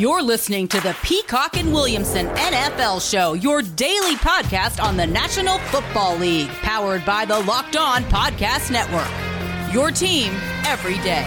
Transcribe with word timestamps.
You're 0.00 0.22
listening 0.22 0.66
to 0.68 0.80
the 0.80 0.96
Peacock 1.02 1.58
and 1.58 1.74
Williamson 1.74 2.28
NFL 2.28 3.06
Show, 3.06 3.34
your 3.34 3.60
daily 3.60 4.14
podcast 4.14 4.82
on 4.82 4.96
the 4.96 5.06
National 5.06 5.58
Football 5.58 6.16
League, 6.16 6.48
powered 6.62 7.04
by 7.04 7.26
the 7.26 7.38
Locked 7.40 7.76
On 7.76 8.02
Podcast 8.04 8.70
Network. 8.70 9.74
Your 9.74 9.90
team 9.90 10.32
every 10.64 10.94
day. 11.00 11.26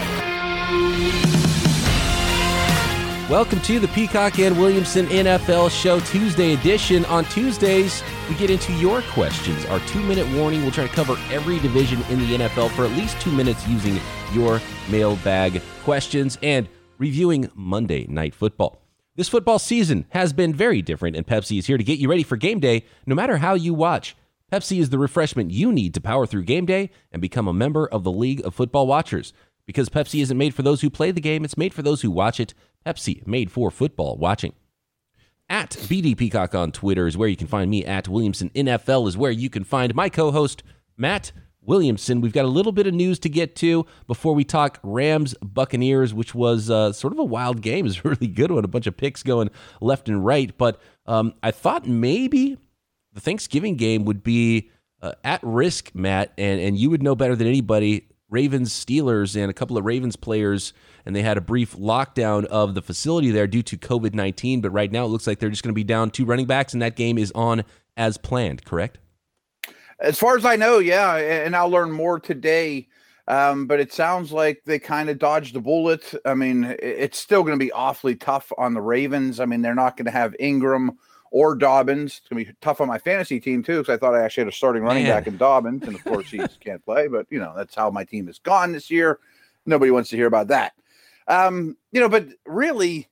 Welcome 3.30 3.60
to 3.60 3.78
the 3.78 3.86
Peacock 3.94 4.40
and 4.40 4.58
Williamson 4.58 5.06
NFL 5.06 5.70
Show 5.70 6.00
Tuesday 6.00 6.54
edition. 6.54 7.04
On 7.04 7.24
Tuesdays, 7.26 8.02
we 8.28 8.34
get 8.34 8.50
into 8.50 8.72
your 8.72 9.02
questions. 9.02 9.64
Our 9.66 9.78
two 9.86 10.02
minute 10.02 10.26
warning 10.36 10.62
we'll 10.62 10.72
try 10.72 10.88
to 10.88 10.92
cover 10.92 11.16
every 11.30 11.60
division 11.60 12.02
in 12.10 12.18
the 12.18 12.38
NFL 12.38 12.70
for 12.72 12.84
at 12.84 12.90
least 12.90 13.20
two 13.20 13.30
minutes 13.30 13.68
using 13.68 14.00
your 14.32 14.60
mailbag 14.90 15.62
questions 15.84 16.38
and 16.42 16.68
reviewing 16.98 17.50
Monday 17.54 18.06
Night 18.06 18.34
Football. 18.34 18.80
This 19.16 19.28
football 19.28 19.58
season 19.58 20.06
has 20.10 20.32
been 20.32 20.52
very 20.52 20.82
different, 20.82 21.16
and 21.16 21.26
Pepsi 21.26 21.58
is 21.58 21.66
here 21.66 21.78
to 21.78 21.84
get 21.84 21.98
you 21.98 22.08
ready 22.08 22.24
for 22.24 22.36
game 22.36 22.58
day 22.58 22.84
no 23.06 23.14
matter 23.14 23.36
how 23.36 23.54
you 23.54 23.72
watch. 23.72 24.16
Pepsi 24.52 24.80
is 24.80 24.90
the 24.90 24.98
refreshment 24.98 25.50
you 25.50 25.72
need 25.72 25.94
to 25.94 26.00
power 26.00 26.26
through 26.26 26.44
game 26.44 26.66
day 26.66 26.90
and 27.12 27.22
become 27.22 27.48
a 27.48 27.52
member 27.52 27.86
of 27.86 28.04
the 28.04 28.12
League 28.12 28.44
of 28.44 28.54
Football 28.54 28.86
Watchers. 28.86 29.32
Because 29.66 29.88
Pepsi 29.88 30.20
isn't 30.20 30.36
made 30.36 30.54
for 30.54 30.62
those 30.62 30.80
who 30.80 30.90
play 30.90 31.10
the 31.10 31.20
game, 31.20 31.44
it's 31.44 31.56
made 31.56 31.72
for 31.72 31.82
those 31.82 32.02
who 32.02 32.10
watch 32.10 32.38
it. 32.38 32.54
Pepsi, 32.84 33.26
made 33.26 33.50
for 33.50 33.70
football 33.70 34.16
watching. 34.16 34.52
At 35.48 35.70
BD 35.70 36.16
Peacock 36.16 36.54
on 36.54 36.72
Twitter 36.72 37.06
is 37.06 37.16
where 37.16 37.28
you 37.28 37.36
can 37.36 37.46
find 37.46 37.70
me. 37.70 37.84
At 37.84 38.08
Williamson 38.08 38.50
NFL 38.50 39.08
is 39.08 39.16
where 39.16 39.30
you 39.30 39.50
can 39.50 39.64
find 39.64 39.94
my 39.94 40.08
co 40.08 40.30
host, 40.30 40.62
Matt 40.96 41.32
Williamson. 41.66 42.20
We've 42.20 42.32
got 42.32 42.44
a 42.44 42.48
little 42.48 42.72
bit 42.72 42.86
of 42.86 42.94
news 42.94 43.18
to 43.20 43.28
get 43.28 43.56
to 43.56 43.86
before 44.06 44.34
we 44.34 44.44
talk 44.44 44.78
Rams 44.82 45.34
Buccaneers, 45.42 46.12
which 46.12 46.34
was 46.34 46.70
uh, 46.70 46.92
sort 46.92 47.12
of 47.12 47.18
a 47.18 47.24
wild 47.24 47.60
game. 47.60 47.74
It 47.84 47.88
was 47.88 47.98
a 47.98 48.08
really 48.08 48.32
good 48.32 48.50
one, 48.50 48.64
a 48.64 48.68
bunch 48.68 48.86
of 48.86 48.96
picks 48.96 49.22
going 49.22 49.50
left 49.80 50.08
and 50.08 50.24
right. 50.24 50.56
But 50.56 50.80
um, 51.06 51.34
I 51.42 51.50
thought 51.50 51.86
maybe 51.86 52.56
the 53.12 53.20
Thanksgiving 53.20 53.76
game 53.76 54.04
would 54.04 54.22
be 54.22 54.70
uh, 55.02 55.12
at 55.22 55.40
risk, 55.42 55.90
Matt, 55.94 56.32
and, 56.38 56.60
and 56.60 56.78
you 56.78 56.88
would 56.90 57.02
know 57.02 57.14
better 57.14 57.36
than 57.36 57.46
anybody. 57.46 58.08
Ravens 58.30 58.72
Steelers 58.72 59.36
and 59.40 59.50
a 59.50 59.54
couple 59.54 59.76
of 59.76 59.84
Ravens 59.84 60.16
players, 60.16 60.72
and 61.04 61.14
they 61.14 61.22
had 61.22 61.36
a 61.36 61.42
brief 61.42 61.76
lockdown 61.76 62.46
of 62.46 62.74
the 62.74 62.82
facility 62.82 63.30
there 63.30 63.46
due 63.46 63.62
to 63.62 63.76
COVID 63.76 64.14
19. 64.14 64.60
But 64.60 64.70
right 64.70 64.90
now, 64.90 65.04
it 65.04 65.08
looks 65.08 65.26
like 65.26 65.38
they're 65.38 65.50
just 65.50 65.62
going 65.62 65.72
to 65.72 65.74
be 65.74 65.84
down 65.84 66.10
two 66.10 66.24
running 66.24 66.46
backs, 66.46 66.72
and 66.72 66.82
that 66.82 66.96
game 66.96 67.18
is 67.18 67.30
on 67.34 67.64
as 67.96 68.16
planned, 68.16 68.64
correct? 68.64 68.98
As 70.04 70.18
far 70.18 70.36
as 70.36 70.44
I 70.44 70.56
know, 70.56 70.78
yeah, 70.78 71.16
and 71.16 71.56
I'll 71.56 71.70
learn 71.70 71.90
more 71.90 72.20
today. 72.20 72.88
Um, 73.26 73.66
but 73.66 73.80
it 73.80 73.90
sounds 73.90 74.32
like 74.32 74.62
they 74.66 74.78
kind 74.78 75.08
of 75.08 75.18
dodged 75.18 75.54
the 75.54 75.60
bullet. 75.60 76.14
I 76.26 76.34
mean, 76.34 76.76
it's 76.78 77.18
still 77.18 77.42
going 77.42 77.58
to 77.58 77.64
be 77.64 77.72
awfully 77.72 78.16
tough 78.16 78.52
on 78.58 78.74
the 78.74 78.82
Ravens. 78.82 79.40
I 79.40 79.46
mean, 79.46 79.62
they're 79.62 79.74
not 79.74 79.96
going 79.96 80.04
to 80.04 80.10
have 80.10 80.36
Ingram 80.38 80.98
or 81.30 81.54
Dobbins. 81.54 82.18
It's 82.18 82.28
going 82.28 82.44
to 82.44 82.50
be 82.50 82.56
tough 82.60 82.82
on 82.82 82.88
my 82.88 82.98
fantasy 82.98 83.40
team 83.40 83.62
too, 83.62 83.78
because 83.78 83.94
I 83.94 83.96
thought 83.96 84.14
I 84.14 84.22
actually 84.22 84.42
had 84.42 84.52
a 84.52 84.56
starting 84.56 84.82
running 84.82 85.04
Man. 85.04 85.16
back 85.16 85.26
in 85.26 85.38
Dobbins, 85.38 85.84
and 85.84 85.94
of 85.94 86.04
course 86.04 86.30
he 86.30 86.38
can't 86.60 86.84
play. 86.84 87.08
But 87.08 87.26
you 87.30 87.38
know, 87.38 87.54
that's 87.56 87.74
how 87.74 87.90
my 87.90 88.04
team 88.04 88.28
is 88.28 88.38
gone 88.38 88.72
this 88.72 88.90
year. 88.90 89.18
Nobody 89.64 89.90
wants 89.90 90.10
to 90.10 90.16
hear 90.16 90.26
about 90.26 90.48
that. 90.48 90.74
Um, 91.26 91.78
you 91.92 92.00
know, 92.00 92.10
but 92.10 92.26
really, 92.44 93.08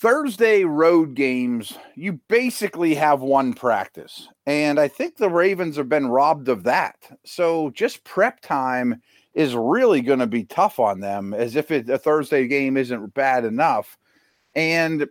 Thursday 0.00 0.62
road 0.62 1.14
games, 1.14 1.76
you 1.96 2.20
basically 2.28 2.94
have 2.94 3.20
one 3.20 3.52
practice. 3.52 4.28
And 4.46 4.78
I 4.78 4.86
think 4.86 5.16
the 5.16 5.28
Ravens 5.28 5.76
have 5.76 5.88
been 5.88 6.06
robbed 6.06 6.48
of 6.48 6.62
that. 6.62 6.96
So 7.24 7.70
just 7.70 8.04
prep 8.04 8.40
time 8.40 9.02
is 9.34 9.56
really 9.56 10.00
going 10.00 10.20
to 10.20 10.28
be 10.28 10.44
tough 10.44 10.78
on 10.78 11.00
them 11.00 11.34
as 11.34 11.56
if 11.56 11.72
it, 11.72 11.90
a 11.90 11.98
Thursday 11.98 12.46
game 12.46 12.76
isn't 12.76 13.12
bad 13.14 13.44
enough. 13.44 13.98
And 14.54 15.08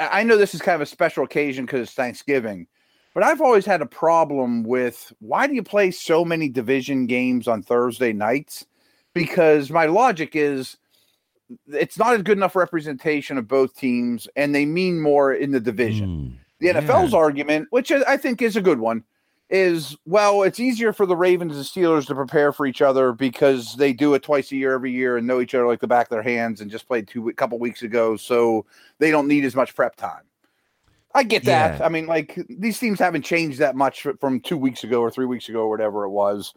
I 0.00 0.24
know 0.24 0.36
this 0.36 0.54
is 0.54 0.62
kind 0.62 0.74
of 0.74 0.80
a 0.80 0.86
special 0.86 1.22
occasion 1.22 1.64
because 1.64 1.82
it's 1.82 1.92
Thanksgiving, 1.92 2.66
but 3.14 3.22
I've 3.22 3.40
always 3.40 3.64
had 3.64 3.82
a 3.82 3.86
problem 3.86 4.64
with 4.64 5.12
why 5.20 5.46
do 5.46 5.54
you 5.54 5.62
play 5.62 5.92
so 5.92 6.24
many 6.24 6.48
division 6.48 7.06
games 7.06 7.46
on 7.46 7.62
Thursday 7.62 8.12
nights? 8.12 8.66
Because 9.14 9.70
my 9.70 9.86
logic 9.86 10.34
is 10.34 10.76
it's 11.68 11.98
not 11.98 12.14
a 12.14 12.22
good 12.22 12.36
enough 12.36 12.56
representation 12.56 13.38
of 13.38 13.48
both 13.48 13.76
teams, 13.76 14.28
and 14.36 14.54
they 14.54 14.66
mean 14.66 15.00
more 15.00 15.32
in 15.32 15.50
the 15.50 15.60
division. 15.60 16.08
Mm, 16.08 16.38
the 16.60 16.80
NFL's 16.80 17.12
yeah. 17.12 17.18
argument, 17.18 17.68
which 17.70 17.90
I 17.90 18.16
think 18.16 18.42
is 18.42 18.56
a 18.56 18.62
good 18.62 18.80
one, 18.80 19.04
is 19.50 19.96
well, 20.06 20.42
it's 20.42 20.60
easier 20.60 20.92
for 20.92 21.06
the 21.06 21.16
Ravens 21.16 21.54
and 21.56 21.64
Steelers 21.64 22.06
to 22.06 22.14
prepare 22.14 22.52
for 22.52 22.66
each 22.66 22.82
other 22.82 23.12
because 23.12 23.74
they 23.76 23.92
do 23.92 24.14
it 24.14 24.22
twice 24.22 24.50
a 24.52 24.56
year 24.56 24.72
every 24.72 24.90
year 24.90 25.16
and 25.16 25.26
know 25.26 25.40
each 25.40 25.54
other 25.54 25.66
like 25.66 25.80
the 25.80 25.86
back 25.86 26.06
of 26.06 26.10
their 26.10 26.22
hands 26.22 26.60
and 26.60 26.70
just 26.70 26.88
played 26.88 27.06
two 27.06 27.28
a 27.28 27.34
couple 27.34 27.58
weeks 27.58 27.82
ago, 27.82 28.16
so 28.16 28.64
they 28.98 29.10
don't 29.10 29.28
need 29.28 29.44
as 29.44 29.54
much 29.54 29.74
prep 29.74 29.96
time. 29.96 30.22
I 31.14 31.22
get 31.22 31.44
that. 31.44 31.78
Yeah. 31.78 31.86
I 31.86 31.88
mean, 31.88 32.06
like 32.06 32.38
these 32.48 32.78
teams 32.78 32.98
haven't 32.98 33.22
changed 33.22 33.60
that 33.60 33.76
much 33.76 34.06
from 34.18 34.40
two 34.40 34.56
weeks 34.56 34.82
ago 34.82 35.00
or 35.00 35.10
three 35.10 35.26
weeks 35.26 35.48
ago 35.48 35.60
or 35.60 35.70
whatever 35.70 36.04
it 36.04 36.10
was. 36.10 36.54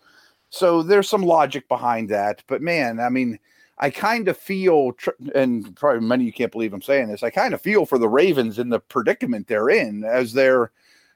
So 0.50 0.82
there's 0.82 1.10
some 1.10 1.22
logic 1.22 1.68
behind 1.68 2.10
that. 2.10 2.44
But 2.48 2.62
man, 2.62 3.00
I 3.00 3.10
mean, 3.10 3.38
I 3.80 3.90
kind 3.90 4.28
of 4.28 4.38
feel, 4.38 4.94
and 5.36 5.76
probably 5.76 6.08
many 6.08 6.26
you 6.26 6.34
can't 6.34 6.52
believe 6.52 6.74
I'm 6.74 6.82
saying 6.82 7.10
this. 7.10 7.24
I 7.24 7.30
kind 7.30 7.54
of 7.54 7.62
feel 7.62 7.86
for 7.86 7.98
the 7.98 8.10
Ravens 8.10 8.58
in 8.58 8.70
the 8.70 8.80
predicament 8.80 9.48
they're 9.48 9.70
in 9.70 10.04
as 10.04 10.34
they're 10.34 10.72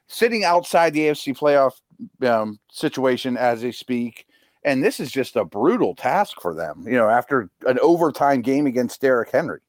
sitting 0.07 0.43
outside 0.43 0.93
the 0.93 1.07
AFC 1.07 1.35
playoff 1.35 1.81
um, 2.27 2.59
situation 2.71 3.37
as 3.37 3.61
they 3.61 3.71
speak. 3.71 4.27
And 4.63 4.83
this 4.83 4.99
is 4.99 5.11
just 5.11 5.35
a 5.35 5.45
brutal 5.45 5.95
task 5.95 6.39
for 6.39 6.53
them, 6.53 6.83
you 6.85 6.93
know, 6.93 7.09
after 7.09 7.49
an 7.65 7.79
overtime 7.79 8.41
game 8.41 8.67
against 8.67 9.01
Derrick 9.01 9.31
Henry. 9.31 9.61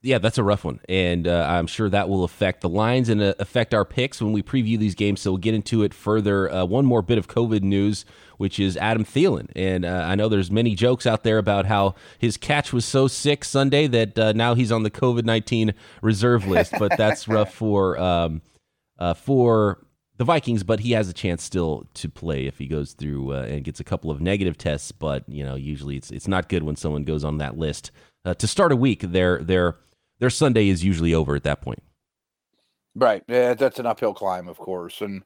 Yeah, 0.00 0.18
that's 0.18 0.38
a 0.38 0.44
rough 0.44 0.62
one, 0.62 0.78
and 0.88 1.26
uh, 1.26 1.44
I'm 1.48 1.66
sure 1.66 1.90
that 1.90 2.08
will 2.08 2.22
affect 2.22 2.60
the 2.60 2.68
lines 2.68 3.08
and 3.08 3.20
uh, 3.20 3.34
affect 3.40 3.74
our 3.74 3.84
picks 3.84 4.22
when 4.22 4.32
we 4.32 4.44
preview 4.44 4.78
these 4.78 4.94
games. 4.94 5.20
So 5.20 5.32
we'll 5.32 5.38
get 5.38 5.54
into 5.54 5.82
it 5.82 5.92
further. 5.92 6.48
Uh, 6.48 6.64
one 6.66 6.86
more 6.86 7.02
bit 7.02 7.18
of 7.18 7.26
COVID 7.26 7.62
news, 7.62 8.04
which 8.36 8.60
is 8.60 8.76
Adam 8.76 9.04
Thielen, 9.04 9.50
and 9.56 9.84
uh, 9.84 10.04
I 10.06 10.14
know 10.14 10.28
there's 10.28 10.52
many 10.52 10.76
jokes 10.76 11.04
out 11.04 11.24
there 11.24 11.36
about 11.36 11.66
how 11.66 11.96
his 12.16 12.36
catch 12.36 12.72
was 12.72 12.84
so 12.84 13.08
sick 13.08 13.44
Sunday 13.44 13.88
that 13.88 14.16
uh, 14.16 14.32
now 14.34 14.54
he's 14.54 14.70
on 14.70 14.84
the 14.84 14.90
COVID 14.90 15.24
19 15.24 15.74
reserve 16.00 16.46
list. 16.46 16.74
But 16.78 16.96
that's 16.96 17.26
rough 17.28 17.52
for 17.52 17.98
um, 17.98 18.40
uh, 19.00 19.14
for 19.14 19.84
the 20.16 20.24
Vikings. 20.24 20.62
But 20.62 20.78
he 20.78 20.92
has 20.92 21.08
a 21.08 21.12
chance 21.12 21.42
still 21.42 21.88
to 21.94 22.08
play 22.08 22.46
if 22.46 22.58
he 22.58 22.68
goes 22.68 22.92
through 22.92 23.32
and 23.32 23.64
gets 23.64 23.80
a 23.80 23.84
couple 23.84 24.12
of 24.12 24.20
negative 24.20 24.56
tests. 24.56 24.92
But 24.92 25.28
you 25.28 25.44
know, 25.44 25.56
usually 25.56 25.96
it's 25.96 26.12
it's 26.12 26.28
not 26.28 26.48
good 26.48 26.62
when 26.62 26.76
someone 26.76 27.02
goes 27.02 27.24
on 27.24 27.38
that 27.38 27.58
list. 27.58 27.90
to 28.24 28.46
start 28.46 28.70
a 28.70 28.76
week, 28.76 29.00
they're 29.00 29.42
they're 29.42 29.74
their 30.18 30.30
Sunday 30.30 30.68
is 30.68 30.84
usually 30.84 31.14
over 31.14 31.34
at 31.34 31.44
that 31.44 31.60
point. 31.62 31.82
Right. 32.94 33.22
Yeah, 33.28 33.54
that's 33.54 33.78
an 33.78 33.86
uphill 33.86 34.14
climb, 34.14 34.48
of 34.48 34.58
course. 34.58 35.00
And 35.00 35.22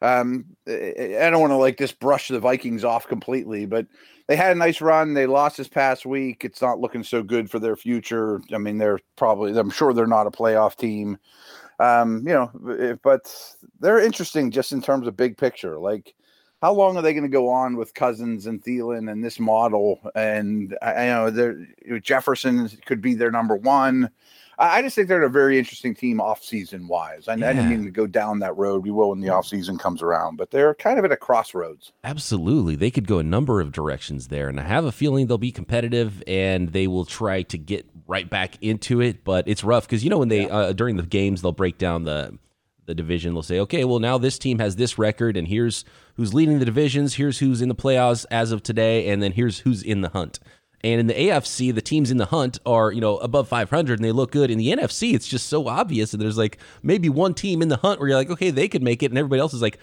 um, 0.00 0.44
I 0.66 1.28
don't 1.30 1.40
want 1.40 1.52
to 1.52 1.56
like 1.56 1.78
just 1.78 2.00
brush 2.00 2.28
the 2.28 2.40
Vikings 2.40 2.84
off 2.84 3.06
completely, 3.06 3.66
but 3.66 3.86
they 4.26 4.34
had 4.34 4.52
a 4.52 4.58
nice 4.58 4.80
run. 4.80 5.14
They 5.14 5.26
lost 5.26 5.56
this 5.56 5.68
past 5.68 6.04
week. 6.04 6.44
It's 6.44 6.62
not 6.62 6.80
looking 6.80 7.04
so 7.04 7.22
good 7.22 7.50
for 7.50 7.60
their 7.60 7.76
future. 7.76 8.40
I 8.52 8.58
mean, 8.58 8.78
they're 8.78 8.98
probably, 9.16 9.56
I'm 9.56 9.70
sure 9.70 9.92
they're 9.92 10.06
not 10.06 10.26
a 10.26 10.32
playoff 10.32 10.76
team. 10.76 11.18
Um, 11.78 12.24
you 12.26 12.32
know, 12.32 12.98
but 13.02 13.34
they're 13.80 13.98
interesting 13.98 14.50
just 14.50 14.72
in 14.72 14.82
terms 14.82 15.06
of 15.06 15.16
big 15.16 15.36
picture. 15.36 15.78
Like, 15.78 16.14
how 16.62 16.72
long 16.72 16.96
are 16.96 17.02
they 17.02 17.12
going 17.12 17.24
to 17.24 17.28
go 17.28 17.48
on 17.48 17.76
with 17.76 17.92
Cousins 17.92 18.46
and 18.46 18.62
Thielen 18.62 19.10
and 19.10 19.22
this 19.22 19.40
model? 19.40 20.00
And 20.14 20.78
I, 20.80 20.92
I 20.92 21.06
know 21.08 21.98
Jefferson 22.00 22.70
could 22.86 23.02
be 23.02 23.14
their 23.14 23.32
number 23.32 23.56
one. 23.56 24.10
I, 24.58 24.78
I 24.78 24.82
just 24.82 24.94
think 24.94 25.08
they're 25.08 25.24
a 25.24 25.28
very 25.28 25.58
interesting 25.58 25.92
team 25.92 26.20
off 26.20 26.44
season 26.44 26.86
wise. 26.86 27.26
I, 27.26 27.34
yeah. 27.34 27.50
I, 27.50 27.52
didn't 27.52 27.68
mean 27.68 27.84
to 27.84 27.90
go 27.90 28.06
down 28.06 28.38
that 28.38 28.56
road. 28.56 28.84
We 28.84 28.92
will 28.92 29.10
when 29.10 29.20
the 29.20 29.30
off 29.30 29.44
season 29.44 29.76
comes 29.76 30.02
around, 30.02 30.36
but 30.36 30.52
they're 30.52 30.74
kind 30.74 31.00
of 31.00 31.04
at 31.04 31.10
a 31.10 31.16
crossroads. 31.16 31.90
Absolutely, 32.04 32.76
they 32.76 32.92
could 32.92 33.08
go 33.08 33.18
a 33.18 33.24
number 33.24 33.60
of 33.60 33.72
directions 33.72 34.28
there, 34.28 34.48
and 34.48 34.60
I 34.60 34.62
have 34.62 34.84
a 34.84 34.92
feeling 34.92 35.26
they'll 35.26 35.38
be 35.38 35.50
competitive 35.50 36.22
and 36.28 36.68
they 36.68 36.86
will 36.86 37.04
try 37.04 37.42
to 37.42 37.58
get 37.58 37.88
right 38.06 38.30
back 38.30 38.56
into 38.62 39.00
it. 39.00 39.24
But 39.24 39.48
it's 39.48 39.64
rough 39.64 39.88
because 39.88 40.04
you 40.04 40.10
know 40.10 40.18
when 40.18 40.28
they 40.28 40.42
yeah. 40.42 40.54
uh, 40.54 40.72
during 40.72 40.96
the 40.96 41.02
games 41.02 41.42
they'll 41.42 41.50
break 41.50 41.76
down 41.76 42.04
the 42.04 42.38
the 42.86 42.94
division. 42.94 43.34
They'll 43.34 43.42
say, 43.42 43.60
okay, 43.60 43.84
well, 43.84 43.98
now 43.98 44.18
this 44.18 44.38
team 44.38 44.58
has 44.58 44.76
this 44.76 44.98
record, 44.98 45.36
and 45.36 45.48
here's 45.48 45.84
who's 46.16 46.34
leading 46.34 46.58
the 46.58 46.64
divisions, 46.64 47.14
here's 47.14 47.38
who's 47.38 47.62
in 47.62 47.68
the 47.68 47.74
playoffs 47.74 48.26
as 48.30 48.52
of 48.52 48.62
today, 48.62 49.08
and 49.08 49.22
then 49.22 49.32
here's 49.32 49.60
who's 49.60 49.82
in 49.82 50.00
the 50.00 50.10
hunt. 50.10 50.38
And 50.84 51.00
in 51.00 51.06
the 51.06 51.14
AFC, 51.14 51.72
the 51.74 51.80
teams 51.80 52.10
in 52.10 52.16
the 52.16 52.26
hunt 52.26 52.58
are, 52.66 52.90
you 52.90 53.00
know, 53.00 53.18
above 53.18 53.48
500 53.48 53.98
and 53.98 54.04
they 54.04 54.10
look 54.10 54.32
good. 54.32 54.50
In 54.50 54.58
the 54.58 54.68
NFC, 54.68 55.14
it's 55.14 55.28
just 55.28 55.48
so 55.48 55.68
obvious. 55.68 56.12
And 56.12 56.20
there's 56.20 56.36
like 56.38 56.58
maybe 56.82 57.08
one 57.08 57.34
team 57.34 57.62
in 57.62 57.68
the 57.68 57.76
hunt 57.76 58.00
where 58.00 58.08
you're 58.08 58.18
like, 58.18 58.30
okay, 58.30 58.50
they 58.50 58.66
could 58.66 58.82
make 58.82 59.02
it. 59.02 59.10
And 59.10 59.18
everybody 59.18 59.40
else 59.40 59.54
is 59.54 59.62
like 59.62 59.78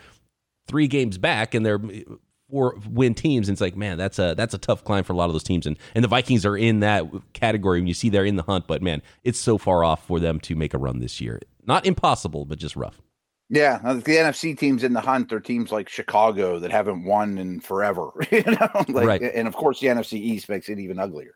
three 0.68 0.88
games 0.88 1.18
back 1.18 1.54
and 1.54 1.66
they're 1.66 1.80
eh, 1.92 2.04
four 2.50 2.78
win 2.90 3.14
teams. 3.14 3.48
And 3.48 3.56
it's 3.56 3.62
like, 3.62 3.78
man, 3.78 3.98
that's 3.98 4.20
a 4.20 4.34
that's 4.36 4.54
a 4.54 4.58
tough 4.58 4.84
climb 4.84 5.06
for 5.06 5.14
a 5.14 5.16
lot 5.16 5.26
of 5.26 5.34
those 5.34 5.44
teams. 5.44 5.66
And 5.66 5.78
and 5.96 6.04
the 6.04 6.10
Vikings 6.10 6.46
are 6.46 6.58
in 6.58 6.82
that 6.82 7.06
category 7.32 7.80
when 7.80 7.88
you 7.88 7.94
see 7.94 8.10
they're 8.10 8.26
in 8.26 8.36
the 8.36 8.44
hunt. 8.44 8.68
But 8.68 8.82
man, 8.82 9.02
it's 9.24 9.40
so 9.40 9.58
far 9.58 9.86
off 9.86 10.06
for 10.06 10.20
them 10.20 10.40
to 10.42 10.56
make 10.56 10.74
a 10.74 10.78
run 10.78 11.00
this 11.00 11.22
year. 11.22 11.40
Not 11.70 11.86
impossible, 11.86 12.46
but 12.46 12.58
just 12.58 12.76
rough. 12.76 13.00
Yeah, 13.48 13.78
the 13.78 14.02
NFC 14.02 14.58
teams 14.58 14.84
in 14.84 14.94
the 14.94 15.02
hunt 15.02 15.32
are 15.32 15.40
teams 15.40 15.72
like 15.72 15.88
Chicago 15.88 16.58
that 16.58 16.72
haven't 16.72 17.04
won 17.04 17.38
in 17.38 17.60
forever. 17.60 18.10
you 18.32 18.42
know, 18.44 18.70
like, 18.88 19.08
right. 19.08 19.22
and 19.22 19.48
of 19.48 19.56
course 19.56 19.80
the 19.80 19.86
NFC 19.86 20.14
East 20.14 20.50
makes 20.50 20.68
it 20.68 20.80
even 20.80 20.98
uglier. 20.98 21.36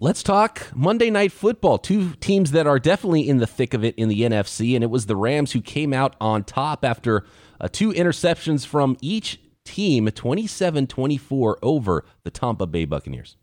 Let's 0.00 0.22
talk 0.22 0.70
Monday 0.74 1.08
Night 1.08 1.32
Football. 1.32 1.78
Two 1.78 2.10
teams 2.20 2.50
that 2.50 2.66
are 2.66 2.78
definitely 2.78 3.26
in 3.26 3.38
the 3.38 3.46
thick 3.46 3.72
of 3.72 3.82
it 3.84 3.94
in 3.96 4.10
the 4.10 4.20
NFC, 4.20 4.74
and 4.74 4.84
it 4.84 4.90
was 4.90 5.06
the 5.06 5.16
Rams 5.16 5.52
who 5.52 5.62
came 5.62 5.94
out 5.94 6.14
on 6.20 6.44
top 6.44 6.84
after 6.84 7.24
uh, 7.58 7.68
two 7.72 7.90
interceptions 7.92 8.66
from 8.66 8.98
each 9.00 9.40
team, 9.64 10.10
27 10.10 10.86
24 10.88 11.58
over 11.62 12.04
the 12.24 12.30
Tampa 12.30 12.66
Bay 12.66 12.84
Buccaneers. 12.84 13.38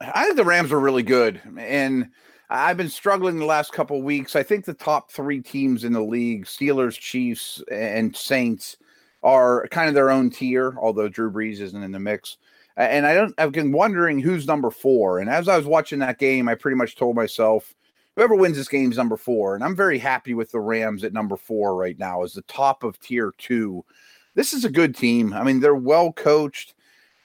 I 0.00 0.24
think 0.24 0.36
the 0.36 0.44
Rams 0.44 0.72
are 0.72 0.80
really 0.80 1.04
good. 1.04 1.40
And 1.56 2.10
I've 2.48 2.76
been 2.76 2.88
struggling 2.88 3.38
the 3.38 3.44
last 3.44 3.72
couple 3.72 4.00
weeks. 4.02 4.36
I 4.36 4.42
think 4.42 4.64
the 4.64 4.74
top 4.74 5.10
three 5.10 5.40
teams 5.40 5.84
in 5.84 5.92
the 5.92 6.02
league, 6.02 6.44
Steelers, 6.44 6.98
Chiefs, 6.98 7.62
and 7.70 8.14
Saints, 8.14 8.76
are 9.22 9.66
kind 9.68 9.88
of 9.88 9.94
their 9.94 10.10
own 10.10 10.30
tier, 10.30 10.76
although 10.80 11.08
Drew 11.08 11.32
Brees 11.32 11.60
isn't 11.60 11.82
in 11.82 11.92
the 11.92 11.98
mix 11.98 12.36
and 12.76 13.06
I 13.06 13.14
don't. 13.14 13.34
I've 13.38 13.52
been 13.52 13.72
wondering 13.72 14.18
who's 14.18 14.46
number 14.46 14.70
four. 14.70 15.18
And 15.18 15.30
as 15.30 15.48
I 15.48 15.56
was 15.56 15.66
watching 15.66 15.98
that 16.00 16.18
game, 16.18 16.48
I 16.48 16.54
pretty 16.54 16.76
much 16.76 16.96
told 16.96 17.16
myself, 17.16 17.74
whoever 18.14 18.34
wins 18.34 18.56
this 18.56 18.68
game 18.68 18.90
is 18.90 18.98
number 18.98 19.16
four. 19.16 19.54
And 19.54 19.64
I'm 19.64 19.74
very 19.74 19.98
happy 19.98 20.34
with 20.34 20.50
the 20.50 20.60
Rams 20.60 21.02
at 21.02 21.12
number 21.12 21.36
four 21.36 21.74
right 21.74 21.98
now 21.98 22.22
as 22.22 22.34
the 22.34 22.42
top 22.42 22.84
of 22.84 23.00
tier 23.00 23.32
two. 23.38 23.84
This 24.34 24.52
is 24.52 24.66
a 24.66 24.70
good 24.70 24.94
team. 24.94 25.32
I 25.32 25.42
mean, 25.42 25.60
they're 25.60 25.74
well 25.74 26.12
coached. 26.12 26.74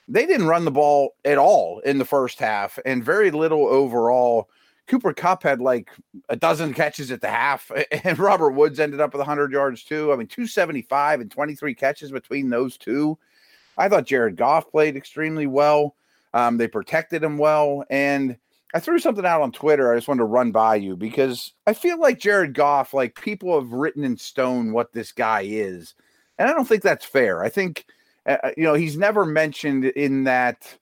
They 0.08 0.26
didn't 0.26 0.48
run 0.48 0.64
the 0.64 0.70
ball 0.70 1.14
at 1.24 1.38
all 1.38 1.80
in 1.80 1.98
the 1.98 2.04
first 2.04 2.38
half, 2.38 2.78
and 2.84 3.04
very 3.04 3.30
little 3.30 3.66
overall. 3.66 4.48
Cooper 4.92 5.14
Kupp 5.14 5.42
had 5.42 5.58
like 5.58 5.90
a 6.28 6.36
dozen 6.36 6.74
catches 6.74 7.10
at 7.10 7.22
the 7.22 7.28
half, 7.28 7.70
and 8.04 8.18
Robert 8.18 8.50
Woods 8.50 8.78
ended 8.78 9.00
up 9.00 9.14
with 9.14 9.20
100 9.20 9.50
yards 9.50 9.82
too. 9.82 10.12
I 10.12 10.16
mean, 10.16 10.26
275 10.26 11.22
and 11.22 11.30
23 11.30 11.74
catches 11.74 12.12
between 12.12 12.50
those 12.50 12.76
two. 12.76 13.18
I 13.78 13.88
thought 13.88 14.04
Jared 14.04 14.36
Goff 14.36 14.70
played 14.70 14.94
extremely 14.94 15.46
well. 15.46 15.96
Um, 16.34 16.58
they 16.58 16.68
protected 16.68 17.24
him 17.24 17.38
well. 17.38 17.84
And 17.88 18.36
I 18.74 18.80
threw 18.80 18.98
something 18.98 19.24
out 19.24 19.40
on 19.40 19.50
Twitter. 19.50 19.90
I 19.90 19.96
just 19.96 20.08
wanted 20.08 20.18
to 20.20 20.24
run 20.26 20.52
by 20.52 20.74
you 20.74 20.94
because 20.94 21.52
I 21.66 21.72
feel 21.72 21.98
like 21.98 22.18
Jared 22.18 22.52
Goff, 22.52 22.92
like 22.92 23.18
people 23.18 23.58
have 23.58 23.72
written 23.72 24.04
in 24.04 24.18
stone 24.18 24.74
what 24.74 24.92
this 24.92 25.10
guy 25.10 25.40
is. 25.46 25.94
And 26.38 26.50
I 26.50 26.52
don't 26.52 26.68
think 26.68 26.82
that's 26.82 27.06
fair. 27.06 27.42
I 27.42 27.48
think, 27.48 27.86
uh, 28.26 28.36
uh 28.44 28.50
you 28.58 28.64
know, 28.64 28.74
he's 28.74 28.98
never 28.98 29.24
mentioned 29.24 29.86
in 29.86 30.24
that 30.24 30.76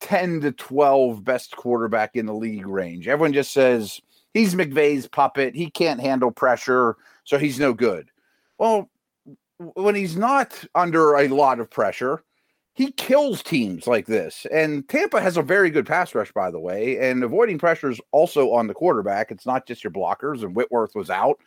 10 0.00 0.40
to 0.42 0.52
12 0.52 1.24
best 1.24 1.56
quarterback 1.56 2.16
in 2.16 2.26
the 2.26 2.34
league 2.34 2.66
range. 2.66 3.08
Everyone 3.08 3.32
just 3.32 3.52
says 3.52 4.00
he's 4.34 4.54
McVay's 4.54 5.06
puppet. 5.06 5.54
He 5.54 5.70
can't 5.70 6.00
handle 6.00 6.30
pressure, 6.30 6.96
so 7.24 7.38
he's 7.38 7.58
no 7.58 7.72
good. 7.72 8.10
Well, 8.58 8.90
when 9.74 9.94
he's 9.94 10.16
not 10.16 10.64
under 10.74 11.16
a 11.16 11.28
lot 11.28 11.60
of 11.60 11.70
pressure, 11.70 12.22
he 12.74 12.92
kills 12.92 13.42
teams 13.42 13.86
like 13.86 14.06
this. 14.06 14.46
And 14.50 14.88
Tampa 14.88 15.20
has 15.20 15.36
a 15.36 15.42
very 15.42 15.70
good 15.70 15.86
pass 15.86 16.14
rush, 16.14 16.32
by 16.32 16.50
the 16.50 16.60
way, 16.60 16.98
and 16.98 17.22
avoiding 17.22 17.58
pressure 17.58 17.90
is 17.90 18.00
also 18.12 18.52
on 18.52 18.68
the 18.68 18.74
quarterback. 18.74 19.30
It's 19.30 19.46
not 19.46 19.66
just 19.66 19.84
your 19.84 19.90
blockers, 19.92 20.42
and 20.42 20.54
Whitworth 20.54 20.94
was 20.94 21.10
out. 21.10 21.40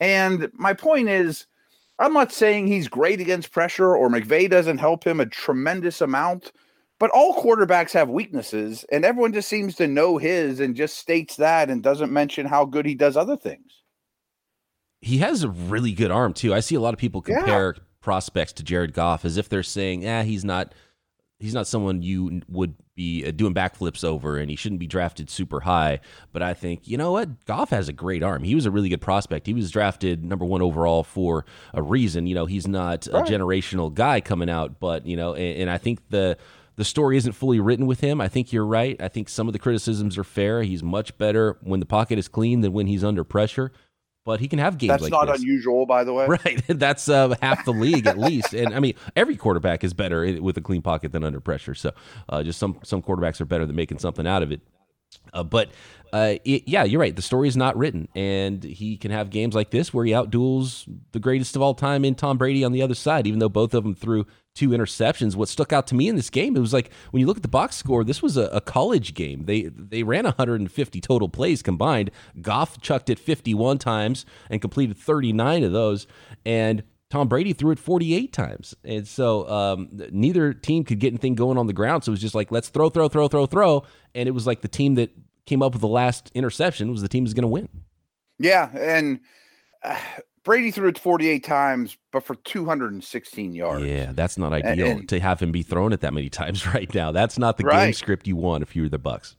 And 0.00 0.50
my 0.54 0.72
point 0.72 1.08
is, 1.08 1.46
I'm 1.98 2.14
not 2.14 2.32
saying 2.32 2.66
he's 2.66 2.88
great 2.88 3.20
against 3.20 3.52
pressure 3.52 3.94
or 3.94 4.08
McVay 4.08 4.48
doesn't 4.48 4.78
help 4.78 5.04
him 5.06 5.20
a 5.20 5.26
tremendous 5.26 6.00
amount, 6.00 6.52
but 7.02 7.10
all 7.10 7.34
quarterbacks 7.42 7.90
have 7.94 8.08
weaknesses, 8.08 8.84
and 8.92 9.04
everyone 9.04 9.32
just 9.32 9.48
seems 9.48 9.74
to 9.74 9.88
know 9.88 10.18
his 10.18 10.60
and 10.60 10.76
just 10.76 10.96
states 10.96 11.34
that 11.34 11.68
and 11.68 11.82
doesn't 11.82 12.12
mention 12.12 12.46
how 12.46 12.64
good 12.64 12.86
he 12.86 12.94
does 12.94 13.16
other 13.16 13.36
things. 13.36 13.82
He 15.00 15.18
has 15.18 15.42
a 15.42 15.48
really 15.48 15.90
good 15.90 16.12
arm, 16.12 16.32
too. 16.32 16.54
I 16.54 16.60
see 16.60 16.76
a 16.76 16.80
lot 16.80 16.94
of 16.94 17.00
people 17.00 17.20
compare. 17.20 17.74
Yeah 17.76 17.82
prospects 18.02 18.52
to 18.52 18.64
Jared 18.64 18.92
Goff 18.92 19.24
as 19.24 19.36
if 19.36 19.48
they're 19.48 19.62
saying, 19.62 20.08
"Ah, 20.08 20.24
he's 20.24 20.44
not 20.44 20.74
he's 21.42 21.54
not 21.54 21.66
someone 21.66 22.02
you 22.02 22.40
would 22.48 22.74
be 22.94 23.26
uh, 23.26 23.32
doing 23.32 23.52
backflips 23.52 24.04
over 24.04 24.38
and 24.38 24.48
he 24.48 24.56
shouldn't 24.56 24.78
be 24.78 24.86
drafted 24.86 25.28
super 25.28 25.60
high. 25.60 25.98
But 26.32 26.42
I 26.42 26.54
think, 26.54 26.86
you 26.86 26.96
know 26.96 27.10
what? 27.10 27.44
Goff 27.46 27.70
has 27.70 27.88
a 27.88 27.92
great 27.92 28.22
arm. 28.22 28.44
He 28.44 28.54
was 28.54 28.64
a 28.64 28.70
really 28.70 28.88
good 28.88 29.00
prospect. 29.00 29.46
He 29.46 29.52
was 29.52 29.70
drafted 29.70 30.24
number 30.24 30.44
one 30.44 30.62
overall 30.62 31.02
for 31.02 31.44
a 31.74 31.82
reason. 31.82 32.26
You 32.26 32.36
know, 32.36 32.46
he's 32.46 32.68
not 32.68 33.08
right. 33.12 33.28
a 33.28 33.30
generational 33.30 33.92
guy 33.92 34.20
coming 34.20 34.48
out, 34.48 34.78
but, 34.78 35.04
you 35.04 35.16
know, 35.16 35.34
and, 35.34 35.62
and 35.62 35.70
I 35.70 35.78
think 35.78 36.08
the. 36.10 36.38
The 36.76 36.84
story 36.84 37.16
isn't 37.16 37.32
fully 37.32 37.60
written 37.60 37.86
with 37.86 38.00
him. 38.00 38.20
I 38.20 38.28
think 38.28 38.52
you're 38.52 38.66
right. 38.66 39.00
I 39.00 39.08
think 39.08 39.28
some 39.28 39.46
of 39.46 39.52
the 39.52 39.58
criticisms 39.58 40.16
are 40.16 40.24
fair. 40.24 40.62
He's 40.62 40.82
much 40.82 41.16
better 41.18 41.58
when 41.62 41.80
the 41.80 41.86
pocket 41.86 42.18
is 42.18 42.28
clean 42.28 42.60
than 42.62 42.72
when 42.72 42.86
he's 42.86 43.04
under 43.04 43.24
pressure 43.24 43.72
but 44.24 44.40
he 44.40 44.48
can 44.48 44.58
have 44.58 44.78
games 44.78 44.90
That's 44.90 45.02
like 45.02 45.12
not 45.12 45.26
this. 45.26 45.40
unusual, 45.42 45.86
by 45.86 46.04
the 46.04 46.12
way. 46.12 46.26
Right. 46.26 46.62
That's 46.68 47.08
uh, 47.08 47.34
half 47.42 47.64
the 47.64 47.72
league 47.72 48.06
at 48.06 48.18
least. 48.18 48.54
And 48.54 48.74
I 48.74 48.80
mean, 48.80 48.94
every 49.16 49.36
quarterback 49.36 49.82
is 49.84 49.94
better 49.94 50.40
with 50.40 50.56
a 50.56 50.60
clean 50.60 50.82
pocket 50.82 51.12
than 51.12 51.24
under 51.24 51.40
pressure. 51.40 51.74
So 51.74 51.92
uh, 52.28 52.42
just 52.42 52.58
some 52.58 52.78
some 52.84 53.02
quarterbacks 53.02 53.40
are 53.40 53.44
better 53.44 53.66
than 53.66 53.76
making 53.76 53.98
something 53.98 54.26
out 54.26 54.42
of 54.42 54.52
it. 54.52 54.60
Uh, 55.32 55.42
but 55.42 55.70
uh, 56.12 56.34
it, 56.44 56.64
yeah, 56.66 56.84
you're 56.84 57.00
right. 57.00 57.16
The 57.16 57.22
story 57.22 57.48
is 57.48 57.56
not 57.56 57.76
written, 57.76 58.06
and 58.14 58.62
he 58.62 58.98
can 58.98 59.10
have 59.10 59.30
games 59.30 59.54
like 59.54 59.70
this 59.70 59.94
where 59.94 60.04
he 60.04 60.12
outduels 60.12 60.86
the 61.12 61.18
greatest 61.18 61.56
of 61.56 61.62
all 61.62 61.74
time 61.74 62.04
in 62.04 62.14
Tom 62.14 62.36
Brady 62.36 62.64
on 62.64 62.72
the 62.72 62.82
other 62.82 62.94
side. 62.94 63.26
Even 63.26 63.38
though 63.38 63.48
both 63.48 63.72
of 63.72 63.82
them 63.82 63.94
threw 63.94 64.26
two 64.54 64.68
interceptions, 64.70 65.34
what 65.34 65.48
stuck 65.48 65.72
out 65.72 65.86
to 65.86 65.94
me 65.94 66.08
in 66.08 66.16
this 66.16 66.28
game, 66.28 66.54
it 66.54 66.60
was 66.60 66.74
like 66.74 66.92
when 67.12 67.20
you 67.20 67.26
look 67.26 67.38
at 67.38 67.42
the 67.42 67.48
box 67.48 67.76
score, 67.76 68.04
this 68.04 68.20
was 68.20 68.36
a, 68.36 68.42
a 68.48 68.60
college 68.60 69.14
game. 69.14 69.46
They 69.46 69.62
they 69.62 70.02
ran 70.02 70.24
150 70.24 71.00
total 71.00 71.30
plays 71.30 71.62
combined. 71.62 72.10
Goff 72.42 72.78
chucked 72.82 73.08
it 73.08 73.18
51 73.18 73.78
times 73.78 74.26
and 74.50 74.60
completed 74.60 74.98
39 74.98 75.64
of 75.64 75.72
those, 75.72 76.06
and 76.44 76.82
Tom 77.12 77.28
Brady 77.28 77.52
threw 77.52 77.72
it 77.72 77.78
48 77.78 78.32
times. 78.32 78.74
And 78.84 79.06
so 79.06 79.46
um, 79.46 79.90
neither 80.10 80.54
team 80.54 80.82
could 80.82 80.98
get 80.98 81.08
anything 81.08 81.34
going 81.34 81.58
on 81.58 81.66
the 81.66 81.74
ground. 81.74 82.04
So 82.04 82.08
it 82.08 82.14
was 82.14 82.22
just 82.22 82.34
like, 82.34 82.50
let's 82.50 82.70
throw, 82.70 82.88
throw, 82.88 83.06
throw, 83.06 83.28
throw, 83.28 83.44
throw. 83.44 83.84
And 84.14 84.30
it 84.30 84.32
was 84.32 84.46
like 84.46 84.62
the 84.62 84.68
team 84.68 84.94
that 84.94 85.10
came 85.44 85.62
up 85.62 85.72
with 85.72 85.82
the 85.82 85.88
last 85.88 86.30
interception 86.32 86.90
was 86.90 87.02
the 87.02 87.10
team 87.10 87.24
that's 87.24 87.34
going 87.34 87.42
to 87.42 87.48
win. 87.48 87.68
Yeah. 88.38 88.70
And 88.74 89.20
uh, 89.84 89.98
Brady 90.42 90.70
threw 90.70 90.88
it 90.88 90.98
48 90.98 91.44
times, 91.44 91.98
but 92.12 92.24
for 92.24 92.34
216 92.34 93.54
yards. 93.54 93.84
Yeah. 93.84 94.12
That's 94.14 94.38
not 94.38 94.54
ideal 94.54 94.86
and, 94.86 95.00
and, 95.00 95.08
to 95.10 95.20
have 95.20 95.38
him 95.38 95.52
be 95.52 95.62
thrown 95.62 95.92
it 95.92 96.00
that 96.00 96.14
many 96.14 96.30
times 96.30 96.66
right 96.74 96.92
now. 96.94 97.12
That's 97.12 97.38
not 97.38 97.58
the 97.58 97.64
right. 97.64 97.88
game 97.88 97.92
script 97.92 98.26
you 98.26 98.36
want 98.36 98.62
if 98.62 98.74
you're 98.74 98.88
the 98.88 98.98
Bucs. 98.98 99.34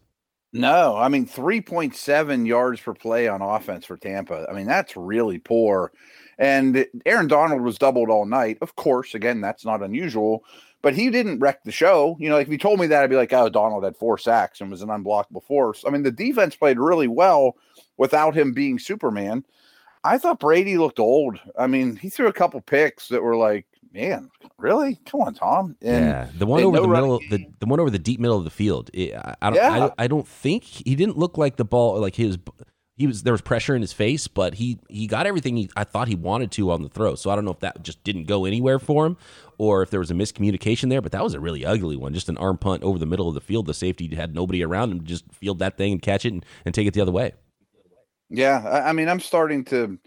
No, 0.55 0.95
I 0.95 1.07
mean 1.07 1.25
3.7 1.25 2.45
yards 2.45 2.79
per 2.79 2.93
play 2.93 3.27
on 3.27 3.41
offense 3.41 3.87
for 3.87 3.97
Tampa. 3.97 4.45
I 4.47 4.53
mean, 4.53 4.67
that's 4.67 4.95
really 4.95 5.39
poor. 5.39 5.91
And 6.37 6.85
Aaron 7.05 7.27
Donald 7.27 7.61
was 7.61 7.77
doubled 7.77 8.09
all 8.09 8.25
night. 8.25 8.57
Of 8.61 8.75
course, 8.75 9.13
again, 9.13 9.41
that's 9.41 9.65
not 9.65 9.83
unusual, 9.83 10.43
but 10.81 10.95
he 10.95 11.09
didn't 11.09 11.39
wreck 11.39 11.63
the 11.63 11.71
show. 11.71 12.17
You 12.19 12.29
know, 12.29 12.35
like 12.35 12.47
if 12.47 12.51
you 12.51 12.57
told 12.57 12.79
me 12.79 12.87
that, 12.87 13.03
I'd 13.03 13.09
be 13.09 13.15
like, 13.15 13.33
oh, 13.33 13.49
Donald 13.49 13.83
had 13.83 13.97
four 13.97 14.17
sacks 14.17 14.61
and 14.61 14.71
was 14.71 14.81
an 14.81 14.89
unblockable 14.89 15.43
force. 15.43 15.83
I 15.85 15.91
mean, 15.91 16.03
the 16.03 16.11
defense 16.11 16.55
played 16.55 16.79
really 16.79 17.07
well 17.07 17.55
without 17.97 18.35
him 18.35 18.53
being 18.53 18.79
Superman. 18.79 19.45
I 20.03 20.17
thought 20.17 20.39
Brady 20.39 20.77
looked 20.77 20.99
old. 20.99 21.39
I 21.57 21.67
mean, 21.67 21.95
he 21.95 22.09
threw 22.09 22.27
a 22.27 22.33
couple 22.33 22.59
picks 22.61 23.07
that 23.07 23.23
were 23.23 23.37
like, 23.37 23.65
man, 23.93 24.29
really? 24.57 24.99
Come 25.05 25.21
on, 25.21 25.33
Tom. 25.33 25.77
And, 25.81 26.05
yeah, 26.05 26.27
the 26.37 26.45
one 26.45 26.63
over 26.63 26.75
no 26.75 26.81
the 26.81 26.87
middle, 26.89 27.19
the, 27.29 27.45
the 27.59 27.65
one 27.65 27.79
over 27.79 27.89
the 27.89 27.99
deep 27.99 28.19
middle 28.19 28.37
of 28.37 28.43
the 28.43 28.49
field. 28.49 28.89
I, 28.93 29.35
I, 29.41 29.49
don't, 29.49 29.55
yeah. 29.55 29.89
I, 29.97 30.03
I 30.03 30.07
don't 30.07 30.27
think 30.27 30.63
he 30.63 30.95
didn't 30.95 31.17
look 31.17 31.37
like 31.37 31.55
the 31.55 31.63
ball 31.63 31.99
like 32.01 32.15
his 32.15 32.37
he 33.03 33.07
was 33.07 33.23
there 33.23 33.33
was 33.33 33.41
pressure 33.41 33.75
in 33.75 33.81
his 33.81 33.91
face, 33.91 34.29
but 34.29 34.53
he 34.53 34.79
he 34.87 35.07
got 35.07 35.27
everything 35.27 35.57
he, 35.57 35.69
I 35.75 35.83
thought 35.83 36.07
he 36.07 36.15
wanted 36.15 36.51
to 36.51 36.71
on 36.71 36.83
the 36.83 36.87
throw. 36.87 37.15
So 37.15 37.29
I 37.29 37.35
don't 37.35 37.43
know 37.43 37.51
if 37.51 37.59
that 37.59 37.83
just 37.83 38.01
didn't 38.05 38.27
go 38.27 38.45
anywhere 38.45 38.79
for 38.79 39.05
him, 39.05 39.17
or 39.57 39.83
if 39.83 39.89
there 39.89 39.99
was 39.99 40.09
a 40.09 40.13
miscommunication 40.13 40.89
there. 40.89 41.01
But 41.01 41.11
that 41.11 41.21
was 41.21 41.33
a 41.33 41.39
really 41.41 41.65
ugly 41.65 41.97
one, 41.97 42.13
just 42.13 42.29
an 42.29 42.37
arm 42.37 42.57
punt 42.57 42.81
over 42.81 42.97
the 42.97 43.05
middle 43.05 43.27
of 43.27 43.33
the 43.33 43.41
field. 43.41 43.65
The 43.65 43.73
safety 43.73 44.15
had 44.15 44.33
nobody 44.33 44.63
around 44.63 44.91
him 44.93 45.03
just 45.03 45.25
field 45.33 45.59
that 45.59 45.75
thing 45.75 45.91
and 45.91 46.01
catch 46.01 46.23
it 46.23 46.31
and, 46.31 46.45
and 46.63 46.73
take 46.73 46.87
it 46.87 46.93
the 46.93 47.01
other 47.01 47.11
way. 47.11 47.33
Yeah, 48.29 48.63
I, 48.65 48.89
I 48.89 48.93
mean, 48.93 49.09
I'm 49.09 49.19
starting 49.19 49.65
to 49.65 49.99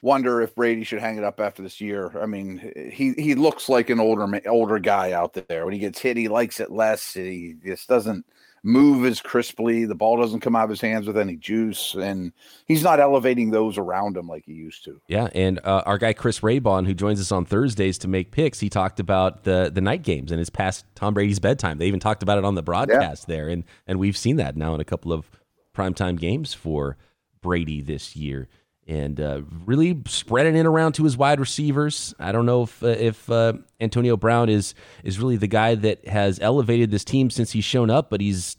wonder 0.00 0.40
if 0.40 0.54
Brady 0.54 0.84
should 0.84 1.00
hang 1.00 1.18
it 1.18 1.24
up 1.24 1.38
after 1.38 1.62
this 1.62 1.82
year. 1.82 2.18
I 2.18 2.24
mean, 2.24 2.72
he 2.90 3.12
he 3.12 3.34
looks 3.34 3.68
like 3.68 3.90
an 3.90 4.00
older 4.00 4.40
older 4.48 4.78
guy 4.78 5.12
out 5.12 5.34
there. 5.34 5.66
When 5.66 5.74
he 5.74 5.80
gets 5.80 5.98
hit, 5.98 6.16
he 6.16 6.28
likes 6.28 6.60
it 6.60 6.72
less. 6.72 7.12
He 7.12 7.56
just 7.62 7.90
doesn't 7.90 8.24
move 8.62 9.04
as 9.04 9.20
crisply. 9.20 9.84
The 9.84 9.94
ball 9.94 10.20
doesn't 10.20 10.40
come 10.40 10.56
out 10.56 10.64
of 10.64 10.70
his 10.70 10.80
hands 10.80 11.06
with 11.06 11.16
any 11.16 11.36
juice, 11.36 11.94
and 11.94 12.32
he's 12.66 12.82
not 12.82 13.00
elevating 13.00 13.50
those 13.50 13.78
around 13.78 14.16
him 14.16 14.28
like 14.28 14.44
he 14.44 14.52
used 14.52 14.84
to. 14.84 15.00
Yeah, 15.08 15.28
and 15.34 15.60
uh, 15.64 15.82
our 15.86 15.98
guy 15.98 16.12
Chris 16.12 16.40
Raybon, 16.40 16.86
who 16.86 16.94
joins 16.94 17.20
us 17.20 17.32
on 17.32 17.44
Thursdays 17.44 17.98
to 17.98 18.08
make 18.08 18.30
picks, 18.30 18.60
he 18.60 18.68
talked 18.68 19.00
about 19.00 19.44
the 19.44 19.70
the 19.72 19.80
night 19.80 20.02
games 20.02 20.32
and 20.32 20.40
it's 20.40 20.50
past 20.50 20.84
Tom 20.94 21.14
Brady's 21.14 21.38
bedtime. 21.38 21.78
They 21.78 21.86
even 21.86 22.00
talked 22.00 22.22
about 22.22 22.38
it 22.38 22.44
on 22.44 22.54
the 22.54 22.62
broadcast 22.62 23.26
yeah. 23.28 23.34
there, 23.34 23.48
and 23.48 23.64
and 23.86 23.98
we've 23.98 24.16
seen 24.16 24.36
that 24.36 24.56
now 24.56 24.74
in 24.74 24.80
a 24.80 24.84
couple 24.84 25.12
of 25.12 25.30
primetime 25.74 26.18
games 26.18 26.54
for 26.54 26.96
Brady 27.40 27.80
this 27.80 28.16
year 28.16 28.48
and 28.88 29.20
uh, 29.20 29.42
really 29.66 30.02
spreading 30.06 30.56
it 30.56 30.66
around 30.66 30.92
to 30.94 31.04
his 31.04 31.16
wide 31.16 31.38
receivers. 31.38 32.14
I 32.18 32.32
don't 32.32 32.46
know 32.46 32.62
if 32.62 32.82
uh, 32.82 32.88
if 32.88 33.30
uh, 33.30 33.52
Antonio 33.80 34.16
Brown 34.16 34.48
is 34.48 34.74
is 35.04 35.18
really 35.18 35.36
the 35.36 35.46
guy 35.46 35.74
that 35.74 36.08
has 36.08 36.40
elevated 36.40 36.90
this 36.90 37.04
team 37.04 37.30
since 37.30 37.52
he's 37.52 37.64
shown 37.64 37.90
up, 37.90 38.10
but 38.10 38.20
he's 38.20 38.56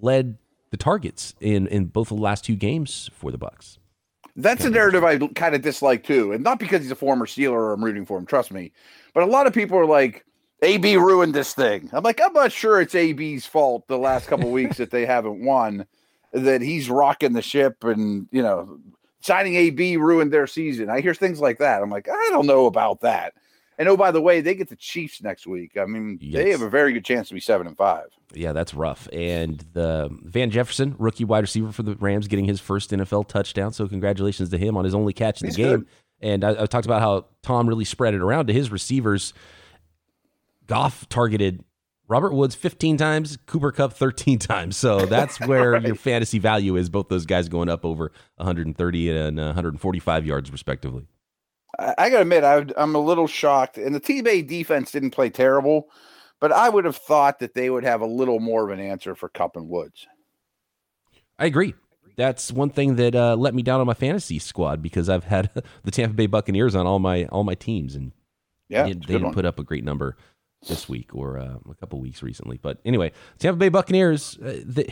led 0.00 0.38
the 0.70 0.76
targets 0.76 1.34
in 1.40 1.66
in 1.68 1.86
both 1.86 2.08
the 2.08 2.14
last 2.14 2.44
two 2.44 2.56
games 2.56 3.10
for 3.12 3.30
the 3.30 3.38
Bucs. 3.38 3.78
That's 4.34 4.64
a 4.64 4.70
narrative 4.70 5.02
I 5.04 5.18
kind 5.18 5.54
of 5.54 5.62
dislike 5.62 6.04
too, 6.04 6.32
and 6.32 6.42
not 6.42 6.58
because 6.58 6.82
he's 6.82 6.90
a 6.90 6.96
former 6.96 7.26
Steeler 7.26 7.52
or 7.52 7.72
I'm 7.72 7.84
rooting 7.84 8.04
for 8.04 8.18
him. 8.18 8.26
Trust 8.26 8.52
me, 8.52 8.72
but 9.14 9.22
a 9.22 9.26
lot 9.26 9.46
of 9.46 9.54
people 9.54 9.78
are 9.78 9.86
like, 9.86 10.26
AB 10.62 10.96
ruined 10.96 11.34
this 11.34 11.54
thing. 11.54 11.88
I'm 11.92 12.02
like, 12.02 12.20
I'm 12.22 12.32
not 12.32 12.52
sure 12.52 12.80
it's 12.80 12.94
AB's 12.94 13.46
fault 13.46 13.86
the 13.88 13.98
last 13.98 14.26
couple 14.26 14.50
weeks 14.50 14.78
that 14.78 14.90
they 14.90 15.06
haven't 15.06 15.44
won, 15.44 15.86
that 16.32 16.62
he's 16.62 16.90
rocking 16.90 17.32
the 17.32 17.42
ship 17.42 17.84
and, 17.84 18.26
you 18.30 18.42
know, 18.42 18.78
signing 19.26 19.56
AB 19.56 19.96
ruined 19.96 20.32
their 20.32 20.46
season. 20.46 20.88
I 20.88 21.00
hear 21.00 21.14
things 21.14 21.40
like 21.40 21.58
that. 21.58 21.82
I'm 21.82 21.90
like, 21.90 22.08
I 22.08 22.28
don't 22.30 22.46
know 22.46 22.66
about 22.66 23.00
that. 23.00 23.34
And 23.78 23.88
oh, 23.88 23.96
by 23.96 24.10
the 24.10 24.22
way, 24.22 24.40
they 24.40 24.54
get 24.54 24.70
the 24.70 24.76
Chiefs 24.76 25.22
next 25.22 25.46
week. 25.46 25.76
I 25.76 25.84
mean, 25.84 26.18
yes. 26.22 26.42
they 26.42 26.50
have 26.50 26.62
a 26.62 26.70
very 26.70 26.94
good 26.94 27.04
chance 27.04 27.28
to 27.28 27.34
be 27.34 27.40
seven 27.40 27.66
and 27.66 27.76
five. 27.76 28.06
Yeah, 28.32 28.52
that's 28.52 28.72
rough. 28.72 29.06
And 29.12 29.62
the 29.74 30.08
Van 30.22 30.50
Jefferson, 30.50 30.94
rookie 30.98 31.24
wide 31.24 31.40
receiver 31.40 31.72
for 31.72 31.82
the 31.82 31.94
Rams, 31.96 32.26
getting 32.26 32.46
his 32.46 32.58
first 32.58 32.90
NFL 32.90 33.28
touchdown. 33.28 33.72
So 33.72 33.86
congratulations 33.86 34.48
to 34.50 34.58
him 34.58 34.78
on 34.78 34.84
his 34.84 34.94
only 34.94 35.12
catch 35.12 35.42
in 35.42 35.48
He's 35.48 35.56
the 35.56 35.62
game. 35.62 35.78
Good. 35.80 35.86
And 36.22 36.44
I, 36.44 36.62
I, 36.62 36.66
talked 36.66 36.86
about 36.86 37.02
how 37.02 37.26
Tom 37.42 37.68
really 37.68 37.84
spread 37.84 38.14
it 38.14 38.22
around 38.22 38.46
to 38.46 38.54
his 38.54 38.70
receivers. 38.70 39.34
Goff 40.66 41.06
targeted 41.10 41.62
Robert 42.08 42.32
Woods 42.32 42.54
15 42.54 42.96
times, 42.96 43.36
Cooper 43.46 43.72
Kupp 43.72 43.92
13 43.92 44.38
times. 44.40 44.76
So 44.76 45.06
that's 45.06 45.40
where 45.40 45.72
right. 45.72 45.82
your 45.82 45.96
fantasy 45.96 46.38
value 46.38 46.76
is. 46.76 46.88
Both 46.88 47.08
those 47.08 47.26
guys 47.26 47.48
going 47.48 47.68
up 47.68 47.84
over 47.84 48.12
130 48.36 49.10
and 49.10 49.36
145 49.38 50.26
yards, 50.26 50.50
respectively. 50.50 51.06
I, 51.78 52.08
got 52.08 52.16
to 52.16 52.22
admit, 52.22 52.44
I, 52.44 52.64
am 52.82 52.94
a 52.94 53.00
little 53.00 53.26
shocked. 53.26 53.76
And 53.76 53.94
the 53.94 54.00
T 54.00 54.22
Bay 54.22 54.42
defense 54.42 54.92
didn't 54.92 55.10
play 55.10 55.30
terrible, 55.30 55.88
but 56.40 56.52
I 56.52 56.68
would 56.68 56.84
have 56.84 56.96
thought 56.96 57.40
that 57.40 57.54
they 57.54 57.68
would 57.70 57.84
have 57.84 58.00
a 58.00 58.06
little 58.06 58.40
more 58.40 58.64
of 58.64 58.78
an 58.78 58.84
answer 58.84 59.14
for 59.14 59.28
Kupp 59.28 59.56
and 59.56 59.68
Woods. 59.68 60.06
I 61.38 61.46
agree. 61.46 61.74
That's 62.16 62.50
one 62.50 62.70
thing 62.70 62.96
that 62.96 63.14
uh, 63.14 63.36
let 63.36 63.54
me 63.54 63.62
down 63.62 63.80
on 63.80 63.86
my 63.86 63.92
fantasy 63.92 64.38
squad 64.38 64.80
because 64.80 65.10
I've 65.10 65.24
had 65.24 65.50
the 65.82 65.90
Tampa 65.90 66.14
Bay 66.14 66.26
Buccaneers 66.26 66.74
on 66.74 66.86
all 66.86 66.98
my 66.98 67.26
all 67.26 67.44
my 67.44 67.54
teams, 67.54 67.94
and 67.94 68.12
yeah, 68.70 68.84
they, 68.84 68.94
they 68.94 69.00
didn't 69.00 69.32
put 69.32 69.44
up 69.44 69.58
a 69.58 69.64
great 69.64 69.84
number 69.84 70.16
this 70.68 70.88
week 70.88 71.14
or 71.14 71.38
uh, 71.38 71.56
a 71.68 71.74
couple 71.74 72.00
weeks 72.00 72.22
recently. 72.22 72.58
But 72.60 72.78
anyway, 72.84 73.12
Tampa 73.38 73.58
Bay 73.58 73.68
Buccaneers. 73.68 74.38
Uh, 74.38 74.82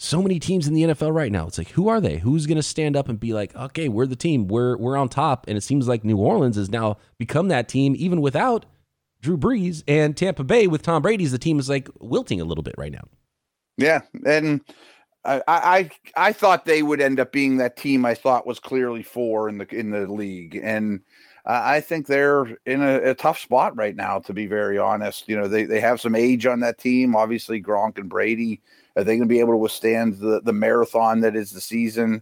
so 0.00 0.22
many 0.22 0.38
teams 0.38 0.68
in 0.68 0.74
the 0.74 0.84
NFL 0.84 1.12
right 1.12 1.32
now. 1.32 1.48
It's 1.48 1.58
like, 1.58 1.70
who 1.70 1.88
are 1.88 2.00
they? 2.00 2.18
Who's 2.18 2.46
going 2.46 2.56
to 2.56 2.62
stand 2.62 2.96
up 2.96 3.08
and 3.08 3.18
be 3.18 3.32
like, 3.32 3.54
okay, 3.56 3.88
we're 3.88 4.06
the 4.06 4.16
team. 4.16 4.46
We're 4.46 4.76
we're 4.76 4.96
on 4.96 5.08
top. 5.08 5.46
And 5.48 5.58
it 5.58 5.62
seems 5.62 5.88
like 5.88 6.04
New 6.04 6.16
Orleans 6.18 6.56
has 6.56 6.70
now 6.70 6.98
become 7.18 7.48
that 7.48 7.68
team, 7.68 7.94
even 7.98 8.20
without 8.20 8.64
Drew 9.20 9.36
Brees 9.36 9.82
and 9.88 10.16
Tampa 10.16 10.44
Bay 10.44 10.68
with 10.68 10.82
Tom 10.82 11.02
Brady's. 11.02 11.32
The 11.32 11.38
team 11.38 11.58
is 11.58 11.68
like 11.68 11.88
wilting 11.98 12.40
a 12.40 12.44
little 12.44 12.62
bit 12.62 12.76
right 12.78 12.92
now. 12.92 13.08
Yeah, 13.76 14.02
and 14.24 14.60
I 15.24 15.42
I 15.48 15.90
I 16.16 16.32
thought 16.32 16.64
they 16.64 16.82
would 16.82 17.00
end 17.00 17.18
up 17.18 17.32
being 17.32 17.56
that 17.56 17.76
team. 17.76 18.04
I 18.04 18.14
thought 18.14 18.46
was 18.46 18.60
clearly 18.60 19.02
four 19.02 19.48
in 19.48 19.58
the 19.58 19.66
in 19.74 19.90
the 19.90 20.06
league, 20.06 20.60
and 20.62 21.00
I 21.48 21.80
think 21.80 22.06
they're 22.06 22.44
in 22.66 22.82
a, 22.82 23.10
a, 23.10 23.14
tough 23.14 23.38
spot 23.38 23.74
right 23.74 23.96
now. 23.96 24.18
To 24.18 24.34
be 24.34 24.46
very 24.46 24.76
honest, 24.76 25.28
you 25.28 25.36
know 25.36 25.48
they 25.48 25.64
they 25.64 25.80
have 25.80 26.00
some 26.00 26.14
age 26.14 26.44
on 26.44 26.60
that 26.60 26.78
team. 26.78 27.16
Obviously, 27.16 27.62
Gronk 27.62 27.96
and 27.96 28.08
Brady 28.08 28.60
are 28.96 29.04
they 29.04 29.16
going 29.16 29.28
to 29.28 29.32
be 29.32 29.40
able 29.40 29.54
to 29.54 29.58
withstand 29.58 30.18
the 30.18 30.42
the 30.42 30.52
marathon 30.52 31.20
that 31.20 31.34
is 31.34 31.52
the 31.52 31.60
season? 31.60 32.20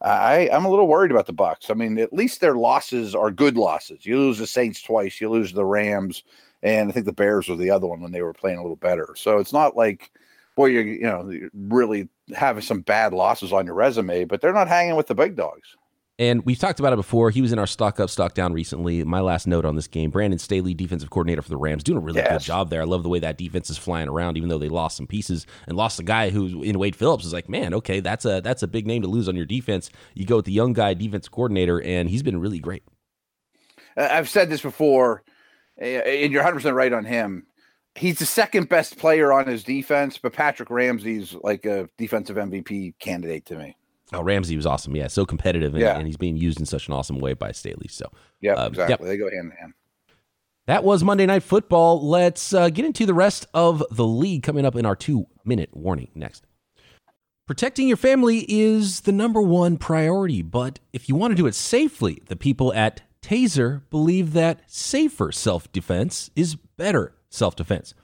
I 0.00 0.48
I'm 0.52 0.64
a 0.64 0.70
little 0.70 0.86
worried 0.86 1.10
about 1.10 1.26
the 1.26 1.34
Bucs. 1.34 1.70
I 1.70 1.74
mean, 1.74 1.98
at 1.98 2.12
least 2.12 2.40
their 2.40 2.54
losses 2.54 3.16
are 3.16 3.32
good 3.32 3.56
losses. 3.56 4.06
You 4.06 4.18
lose 4.18 4.38
the 4.38 4.46
Saints 4.46 4.80
twice, 4.80 5.20
you 5.20 5.28
lose 5.28 5.52
the 5.52 5.64
Rams, 5.64 6.22
and 6.62 6.88
I 6.88 6.92
think 6.92 7.06
the 7.06 7.12
Bears 7.12 7.48
were 7.48 7.56
the 7.56 7.70
other 7.70 7.88
one 7.88 8.00
when 8.00 8.12
they 8.12 8.22
were 8.22 8.32
playing 8.32 8.58
a 8.58 8.62
little 8.62 8.76
better. 8.76 9.08
So 9.16 9.38
it's 9.38 9.52
not 9.52 9.76
like 9.76 10.12
boy, 10.54 10.66
you're 10.66 10.82
you 10.82 11.02
know 11.02 11.32
really 11.54 12.08
having 12.36 12.62
some 12.62 12.82
bad 12.82 13.12
losses 13.12 13.52
on 13.52 13.64
your 13.64 13.74
resume, 13.74 14.24
but 14.24 14.40
they're 14.40 14.52
not 14.52 14.68
hanging 14.68 14.94
with 14.94 15.06
the 15.06 15.16
big 15.16 15.34
dogs. 15.34 15.77
And 16.20 16.44
we've 16.44 16.58
talked 16.58 16.80
about 16.80 16.92
it 16.92 16.96
before. 16.96 17.30
He 17.30 17.40
was 17.40 17.52
in 17.52 17.60
our 17.60 17.66
stock 17.66 18.00
up, 18.00 18.10
stock 18.10 18.34
down 18.34 18.52
recently. 18.52 19.04
My 19.04 19.20
last 19.20 19.46
note 19.46 19.64
on 19.64 19.76
this 19.76 19.86
game 19.86 20.10
Brandon 20.10 20.38
Staley, 20.38 20.74
defensive 20.74 21.10
coordinator 21.10 21.42
for 21.42 21.48
the 21.48 21.56
Rams, 21.56 21.84
doing 21.84 21.98
a 21.98 22.00
really 22.00 22.18
yes. 22.18 22.32
good 22.32 22.40
job 22.40 22.70
there. 22.70 22.82
I 22.82 22.86
love 22.86 23.04
the 23.04 23.08
way 23.08 23.20
that 23.20 23.38
defense 23.38 23.70
is 23.70 23.78
flying 23.78 24.08
around, 24.08 24.36
even 24.36 24.48
though 24.48 24.58
they 24.58 24.68
lost 24.68 24.96
some 24.96 25.06
pieces 25.06 25.46
and 25.68 25.76
lost 25.76 26.00
a 26.00 26.02
guy 26.02 26.30
who 26.30 26.62
in 26.62 26.78
Wade 26.78 26.96
Phillips 26.96 27.24
is 27.24 27.32
like, 27.32 27.48
man, 27.48 27.72
okay, 27.74 28.00
that's 28.00 28.24
a 28.24 28.40
that's 28.40 28.64
a 28.64 28.66
big 28.66 28.86
name 28.86 29.02
to 29.02 29.08
lose 29.08 29.28
on 29.28 29.36
your 29.36 29.46
defense. 29.46 29.90
You 30.14 30.26
go 30.26 30.36
with 30.36 30.46
the 30.46 30.52
young 30.52 30.72
guy, 30.72 30.94
defense 30.94 31.28
coordinator, 31.28 31.80
and 31.80 32.10
he's 32.10 32.24
been 32.24 32.40
really 32.40 32.58
great. 32.58 32.82
I've 33.96 34.28
said 34.28 34.50
this 34.50 34.62
before, 34.62 35.22
and 35.76 36.32
you're 36.32 36.42
100 36.42 36.54
percent 36.56 36.74
right 36.74 36.92
on 36.92 37.04
him. 37.04 37.46
He's 37.94 38.18
the 38.18 38.26
second 38.26 38.68
best 38.68 38.98
player 38.98 39.32
on 39.32 39.46
his 39.46 39.62
defense, 39.62 40.18
but 40.18 40.32
Patrick 40.32 40.70
Ramsey's 40.70 41.34
like 41.42 41.64
a 41.64 41.88
defensive 41.96 42.36
MVP 42.36 42.98
candidate 42.98 43.44
to 43.46 43.56
me. 43.56 43.76
Oh, 44.12 44.22
Ramsey 44.22 44.56
was 44.56 44.66
awesome. 44.66 44.96
Yeah, 44.96 45.08
so 45.08 45.26
competitive, 45.26 45.74
and, 45.74 45.82
yeah. 45.82 45.96
and 45.96 46.06
he's 46.06 46.16
being 46.16 46.36
used 46.36 46.58
in 46.58 46.66
such 46.66 46.88
an 46.88 46.94
awesome 46.94 47.18
way 47.18 47.34
by 47.34 47.52
Staley. 47.52 47.88
So, 47.88 48.10
yeah, 48.40 48.54
um, 48.54 48.68
exactly. 48.68 49.08
Yep. 49.08 49.12
They 49.12 49.16
go 49.18 49.30
hand 49.30 49.52
in 49.52 49.58
hand. 49.58 49.72
That 50.66 50.84
was 50.84 51.02
Monday 51.02 51.26
Night 51.26 51.42
Football. 51.42 52.06
Let's 52.06 52.52
uh, 52.52 52.68
get 52.68 52.84
into 52.84 53.06
the 53.06 53.14
rest 53.14 53.46
of 53.54 53.82
the 53.90 54.06
league 54.06 54.42
coming 54.42 54.64
up 54.66 54.76
in 54.76 54.86
our 54.86 54.96
two 54.96 55.26
minute 55.44 55.70
warning 55.72 56.10
next. 56.14 56.44
Protecting 57.46 57.88
your 57.88 57.96
family 57.96 58.44
is 58.46 59.00
the 59.00 59.12
number 59.12 59.40
one 59.40 59.78
priority, 59.78 60.42
but 60.42 60.80
if 60.92 61.08
you 61.08 61.14
want 61.14 61.32
to 61.32 61.36
do 61.36 61.46
it 61.46 61.54
safely, 61.54 62.22
the 62.26 62.36
people 62.36 62.74
at 62.74 63.00
Taser 63.22 63.82
believe 63.88 64.34
that 64.34 64.60
safer 64.66 65.32
self 65.32 65.72
defense 65.72 66.30
is 66.36 66.54
better 66.54 67.14
self 67.30 67.56
defense. 67.56 67.94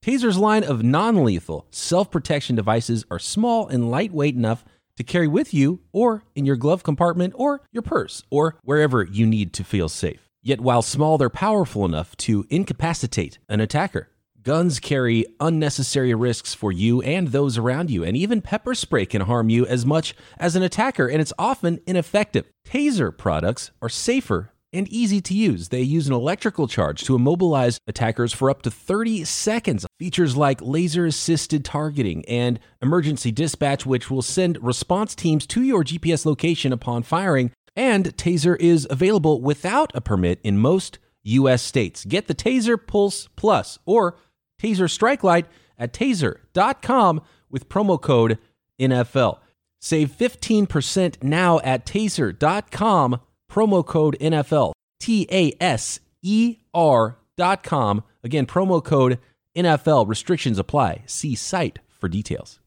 Taser's 0.00 0.38
line 0.38 0.64
of 0.64 0.82
non 0.82 1.24
lethal 1.24 1.66
self 1.70 2.10
protection 2.10 2.56
devices 2.56 3.04
are 3.10 3.18
small 3.18 3.68
and 3.68 3.90
lightweight 3.90 4.34
enough 4.34 4.64
to 4.96 5.04
carry 5.04 5.28
with 5.28 5.52
you 5.52 5.80
or 5.92 6.24
in 6.34 6.46
your 6.46 6.56
glove 6.56 6.82
compartment 6.82 7.34
or 7.36 7.62
your 7.72 7.82
purse 7.82 8.22
or 8.30 8.56
wherever 8.62 9.02
you 9.02 9.26
need 9.26 9.52
to 9.54 9.64
feel 9.64 9.88
safe. 9.88 10.28
Yet 10.42 10.60
while 10.60 10.82
small, 10.82 11.16
they're 11.16 11.30
powerful 11.30 11.84
enough 11.84 12.16
to 12.18 12.44
incapacitate 12.50 13.38
an 13.48 13.60
attacker. 13.60 14.10
Guns 14.42 14.78
carry 14.78 15.24
unnecessary 15.40 16.12
risks 16.12 16.52
for 16.52 16.70
you 16.70 17.00
and 17.00 17.28
those 17.28 17.56
around 17.56 17.90
you, 17.90 18.04
and 18.04 18.14
even 18.14 18.42
pepper 18.42 18.74
spray 18.74 19.06
can 19.06 19.22
harm 19.22 19.48
you 19.48 19.64
as 19.64 19.86
much 19.86 20.14
as 20.38 20.54
an 20.54 20.62
attacker, 20.62 21.08
and 21.08 21.22
it's 21.22 21.32
often 21.38 21.80
ineffective. 21.86 22.44
Taser 22.68 23.16
products 23.16 23.70
are 23.80 23.88
safer 23.88 24.52
and 24.74 24.88
easy 24.88 25.20
to 25.22 25.34
use. 25.34 25.68
They 25.68 25.82
use 25.82 26.06
an 26.06 26.12
electrical 26.12 26.68
charge 26.68 27.04
to 27.04 27.14
immobilize 27.14 27.78
attackers 27.86 28.32
for 28.32 28.50
up 28.50 28.62
to 28.62 28.70
30 28.70 29.24
seconds. 29.24 29.86
Features 29.98 30.36
like 30.36 30.60
laser 30.60 31.06
assisted 31.06 31.64
targeting 31.64 32.24
and 32.26 32.58
emergency 32.82 33.32
dispatch, 33.32 33.86
which 33.86 34.10
will 34.10 34.22
send 34.22 34.62
response 34.62 35.14
teams 35.14 35.46
to 35.46 35.62
your 35.62 35.84
GPS 35.84 36.26
location 36.26 36.72
upon 36.72 37.02
firing. 37.02 37.52
And 37.76 38.16
Taser 38.16 38.56
is 38.60 38.86
available 38.90 39.40
without 39.40 39.90
a 39.94 40.00
permit 40.00 40.40
in 40.44 40.58
most 40.58 40.98
U.S. 41.24 41.62
states. 41.62 42.04
Get 42.04 42.26
the 42.26 42.34
Taser 42.34 42.78
Pulse 42.84 43.28
Plus 43.36 43.78
or 43.86 44.16
Taser 44.60 44.90
Strike 44.90 45.24
Light 45.24 45.46
at 45.78 45.92
taser.com 45.92 47.22
with 47.50 47.68
promo 47.68 48.00
code 48.00 48.38
NFL. 48.80 49.38
Save 49.80 50.10
15% 50.12 51.22
now 51.22 51.60
at 51.60 51.84
taser.com 51.84 53.20
promo 53.54 53.86
code 53.86 54.16
NFL, 54.20 54.72
T 54.98 55.28
A 55.30 55.52
S 55.60 56.00
E 56.22 56.56
R 56.74 57.18
dot 57.36 57.62
com. 57.62 58.02
Again, 58.24 58.46
promo 58.46 58.82
code 58.82 59.20
NFL. 59.56 60.08
Restrictions 60.08 60.58
apply. 60.58 61.02
See 61.06 61.36
site 61.36 61.78
for 61.88 62.08
details. 62.08 62.58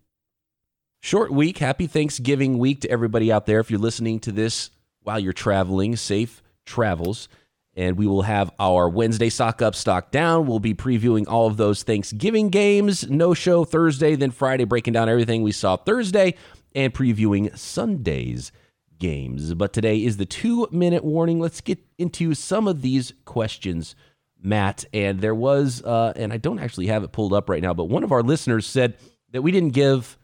Short 1.01 1.31
week. 1.31 1.57
Happy 1.57 1.87
Thanksgiving 1.87 2.57
week 2.57 2.81
to 2.81 2.89
everybody 2.89 3.31
out 3.31 3.45
there. 3.45 3.59
If 3.59 3.69
you're 3.69 3.79
listening 3.79 4.19
to 4.21 4.31
this 4.31 4.71
while 5.03 5.19
you're 5.19 5.33
traveling, 5.33 5.95
safe 5.95 6.41
travels. 6.65 7.27
And 7.75 7.95
we 7.95 8.07
will 8.07 8.23
have 8.23 8.49
our 8.57 8.89
Wednesday 8.89 9.29
stock 9.29 9.61
up, 9.61 9.75
stock 9.75 10.09
down. 10.09 10.47
We'll 10.47 10.59
be 10.59 10.73
previewing 10.73 11.27
all 11.27 11.45
of 11.45 11.57
those 11.57 11.83
Thanksgiving 11.83 12.49
games. 12.49 13.07
No 13.07 13.35
show 13.35 13.65
Thursday, 13.65 14.15
then 14.15 14.31
Friday, 14.31 14.63
breaking 14.63 14.93
down 14.93 15.09
everything 15.09 15.43
we 15.43 15.51
saw 15.51 15.75
Thursday 15.75 16.33
and 16.73 16.91
previewing 16.91 17.55
Sunday's 17.55 18.51
games. 18.99 19.53
But 19.53 19.73
today 19.73 20.03
is 20.03 20.17
the 20.17 20.25
two 20.25 20.67
minute 20.71 21.03
warning. 21.03 21.39
Let's 21.39 21.61
get 21.61 21.79
into 21.97 22.33
some 22.33 22.67
of 22.67 22.81
these 22.81 23.13
questions, 23.25 23.95
Matt. 24.41 24.85
And 24.93 25.21
there 25.21 25.35
was, 25.35 25.83
uh, 25.83 26.13
and 26.15 26.33
I 26.33 26.37
don't 26.37 26.59
actually 26.59 26.87
have 26.87 27.03
it 27.03 27.11
pulled 27.11 27.33
up 27.33 27.49
right 27.49 27.61
now, 27.61 27.73
but 27.73 27.85
one 27.85 28.03
of 28.03 28.11
our 28.11 28.23
listeners 28.23 28.65
said 28.65 28.95
that 29.31 29.41
we 29.41 29.51
didn't 29.51 29.73
give 29.73 30.17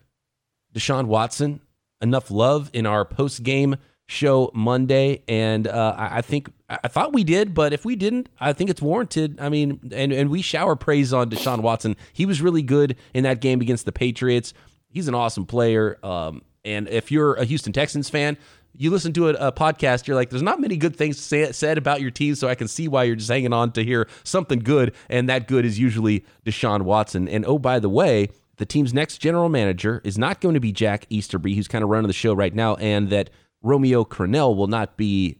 Deshaun 0.74 1.06
Watson 1.06 1.62
enough 2.01 2.30
love 2.30 2.70
in 2.74 2.86
our 2.86 3.06
post 3.06 3.44
game 3.44 3.77
show 4.08 4.51
Monday, 4.53 5.24
and 5.27 5.68
uh, 5.68 5.96
I 5.98 6.22
think 6.22 6.51
I 6.70 6.88
thought 6.88 7.13
we 7.13 7.24
did, 7.24 7.53
but 7.53 7.74
if 7.74 7.86
we 7.86 7.96
didn't, 7.96 8.30
I 8.39 8.53
think 8.53 8.70
it's 8.70 8.82
warranted. 8.82 9.39
I 9.39 9.50
mean, 9.50 9.80
and 9.94 10.12
and 10.12 10.30
we 10.30 10.42
shower 10.42 10.75
praise 10.75 11.13
on 11.13 11.30
Deshaun 11.30 11.62
Watson. 11.62 11.96
He 12.12 12.25
was 12.25 12.42
really 12.42 12.62
good 12.62 12.98
in 13.13 13.24
that 13.24 13.42
game 13.42 13.62
against 13.62 13.86
the 13.86 13.92
Patriots. 13.92 14.53
He's 14.89 15.08
an 15.08 15.15
awesome 15.15 15.46
player. 15.46 15.98
Um, 16.03 16.44
and 16.65 16.88
if 16.88 17.12
you're 17.12 17.34
a 17.36 17.46
Houston 17.46 17.74
Texans 17.74 18.10
fan, 18.10 18.38
you 18.75 18.89
listen 18.89 19.13
to 19.13 19.30
a, 19.30 19.48
a, 19.48 19.51
podcast, 19.51 20.08
you're 20.08 20.15
like, 20.15 20.30
there's 20.30 20.42
not 20.42 20.60
many 20.60 20.77
good 20.77 20.96
things 20.96 21.20
say, 21.20 21.51
said 21.51 21.77
about 21.77 22.01
your 22.01 22.12
team, 22.12 22.36
so 22.36 22.48
I 22.48 22.56
can 22.56 22.68
see 22.68 22.88
why 22.88 23.03
you're 23.03 23.15
just 23.15 23.30
hanging 23.30 23.53
on 23.53 23.72
to 23.74 23.84
hear 23.84 24.08
something 24.24 24.60
good, 24.60 24.94
and 25.10 25.30
that 25.30 25.48
good 25.48 25.65
is 25.65 25.80
usually 25.80 26.25
Deshaun 26.46 26.84
Watson. 26.84 27.27
And 27.27 27.46
oh, 27.46 27.60
by 27.60 27.80
the 27.80 27.89
way, 27.89 28.30
the 28.58 28.65
team's 28.65 28.94
next 28.94 29.20
general 29.20 29.50
manager 29.50 30.01
is 30.03 30.18
not 30.18 30.42
going 30.42 30.53
to 30.53 30.60
be 30.60 30.72
Jack 30.72 31.06
Easterby, 31.10 31.56
who's 31.56 31.68
kind 31.68 31.84
of 31.84 31.89
running 31.89 32.08
the 32.08 32.13
show 32.13 32.34
right 32.34 32.53
now, 32.53 32.75
and 32.75 33.10
that 33.10 33.30
Romeo 33.62 34.03
Crennel 34.03 34.56
will 34.56 34.68
not 34.68 34.98
be 34.98 35.38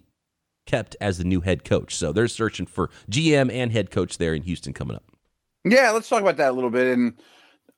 kept 0.66 0.96
as 1.02 1.18
the 1.18 1.24
new 1.24 1.42
head 1.42 1.63
coach. 1.63 1.96
So 1.96 2.12
they're 2.12 2.28
searching 2.28 2.66
for 2.66 2.90
GM 3.10 3.52
and 3.52 3.72
head 3.72 3.92
coach 3.92 4.18
there 4.18 4.34
in 4.34 4.44
Houston 4.44 4.74
coming 4.74 4.96
up. 4.96 5.04
Yeah, 5.66 5.92
let's 5.92 6.10
talk 6.10 6.22
about 6.22 6.38
that 6.38 6.52
a 6.52 6.54
little 6.54 6.70
bit. 6.70 6.88
And 6.88 7.13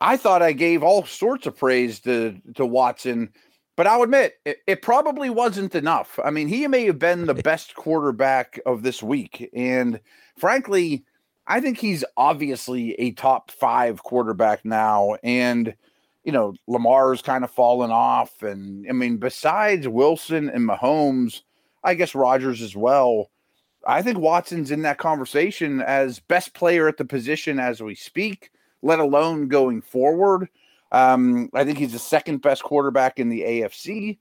I 0.01 0.17
thought 0.17 0.41
I 0.41 0.51
gave 0.51 0.83
all 0.83 1.05
sorts 1.05 1.47
of 1.47 1.57
praise 1.57 1.99
to 2.01 2.39
to 2.55 2.65
Watson, 2.65 3.31
but 3.75 3.87
I'll 3.87 4.03
admit 4.03 4.35
it, 4.45 4.59
it 4.67 4.81
probably 4.81 5.29
wasn't 5.29 5.75
enough. 5.75 6.19
I 6.23 6.31
mean, 6.31 6.47
he 6.47 6.67
may 6.67 6.85
have 6.85 6.99
been 6.99 7.25
the 7.25 7.33
best 7.51 7.75
quarterback 7.75 8.59
of 8.65 8.83
this 8.83 9.03
week, 9.03 9.49
and 9.53 9.99
frankly, 10.37 11.03
I 11.47 11.59
think 11.59 11.77
he's 11.77 12.03
obviously 12.17 12.93
a 12.93 13.11
top 13.11 13.51
five 13.51 14.01
quarterback 14.03 14.65
now. 14.65 15.15
And 15.23 15.75
you 16.23 16.31
know, 16.31 16.55
Lamar's 16.67 17.21
kind 17.21 17.43
of 17.43 17.51
fallen 17.51 17.91
off, 17.91 18.41
and 18.41 18.85
I 18.89 18.93
mean, 18.93 19.17
besides 19.17 19.87
Wilson 19.87 20.49
and 20.49 20.67
Mahomes, 20.67 21.41
I 21.83 21.93
guess 21.93 22.15
Rodgers 22.15 22.61
as 22.61 22.75
well. 22.75 23.29
I 23.87 24.01
think 24.01 24.17
Watson's 24.17 24.71
in 24.71 24.81
that 24.81 24.97
conversation 24.97 25.81
as 25.81 26.19
best 26.19 26.55
player 26.55 26.87
at 26.87 26.97
the 26.97 27.05
position 27.05 27.59
as 27.59 27.83
we 27.83 27.93
speak, 27.93 28.49
let 28.81 28.97
alone 28.97 29.47
going 29.47 29.81
forward. 29.81 30.49
Um, 30.95 31.49
I 31.53 31.65
think 31.65 31.77
he's 31.77 31.91
the 31.91 31.99
second 31.99 32.41
best 32.41 32.63
quarterback 32.63 33.19
in 33.19 33.27
the 33.27 33.41
AFC 33.41 34.17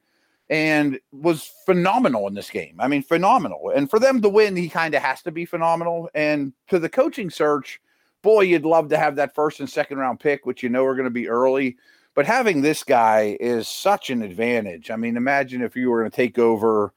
and 0.50 0.98
was 1.12 1.52
phenomenal 1.64 2.26
in 2.26 2.34
this 2.34 2.50
game. 2.50 2.74
I 2.80 2.88
mean, 2.88 3.04
phenomenal. 3.04 3.70
And 3.72 3.88
for 3.88 4.00
them 4.00 4.20
to 4.22 4.28
win, 4.28 4.56
he 4.56 4.68
kind 4.68 4.92
of 4.92 5.00
has 5.00 5.22
to 5.22 5.30
be 5.30 5.44
phenomenal. 5.44 6.10
And 6.14 6.52
to 6.70 6.80
the 6.80 6.88
coaching 6.88 7.30
search, 7.30 7.80
boy, 8.22 8.40
you'd 8.40 8.64
love 8.64 8.88
to 8.88 8.98
have 8.98 9.14
that 9.16 9.36
first 9.36 9.60
and 9.60 9.70
second 9.70 9.98
round 9.98 10.18
pick, 10.18 10.46
which 10.46 10.64
you 10.64 10.68
know 10.68 10.84
are 10.84 10.96
going 10.96 11.04
to 11.04 11.10
be 11.10 11.28
early. 11.28 11.76
But 12.16 12.26
having 12.26 12.60
this 12.60 12.82
guy 12.82 13.36
is 13.38 13.68
such 13.68 14.10
an 14.10 14.22
advantage. 14.22 14.90
I 14.90 14.96
mean, 14.96 15.16
imagine 15.16 15.62
if 15.62 15.76
you 15.76 15.90
were 15.90 16.00
going 16.00 16.10
to 16.10 16.16
take 16.16 16.40
over 16.40 16.92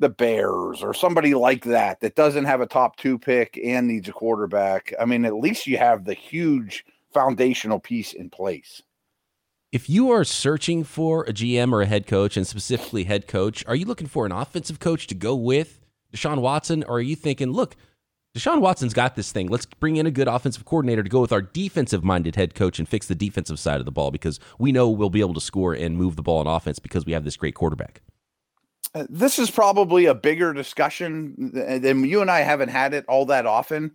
the 0.00 0.08
Bears 0.08 0.82
or 0.82 0.92
somebody 0.92 1.34
like 1.34 1.62
that 1.66 2.00
that 2.00 2.16
doesn't 2.16 2.46
have 2.46 2.60
a 2.60 2.66
top 2.66 2.96
two 2.96 3.20
pick 3.20 3.60
and 3.62 3.86
needs 3.86 4.08
a 4.08 4.12
quarterback. 4.12 4.92
I 5.00 5.04
mean, 5.04 5.24
at 5.24 5.34
least 5.34 5.68
you 5.68 5.78
have 5.78 6.04
the 6.04 6.14
huge 6.14 6.84
foundational 7.12 7.78
piece 7.78 8.12
in 8.12 8.28
place. 8.28 8.82
If 9.74 9.90
you 9.90 10.12
are 10.12 10.22
searching 10.22 10.84
for 10.84 11.24
a 11.24 11.32
GM 11.32 11.72
or 11.72 11.82
a 11.82 11.86
head 11.86 12.06
coach, 12.06 12.36
and 12.36 12.46
specifically 12.46 13.02
head 13.02 13.26
coach, 13.26 13.64
are 13.66 13.74
you 13.74 13.86
looking 13.86 14.06
for 14.06 14.24
an 14.24 14.30
offensive 14.30 14.78
coach 14.78 15.08
to 15.08 15.16
go 15.16 15.34
with 15.34 15.80
Deshaun 16.14 16.40
Watson, 16.40 16.84
or 16.84 16.98
are 16.98 17.00
you 17.00 17.16
thinking, 17.16 17.50
look, 17.50 17.74
Deshaun 18.36 18.60
Watson's 18.60 18.94
got 18.94 19.16
this 19.16 19.32
thing. 19.32 19.48
Let's 19.48 19.66
bring 19.66 19.96
in 19.96 20.06
a 20.06 20.12
good 20.12 20.28
offensive 20.28 20.64
coordinator 20.64 21.02
to 21.02 21.08
go 21.08 21.20
with 21.20 21.32
our 21.32 21.42
defensive 21.42 22.04
minded 22.04 22.36
head 22.36 22.54
coach 22.54 22.78
and 22.78 22.88
fix 22.88 23.08
the 23.08 23.16
defensive 23.16 23.58
side 23.58 23.80
of 23.80 23.84
the 23.84 23.90
ball 23.90 24.12
because 24.12 24.38
we 24.60 24.70
know 24.70 24.88
we'll 24.88 25.10
be 25.10 25.18
able 25.18 25.34
to 25.34 25.40
score 25.40 25.74
and 25.74 25.98
move 25.98 26.14
the 26.14 26.22
ball 26.22 26.38
on 26.38 26.46
offense 26.46 26.78
because 26.78 27.04
we 27.04 27.10
have 27.10 27.24
this 27.24 27.36
great 27.36 27.56
quarterback. 27.56 28.00
Uh, 28.94 29.06
this 29.10 29.40
is 29.40 29.50
probably 29.50 30.06
a 30.06 30.14
bigger 30.14 30.52
discussion 30.52 31.50
than 31.52 32.04
you 32.04 32.20
and 32.20 32.30
I 32.30 32.42
haven't 32.42 32.68
had 32.68 32.94
it 32.94 33.04
all 33.08 33.26
that 33.26 33.44
often. 33.44 33.90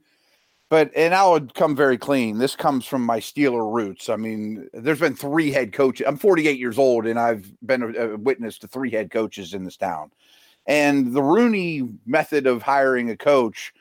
But 0.69 0.91
and 0.95 1.15
I 1.15 1.27
would 1.27 1.55
come 1.55 1.75
very 1.75 1.97
clean. 1.97 2.37
This 2.37 2.55
comes 2.55 2.85
from 2.85 3.03
my 3.03 3.19
Steeler 3.19 3.73
roots. 3.73 4.07
I 4.07 4.15
mean, 4.15 4.69
there's 4.71 4.99
been 4.99 5.15
three 5.15 5.51
head 5.51 5.73
coaches. 5.73 6.05
I'm 6.07 6.17
48 6.17 6.59
years 6.59 6.77
old, 6.77 7.07
and 7.07 7.19
I've 7.19 7.51
been 7.65 7.81
a, 7.81 8.13
a 8.13 8.17
witness 8.17 8.59
to 8.59 8.67
three 8.67 8.91
head 8.91 9.09
coaches 9.09 9.55
in 9.55 9.63
this 9.63 9.77
town. 9.77 10.11
And 10.67 11.13
the 11.13 11.23
Rooney 11.23 11.89
method 12.05 12.45
of 12.45 12.61
hiring 12.61 13.09
a 13.09 13.17
coach 13.17 13.73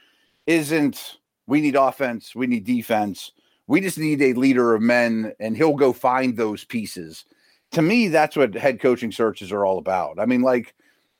isn't 0.46 1.18
we 1.46 1.60
need 1.60 1.76
offense, 1.76 2.34
we 2.34 2.46
need 2.46 2.64
defense. 2.64 3.32
We 3.66 3.82
just 3.82 3.98
need 3.98 4.22
a 4.22 4.32
leader 4.32 4.74
of 4.74 4.80
men, 4.80 5.34
and 5.40 5.54
he'll 5.54 5.74
go 5.74 5.92
find 5.92 6.36
those 6.36 6.64
pieces. 6.64 7.26
To 7.72 7.82
me, 7.82 8.08
that's 8.08 8.34
what 8.34 8.54
head 8.54 8.80
coaching 8.80 9.12
searches 9.12 9.52
are 9.52 9.66
all 9.66 9.76
about. 9.76 10.18
I 10.18 10.24
mean, 10.24 10.40
like 10.40 10.74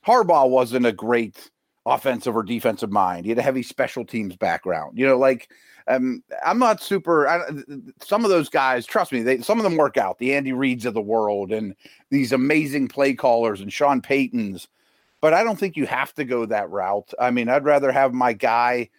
Harbaugh 0.05 0.49
wasn't 0.49 0.87
a 0.87 0.91
great 0.91 1.51
offensive 1.89 2.35
or 2.35 2.43
defensive 2.43 2.91
mind. 2.91 3.25
He 3.25 3.29
had 3.29 3.39
a 3.39 3.43
heavy 3.43 3.63
special 3.63 4.05
teams 4.05 4.35
background. 4.35 4.97
You 4.97 5.07
know, 5.07 5.17
like 5.17 5.49
um, 5.87 6.23
I'm 6.45 6.59
not 6.59 6.81
super. 6.81 7.27
I, 7.27 7.41
some 8.01 8.23
of 8.23 8.29
those 8.29 8.49
guys, 8.49 8.85
trust 8.85 9.11
me, 9.11 9.21
they 9.21 9.39
some 9.41 9.57
of 9.57 9.63
them 9.63 9.77
work 9.77 9.97
out. 9.97 10.19
The 10.19 10.35
Andy 10.35 10.51
Reids 10.51 10.85
of 10.85 10.93
the 10.93 11.01
world 11.01 11.51
and 11.51 11.75
these 12.09 12.31
amazing 12.31 12.87
play 12.87 13.13
callers 13.13 13.61
and 13.61 13.73
Sean 13.73 14.01
Paytons. 14.01 14.67
But 15.21 15.33
I 15.33 15.43
don't 15.43 15.59
think 15.59 15.75
you 15.75 15.85
have 15.85 16.13
to 16.13 16.23
go 16.23 16.45
that 16.45 16.69
route. 16.69 17.11
I 17.19 17.31
mean, 17.31 17.49
I'd 17.49 17.65
rather 17.65 17.91
have 17.91 18.13
my 18.13 18.31
guy 18.33 18.89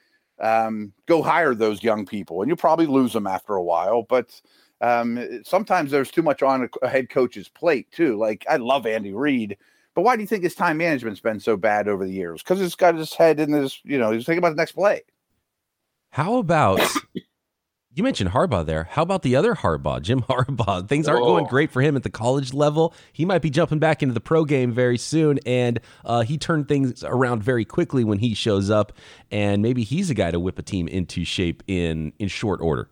um, 0.41 0.93
go 1.07 1.23
hire 1.23 1.55
those 1.55 1.83
young 1.83 2.05
people, 2.05 2.43
and 2.43 2.49
you'll 2.49 2.57
probably 2.57 2.87
lose 2.87 3.13
them 3.13 3.27
after 3.27 3.55
a 3.55 3.63
while. 3.63 4.03
But 4.03 4.41
um, 4.81 5.43
sometimes 5.45 5.91
there's 5.91 6.11
too 6.11 6.23
much 6.23 6.43
on 6.43 6.69
a 6.83 6.89
head 6.89 7.09
coach's 7.09 7.49
plate 7.49 7.91
too. 7.93 8.17
Like 8.17 8.45
I 8.49 8.57
love 8.57 8.87
Andy 8.87 9.13
Reid 9.13 9.57
but 10.01 10.05
why 10.05 10.17
do 10.17 10.23
you 10.23 10.27
think 10.27 10.43
his 10.43 10.55
time 10.55 10.79
management's 10.79 11.21
been 11.21 11.41
so 11.41 11.59
bad 11.59 11.87
over 11.87 12.07
the 12.07 12.13
years? 12.13 12.43
Because 12.43 12.59
he's 12.59 12.75
got 12.75 12.95
his 12.95 13.13
head 13.13 13.39
in 13.39 13.51
this, 13.51 13.81
you 13.85 13.99
know, 13.99 14.13
he's 14.13 14.25
thinking 14.25 14.39
about 14.39 14.49
the 14.49 14.57
next 14.57 14.73
play. 14.73 15.03
How 16.09 16.39
about 16.39 16.81
you 17.93 18.03
mentioned 18.03 18.31
Harbaugh 18.31 18.65
there? 18.65 18.85
How 18.85 19.03
about 19.03 19.21
the 19.21 19.37
other 19.37 19.55
Harbaugh, 19.55 20.01
Jim 20.01 20.23
Harbaugh? 20.29 20.89
Things 20.89 21.07
aren't 21.07 21.21
oh. 21.21 21.27
going 21.27 21.45
great 21.45 21.71
for 21.71 21.83
him 21.83 21.97
at 21.97 22.03
the 22.03 22.09
college 22.09 22.55
level. 22.55 22.95
He 23.13 23.27
might 23.27 23.43
be 23.43 23.51
jumping 23.51 23.79
back 23.79 24.03
into 24.03 24.15
the 24.15 24.23
pro 24.23 24.47
game 24.47 24.73
very 24.73 24.97
soon, 24.97 25.39
and 25.45 25.81
uh, 26.07 26.23
he 26.23 26.39
turned 26.39 26.67
things 26.67 27.05
around 27.05 27.43
very 27.43 27.67
quickly 27.67 28.03
when 28.03 28.21
he 28.21 28.33
shows 28.33 28.71
up. 28.71 28.95
And 29.31 29.61
maybe 29.61 29.83
he's 29.83 30.09
a 30.09 30.15
guy 30.15 30.31
to 30.31 30.41
whip 30.41 30.59
a 30.59 30.63
team 30.63 30.89
into 30.89 31.27
shape 31.27 31.63
in 31.67 32.15
in 32.19 32.29
short 32.29 32.63
order. 32.63 32.89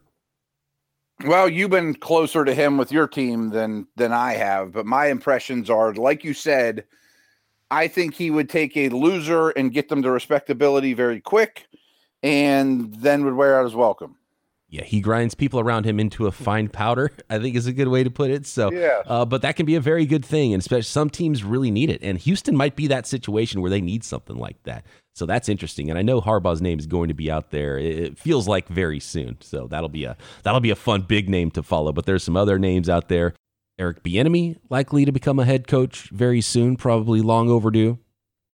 Well, 1.24 1.48
you've 1.48 1.70
been 1.70 1.94
closer 1.94 2.44
to 2.44 2.54
him 2.54 2.76
with 2.78 2.92
your 2.92 3.08
team 3.08 3.50
than 3.50 3.88
than 3.96 4.12
I 4.12 4.34
have, 4.34 4.72
but 4.72 4.86
my 4.86 5.06
impressions 5.06 5.68
are 5.68 5.92
like 5.94 6.22
you 6.22 6.32
said, 6.32 6.84
I 7.70 7.88
think 7.88 8.14
he 8.14 8.30
would 8.30 8.50
take 8.50 8.76
a 8.76 8.90
loser 8.90 9.50
and 9.50 9.72
get 9.74 9.88
them 9.88 10.02
to 10.02 10.12
respectability 10.12 10.94
very 10.94 11.20
quick 11.20 11.66
and 12.22 12.94
then 12.96 13.24
would 13.24 13.34
wear 13.34 13.58
out 13.60 13.64
his 13.64 13.76
welcome. 13.76 14.17
Yeah, 14.70 14.84
he 14.84 15.00
grinds 15.00 15.34
people 15.34 15.60
around 15.60 15.86
him 15.86 15.98
into 15.98 16.26
a 16.26 16.32
fine 16.32 16.68
powder. 16.68 17.10
I 17.30 17.38
think 17.38 17.56
is 17.56 17.66
a 17.66 17.72
good 17.72 17.88
way 17.88 18.04
to 18.04 18.10
put 18.10 18.30
it. 18.30 18.46
So, 18.46 18.70
yeah. 18.70 19.02
Uh, 19.06 19.24
but 19.24 19.40
that 19.42 19.56
can 19.56 19.64
be 19.64 19.76
a 19.76 19.80
very 19.80 20.04
good 20.04 20.24
thing, 20.24 20.52
and 20.52 20.60
especially 20.60 20.82
some 20.82 21.08
teams 21.08 21.42
really 21.42 21.70
need 21.70 21.88
it. 21.88 22.02
And 22.02 22.18
Houston 22.18 22.56
might 22.56 22.76
be 22.76 22.86
that 22.88 23.06
situation 23.06 23.62
where 23.62 23.70
they 23.70 23.80
need 23.80 24.04
something 24.04 24.36
like 24.36 24.62
that. 24.64 24.84
So 25.14 25.26
that's 25.26 25.48
interesting. 25.48 25.90
And 25.90 25.98
I 25.98 26.02
know 26.02 26.20
Harbaugh's 26.20 26.62
name 26.62 26.78
is 26.78 26.86
going 26.86 27.08
to 27.08 27.14
be 27.14 27.30
out 27.30 27.50
there. 27.50 27.76
It 27.76 28.18
feels 28.18 28.46
like 28.46 28.68
very 28.68 29.00
soon. 29.00 29.38
So 29.40 29.66
that'll 29.66 29.88
be 29.88 30.04
a 30.04 30.16
that'll 30.44 30.60
be 30.60 30.70
a 30.70 30.76
fun 30.76 31.02
big 31.02 31.28
name 31.28 31.50
to 31.52 31.62
follow. 31.62 31.92
But 31.92 32.06
there's 32.06 32.22
some 32.22 32.36
other 32.36 32.58
names 32.58 32.88
out 32.88 33.08
there. 33.08 33.34
Eric 33.80 34.02
Bieniemy 34.02 34.58
likely 34.70 35.04
to 35.04 35.12
become 35.12 35.38
a 35.38 35.44
head 35.44 35.66
coach 35.66 36.10
very 36.10 36.40
soon, 36.40 36.76
probably 36.76 37.20
long 37.20 37.50
overdue. 37.50 37.98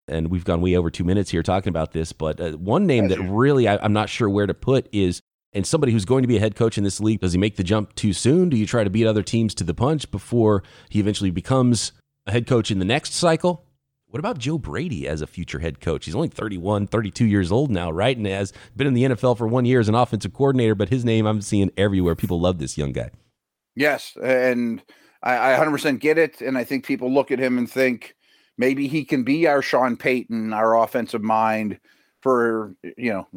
And 0.09 0.31
we've 0.31 0.44
gone 0.44 0.61
way 0.61 0.77
over 0.77 0.90
two 0.90 1.05
minutes 1.05 1.31
here 1.31 1.42
talking 1.42 1.70
about 1.70 1.92
this. 1.92 2.12
But 2.12 2.40
uh, 2.40 2.53
one 2.53 2.87
name 2.87 3.09
that 3.09 3.20
really 3.20 3.68
I, 3.68 3.77
I'm 3.77 3.92
not 3.92 4.09
sure 4.09 4.29
where 4.29 4.46
to 4.46 4.55
put 4.55 4.88
is 4.92 5.20
and 5.55 5.67
somebody 5.67 5.93
who's 5.93 6.05
going 6.05 6.23
to 6.23 6.29
be 6.29 6.37
a 6.37 6.40
head 6.40 6.57
coach 6.57 6.77
in 6.77 6.85
this 6.85 7.01
league, 7.01 7.21
does 7.21 7.33
he 7.33 7.38
make 7.38 7.57
the 7.57 7.64
jump 7.64 7.95
too 7.95 8.12
soon? 8.12 8.49
Do 8.49 8.57
you 8.57 8.67
try 8.67 8.85
to 8.85 8.90
beat 8.90 9.07
other 9.07 9.23
teams 9.23 9.55
to 9.55 9.64
the 9.64 9.75
punch 9.75 10.11
before 10.11 10.62
he 10.88 11.01
eventually 11.01 11.31
becomes 11.31 11.93
a 12.27 12.33
head 12.33 12.47
coach 12.47 12.71
in 12.71 12.79
the 12.79 12.85
next 12.85 13.14
cycle? 13.14 13.64
What 14.09 14.19
about 14.19 14.38
Joe 14.38 14.59
Brady 14.59 15.09
as 15.09 15.21
a 15.23 15.27
future 15.27 15.59
head 15.59 15.81
coach? 15.81 16.05
He's 16.05 16.14
only 16.14 16.29
31, 16.29 16.87
32 16.87 17.25
years 17.25 17.51
old 17.51 17.71
now, 17.71 17.90
right? 17.90 18.17
And 18.17 18.27
has 18.27 18.53
been 18.77 18.87
in 18.87 18.95
the 18.95 19.05
NFL 19.05 19.38
for 19.38 19.47
one 19.47 19.64
year 19.64 19.81
as 19.81 19.88
an 19.88 19.95
offensive 19.95 20.33
coordinator, 20.33 20.75
but 20.75 20.88
his 20.88 21.05
name 21.05 21.27
I'm 21.27 21.40
seeing 21.40 21.71
everywhere. 21.77 22.14
People 22.14 22.40
love 22.40 22.59
this 22.59 22.79
young 22.79 22.93
guy. 22.93 23.11
Yes. 23.75 24.17
And 24.23 24.83
I, 25.23 25.55
I 25.55 25.59
100% 25.59 25.99
get 25.99 26.19
it. 26.19 26.40
And 26.40 26.57
I 26.57 26.62
think 26.62 26.85
people 26.85 27.12
look 27.12 27.33
at 27.33 27.40
him 27.40 27.59
and 27.59 27.69
think 27.69 28.14
maybe 28.57 28.87
he 28.87 29.05
can 29.05 29.25
be 29.25 29.49
our 29.49 29.62
Sean 29.62 29.97
Payton, 29.97 30.53
our 30.53 30.79
offensive 30.79 31.23
mind 31.23 31.81
for, 32.24 32.74
you 32.96 33.12
know, 33.12 33.28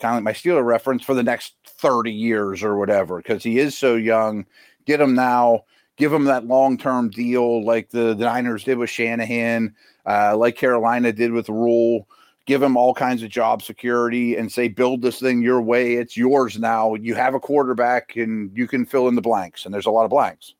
kind 0.00 0.12
of 0.12 0.14
like 0.14 0.22
my 0.22 0.32
Steeler 0.32 0.64
reference 0.64 1.04
for 1.04 1.14
the 1.14 1.22
next 1.22 1.56
30 1.66 2.10
years 2.10 2.62
or 2.62 2.78
whatever, 2.78 3.18
because 3.18 3.42
he 3.42 3.58
is 3.58 3.76
so 3.76 3.96
young. 3.96 4.46
Get 4.86 5.00
him 5.00 5.14
now 5.14 5.64
give 5.96 6.12
him 6.12 6.24
that 6.24 6.46
long 6.46 6.78
term 6.78 7.10
deal 7.10 7.64
like 7.64 7.90
the, 7.90 8.14
the 8.14 8.24
Niners 8.24 8.64
did 8.64 8.78
with 8.78 8.90
Shanahan, 8.90 9.74
uh, 10.04 10.36
like 10.36 10.56
Carolina 10.56 11.12
did 11.12 11.32
with 11.32 11.48
Rule. 11.48 12.08
Give 12.46 12.62
him 12.62 12.76
all 12.76 12.94
kinds 12.94 13.24
of 13.24 13.30
job 13.30 13.60
security 13.60 14.36
and 14.36 14.52
say, 14.52 14.68
build 14.68 15.02
this 15.02 15.18
thing 15.18 15.42
your 15.42 15.60
way. 15.60 15.94
It's 15.94 16.16
yours 16.16 16.58
now. 16.60 16.94
You 16.94 17.16
have 17.16 17.34
a 17.34 17.40
quarterback 17.40 18.14
and 18.14 18.56
you 18.56 18.68
can 18.68 18.86
fill 18.86 19.08
in 19.08 19.16
the 19.16 19.22
blanks. 19.22 19.64
And 19.64 19.74
there's 19.74 19.86
a 19.86 19.90
lot 19.90 20.04
of 20.04 20.10
blanks. 20.10 20.54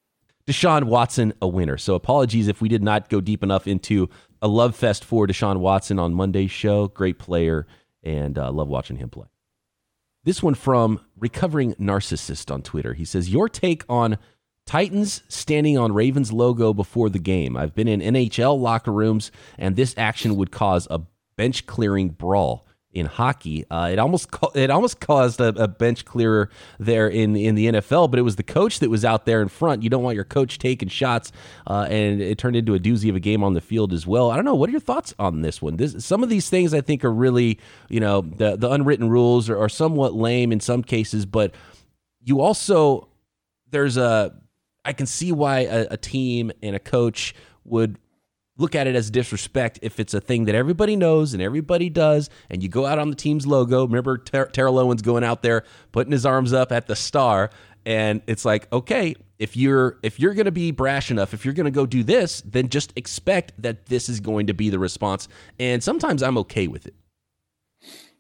Deshaun 0.49 0.85
Watson, 0.85 1.33
a 1.43 1.49
winner. 1.49 1.77
So 1.77 1.95
apologies 1.95 2.49
if 2.49 2.61
we 2.61 2.69
did 2.69 2.83
not 2.83 3.09
go 3.09 3.21
deep 3.21 3.43
enough 3.43 3.69
into 3.69 4.09
a 4.43 4.49
love 4.49 4.77
fest 4.77 5.05
for 5.05 5.27
Deshaun 5.27 5.59
Watson 5.59 5.99
on 5.99 6.15
Monday's 6.15 6.51
show. 6.51 6.89
Great 6.89 7.19
player 7.19 7.67
and 8.03 8.39
uh, 8.39 8.51
love 8.51 8.69
watching 8.69 8.97
him 8.97 9.11
play. 9.11 9.27
This 10.25 10.43
one 10.43 10.55
from 10.55 11.01
Recovering 11.17 11.75
Narcissist 11.75 12.53
on 12.53 12.63
Twitter. 12.63 12.95
He 12.95 13.05
says, 13.05 13.31
Your 13.31 13.49
take 13.49 13.85
on 13.89 14.19
Titans 14.67 15.23
standing 15.29 15.79
on 15.79 15.93
Ravens 15.93 16.33
logo 16.33 16.75
before 16.75 17.09
the 17.09 17.21
game. 17.21 17.57
I've 17.57 17.75
been 17.75 17.87
in 17.87 18.01
NHL 18.01 18.61
locker 18.61 18.93
rooms, 18.93 19.31
and 19.57 19.77
this 19.77 19.95
action 19.97 20.35
would 20.37 20.51
cause 20.51 20.89
a 20.91 21.03
bench 21.37 21.67
clearing 21.67 22.09
brawl 22.09 22.66
in 22.97 23.05
hockey. 23.07 23.67
Uh, 23.71 23.91
it 23.93 23.99
almost 23.99 24.29
it 24.55 24.71
almost 24.71 25.01
caused 25.01 25.41
a, 25.41 25.49
a, 25.49 25.69
bench 25.69 26.07
clearer 26.07 26.49
there 26.79 27.09
in 27.09 27.37
in 27.37 27.55
the 27.55 27.67
NFL, 27.67 28.11
but 28.11 28.19
it 28.19 28.23
was 28.23 28.37
the 28.37 28.43
coach 28.43 28.79
that 28.79 28.89
was 28.89 29.05
out 29.05 29.27
there 29.27 29.43
in 29.43 29.49
front. 29.49 29.83
You 29.83 29.91
don't 29.91 30.03
want 30.03 30.15
your 30.15 30.25
coach 30.25 30.59
taking 30.59 30.89
shots, 30.89 31.31
uh, 31.67 31.87
and 31.91 32.23
it 32.23 32.39
turned 32.39 32.57
into 32.57 32.75
a 32.75 32.79
doozy 32.79 33.11
of 33.11 33.17
a 33.17 33.21
game 33.21 33.45
on 33.45 33.53
the 33.53 33.61
field 33.61 33.93
as 33.93 34.07
well. 34.07 34.31
I 34.31 34.37
don't 34.37 34.47
know. 34.47 34.55
What 34.55 34.71
are 34.71 34.73
your 34.73 34.81
thoughts 34.81 35.15
on 35.19 35.43
this 35.43 35.61
one? 35.61 35.77
This, 35.77 36.05
some 36.05 36.23
of 36.23 36.31
these 36.31 36.49
things 36.49 36.73
I 36.73 36.81
think 36.81 37.05
are 37.05 37.13
really 37.13 37.59
you 37.91 38.01
know 38.01 38.23
the 38.23 38.57
the 38.57 38.71
unwritten 38.71 39.11
rules 39.11 39.51
are, 39.51 39.59
are 39.59 39.69
somewhat 39.69 40.15
lame 40.15 40.51
in 40.51 40.61
some 40.61 40.83
cases, 40.83 41.27
but 41.27 41.55
you 42.25 42.41
also 42.41 43.09
there's 43.71 43.99
a 43.99 44.35
I 44.87 44.95
can 44.95 45.07
see 45.07 45.33
why 45.33 45.61
a, 45.61 45.87
a 45.91 45.97
team 45.99 46.51
and 46.63 46.75
a 46.75 46.81
coach 46.81 47.35
would 47.65 47.99
look 48.59 48.75
at 48.75 48.87
it 48.87 48.95
as 48.95 49.11
disrespect 49.11 49.79
if 49.83 50.01
it's 50.01 50.15
a 50.15 50.21
thing 50.21 50.47
that 50.47 50.55
everybody 50.55 50.97
knows 50.97 51.35
and 51.35 51.43
everybody 51.43 51.89
does, 51.91 52.31
and 52.51 52.63
you 52.63 52.69
go 52.69 52.87
out 52.87 52.99
on 52.99 53.11
the 53.11 53.17
team's 53.17 53.47
logo. 53.47 53.85
Remember 53.87 54.19
Ter- 54.19 54.49
Terrell 54.49 54.79
Owens 54.79 55.03
going 55.03 55.25
out 55.25 55.43
there, 55.43 55.65
putting 55.93 56.13
his 56.13 56.27
arms 56.27 56.53
up 56.53 56.73
at 56.73 56.87
the 56.87 56.97
star, 56.97 57.51
and 57.85 58.23
it's 58.27 58.45
like, 58.45 58.71
okay, 58.73 59.15
if 59.39 59.57
you're 59.57 59.99
if 60.03 60.19
you're 60.19 60.35
going 60.35 60.47
to 60.47 60.53
be 60.53 60.71
brash 60.71 61.11
enough, 61.11 61.35
if 61.35 61.45
you're 61.45 61.55
going 61.55 61.67
to 61.67 61.71
go 61.71 61.87
do 61.87 62.03
this, 62.03 62.43
then 62.43 62.69
just 62.69 62.93
expect 62.97 63.53
that 63.59 63.87
this 63.87 64.09
is 64.09 64.21
going 64.21 64.47
to 64.47 64.55
be 64.55 64.71
the 64.71 64.79
response. 64.79 65.29
And 65.59 65.83
sometimes 65.83 66.23
I'm 66.23 66.39
okay 66.39 66.67
with 66.67 66.87
it. 66.87 66.95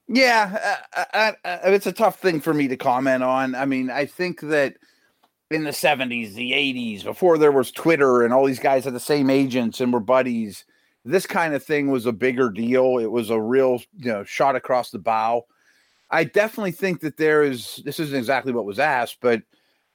Yeah, 0.08 0.78
uh, 0.94 1.04
I, 1.12 1.34
I, 1.44 1.58
it's 1.72 1.86
a 1.86 1.92
tough 1.92 2.20
thing 2.20 2.40
for 2.40 2.54
me 2.54 2.68
to 2.68 2.76
comment 2.76 3.24
on. 3.24 3.56
I 3.56 3.64
mean, 3.64 3.90
I 3.90 4.06
think 4.06 4.40
that 4.42 4.76
in 5.50 5.64
the 5.64 5.70
70s, 5.70 6.34
the 6.34 6.52
80s, 6.52 7.04
before 7.04 7.38
there 7.38 7.52
was 7.52 7.70
Twitter 7.70 8.24
and 8.24 8.34
all 8.34 8.46
these 8.46 8.58
guys 8.58 8.84
had 8.84 8.94
the 8.94 9.00
same 9.00 9.30
agents 9.30 9.80
and 9.80 9.92
were 9.92 10.00
buddies, 10.00 10.64
this 11.04 11.26
kind 11.26 11.54
of 11.54 11.64
thing 11.64 11.90
was 11.90 12.06
a 12.06 12.12
bigger 12.12 12.50
deal. 12.50 12.98
It 12.98 13.10
was 13.10 13.30
a 13.30 13.40
real, 13.40 13.80
you 13.96 14.12
know, 14.12 14.24
shot 14.24 14.56
across 14.56 14.90
the 14.90 14.98
bow. 14.98 15.46
I 16.10 16.24
definitely 16.24 16.72
think 16.72 17.00
that 17.00 17.16
there 17.16 17.42
is 17.42 17.80
this 17.84 18.00
isn't 18.00 18.16
exactly 18.16 18.52
what 18.52 18.64
was 18.64 18.78
asked, 18.78 19.18
but 19.20 19.42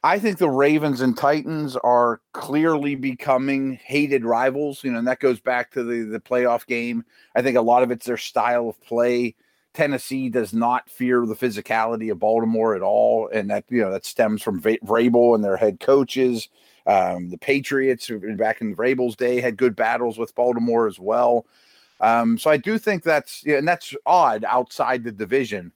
I 0.04 0.20
think 0.20 0.38
the 0.38 0.50
Ravens 0.50 1.02
and 1.02 1.16
Titans 1.16 1.76
are 1.78 2.22
clearly 2.34 2.96
becoming 2.96 3.80
hated 3.84 4.26
rivals, 4.26 4.84
you 4.84 4.92
know, 4.92 5.00
and 5.00 5.08
that 5.08 5.20
goes 5.20 5.40
back 5.40 5.72
to 5.72 5.84
the 5.84 6.04
the 6.04 6.20
playoff 6.20 6.66
game. 6.66 7.04
I 7.36 7.42
think 7.42 7.58
a 7.58 7.62
lot 7.62 7.84
of 7.84 7.92
it's 7.92 8.06
their 8.06 8.18
style 8.18 8.70
of 8.70 8.82
play. 8.82 9.36
Tennessee 9.74 10.30
does 10.30 10.54
not 10.54 10.90
fear 10.90 11.26
the 11.26 11.36
physicality 11.36 12.12
of 12.12 12.20
Baltimore 12.20 12.76
at 12.76 12.82
all, 12.82 13.30
and 13.34 13.50
that 13.50 13.66
you 13.70 13.82
know 13.82 13.92
that 13.92 14.06
stems 14.06 14.42
from 14.42 14.62
Vrabel 14.62 15.36
and 15.36 15.44
their 15.44 15.58
head 15.58 15.80
coaches. 15.80 16.50
Um, 16.86 17.30
the 17.30 17.38
Patriots 17.38 18.10
back 18.38 18.62
in 18.62 18.76
Vrabel's 18.76 19.16
day 19.16 19.40
had 19.40 19.56
good 19.56 19.76
battles 19.76 20.18
with 20.18 20.36
Baltimore 20.36 20.88
as 20.88 21.00
well. 21.00 21.46
Um, 22.02 22.38
so 22.38 22.50
I 22.50 22.58
do 22.58 22.78
think 22.78 23.04
that's 23.04 23.44
yeah, 23.46 23.58
and 23.58 23.68
that's 23.68 23.96
odd 24.06 24.44
outside 24.46 25.04
the 25.04 25.12
division. 25.12 25.72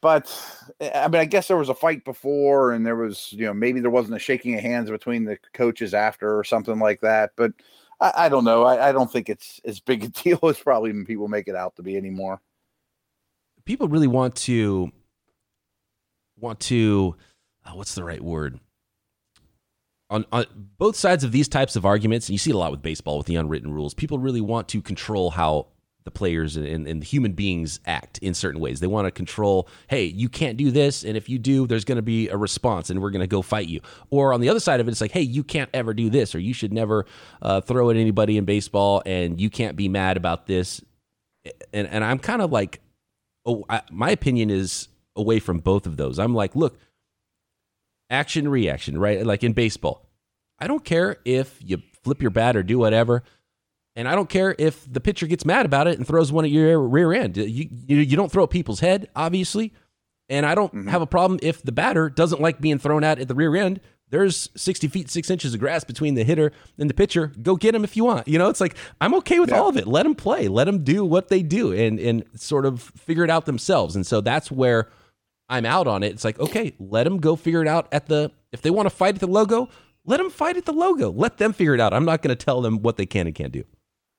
But 0.00 0.32
I 0.80 1.08
mean, 1.08 1.20
I 1.20 1.24
guess 1.26 1.48
there 1.48 1.56
was 1.56 1.68
a 1.68 1.74
fight 1.74 2.04
before, 2.04 2.72
and 2.72 2.86
there 2.86 2.96
was 2.96 3.32
you 3.32 3.44
know 3.44 3.54
maybe 3.54 3.80
there 3.80 3.90
wasn't 3.90 4.16
a 4.16 4.20
shaking 4.20 4.54
of 4.54 4.60
hands 4.60 4.90
between 4.90 5.24
the 5.24 5.38
coaches 5.52 5.92
after 5.92 6.38
or 6.38 6.44
something 6.44 6.78
like 6.78 7.00
that. 7.02 7.32
But 7.36 7.52
I, 8.00 8.12
I 8.16 8.28
don't 8.30 8.44
know. 8.44 8.64
I, 8.64 8.88
I 8.88 8.92
don't 8.92 9.12
think 9.12 9.28
it's 9.28 9.60
as 9.66 9.80
big 9.80 10.04
a 10.04 10.08
deal 10.22 10.38
as 10.44 10.58
probably 10.58 11.04
people 11.04 11.28
make 11.28 11.48
it 11.48 11.56
out 11.56 11.76
to 11.76 11.82
be 11.82 11.96
anymore 11.98 12.40
people 13.66 13.88
really 13.88 14.06
want 14.06 14.34
to 14.36 14.90
want 16.38 16.60
to 16.60 17.16
uh, 17.66 17.72
what's 17.72 17.94
the 17.94 18.04
right 18.04 18.22
word? 18.22 18.58
On, 20.08 20.24
on 20.30 20.46
both 20.78 20.94
sides 20.94 21.24
of 21.24 21.32
these 21.32 21.48
types 21.48 21.74
of 21.74 21.84
arguments 21.84 22.28
and 22.28 22.34
you 22.34 22.38
see 22.38 22.50
it 22.50 22.54
a 22.54 22.58
lot 22.58 22.70
with 22.70 22.80
baseball 22.80 23.18
with 23.18 23.26
the 23.26 23.34
unwritten 23.34 23.72
rules 23.72 23.92
people 23.92 24.20
really 24.20 24.40
want 24.40 24.68
to 24.68 24.80
control 24.80 25.30
how 25.30 25.66
the 26.04 26.12
players 26.12 26.56
and, 26.56 26.86
and 26.86 27.02
human 27.02 27.32
beings 27.32 27.80
act 27.84 28.18
in 28.18 28.32
certain 28.32 28.60
ways. 28.60 28.78
They 28.78 28.86
want 28.86 29.06
to 29.06 29.10
control 29.10 29.68
hey 29.88 30.04
you 30.04 30.28
can't 30.28 30.56
do 30.56 30.70
this 30.70 31.02
and 31.02 31.16
if 31.16 31.28
you 31.28 31.40
do 31.40 31.66
there's 31.66 31.84
going 31.84 31.96
to 31.96 32.02
be 32.02 32.28
a 32.28 32.36
response 32.36 32.88
and 32.88 33.02
we're 33.02 33.10
going 33.10 33.20
to 33.20 33.26
go 33.26 33.42
fight 33.42 33.66
you. 33.66 33.80
Or 34.10 34.32
on 34.32 34.40
the 34.40 34.48
other 34.48 34.60
side 34.60 34.78
of 34.78 34.86
it 34.86 34.92
it's 34.92 35.00
like 35.00 35.10
hey 35.10 35.22
you 35.22 35.42
can't 35.42 35.70
ever 35.74 35.92
do 35.92 36.08
this 36.08 36.36
or 36.36 36.38
you 36.38 36.54
should 36.54 36.72
never 36.72 37.04
uh, 37.42 37.60
throw 37.60 37.90
at 37.90 37.96
anybody 37.96 38.38
in 38.38 38.44
baseball 38.44 39.02
and 39.04 39.40
you 39.40 39.50
can't 39.50 39.76
be 39.76 39.88
mad 39.88 40.16
about 40.16 40.46
this. 40.46 40.80
And, 41.72 41.88
and 41.88 42.04
i'm 42.04 42.20
kind 42.20 42.42
of 42.42 42.52
like 42.52 42.80
oh, 43.46 43.64
I, 43.68 43.82
my 43.90 44.10
opinion 44.10 44.50
is 44.50 44.88
away 45.14 45.38
from 45.38 45.60
both 45.60 45.86
of 45.86 45.96
those. 45.96 46.18
I'm 46.18 46.34
like, 46.34 46.54
look, 46.54 46.78
action 48.10 48.48
reaction, 48.48 48.98
right? 48.98 49.24
Like 49.24 49.42
in 49.42 49.52
baseball, 49.52 50.06
I 50.58 50.66
don't 50.66 50.84
care 50.84 51.16
if 51.24 51.58
you 51.60 51.82
flip 52.02 52.20
your 52.20 52.30
bat 52.30 52.56
or 52.56 52.62
do 52.62 52.78
whatever. 52.78 53.22
And 53.94 54.06
I 54.06 54.14
don't 54.14 54.28
care 54.28 54.54
if 54.58 54.90
the 54.92 55.00
pitcher 55.00 55.26
gets 55.26 55.46
mad 55.46 55.64
about 55.64 55.86
it 55.86 55.96
and 55.96 56.06
throws 56.06 56.30
one 56.30 56.44
at 56.44 56.50
your 56.50 56.78
rear 56.78 57.14
end. 57.14 57.38
You, 57.38 57.68
you, 57.70 57.96
you 57.96 58.16
don't 58.16 58.30
throw 58.30 58.44
at 58.44 58.50
people's 58.50 58.80
head, 58.80 59.08
obviously. 59.16 59.72
And 60.28 60.44
I 60.44 60.54
don't 60.54 60.74
mm-hmm. 60.74 60.88
have 60.88 61.00
a 61.00 61.06
problem 61.06 61.40
if 61.42 61.62
the 61.62 61.72
batter 61.72 62.10
doesn't 62.10 62.42
like 62.42 62.60
being 62.60 62.78
thrown 62.78 63.04
at 63.04 63.18
at 63.18 63.28
the 63.28 63.34
rear 63.34 63.56
end 63.56 63.80
there's 64.10 64.48
60 64.56 64.88
feet, 64.88 65.10
six 65.10 65.30
inches 65.30 65.54
of 65.54 65.60
grass 65.60 65.82
between 65.82 66.14
the 66.14 66.24
hitter 66.24 66.52
and 66.78 66.88
the 66.88 66.94
pitcher. 66.94 67.32
Go 67.42 67.56
get 67.56 67.74
him 67.74 67.84
if 67.84 67.96
you 67.96 68.04
want. 68.04 68.28
You 68.28 68.38
know, 68.38 68.48
it's 68.48 68.60
like, 68.60 68.76
I'm 69.00 69.14
okay 69.16 69.40
with 69.40 69.50
yeah. 69.50 69.58
all 69.58 69.68
of 69.68 69.76
it. 69.76 69.86
Let 69.86 70.04
them 70.04 70.14
play. 70.14 70.48
Let 70.48 70.64
them 70.64 70.84
do 70.84 71.04
what 71.04 71.28
they 71.28 71.42
do 71.42 71.72
and, 71.72 71.98
and 71.98 72.24
sort 72.34 72.66
of 72.66 72.82
figure 72.82 73.24
it 73.24 73.30
out 73.30 73.46
themselves. 73.46 73.96
And 73.96 74.06
so 74.06 74.20
that's 74.20 74.50
where 74.50 74.90
I'm 75.48 75.66
out 75.66 75.88
on 75.88 76.02
it. 76.02 76.12
It's 76.12 76.24
like, 76.24 76.38
okay, 76.38 76.74
let 76.78 77.04
them 77.04 77.18
go 77.18 77.34
figure 77.34 77.62
it 77.62 77.68
out 77.68 77.88
at 77.90 78.06
the, 78.06 78.30
if 78.52 78.62
they 78.62 78.70
want 78.70 78.86
to 78.86 78.94
fight 78.94 79.14
at 79.16 79.20
the 79.20 79.26
logo, 79.26 79.68
let 80.04 80.18
them 80.18 80.30
fight 80.30 80.56
at 80.56 80.66
the 80.66 80.72
logo. 80.72 81.10
Let 81.10 81.38
them 81.38 81.52
figure 81.52 81.74
it 81.74 81.80
out. 81.80 81.92
I'm 81.92 82.04
not 82.04 82.22
going 82.22 82.36
to 82.36 82.44
tell 82.44 82.60
them 82.60 82.82
what 82.82 82.96
they 82.96 83.06
can 83.06 83.26
and 83.26 83.34
can't 83.34 83.52
do. 83.52 83.64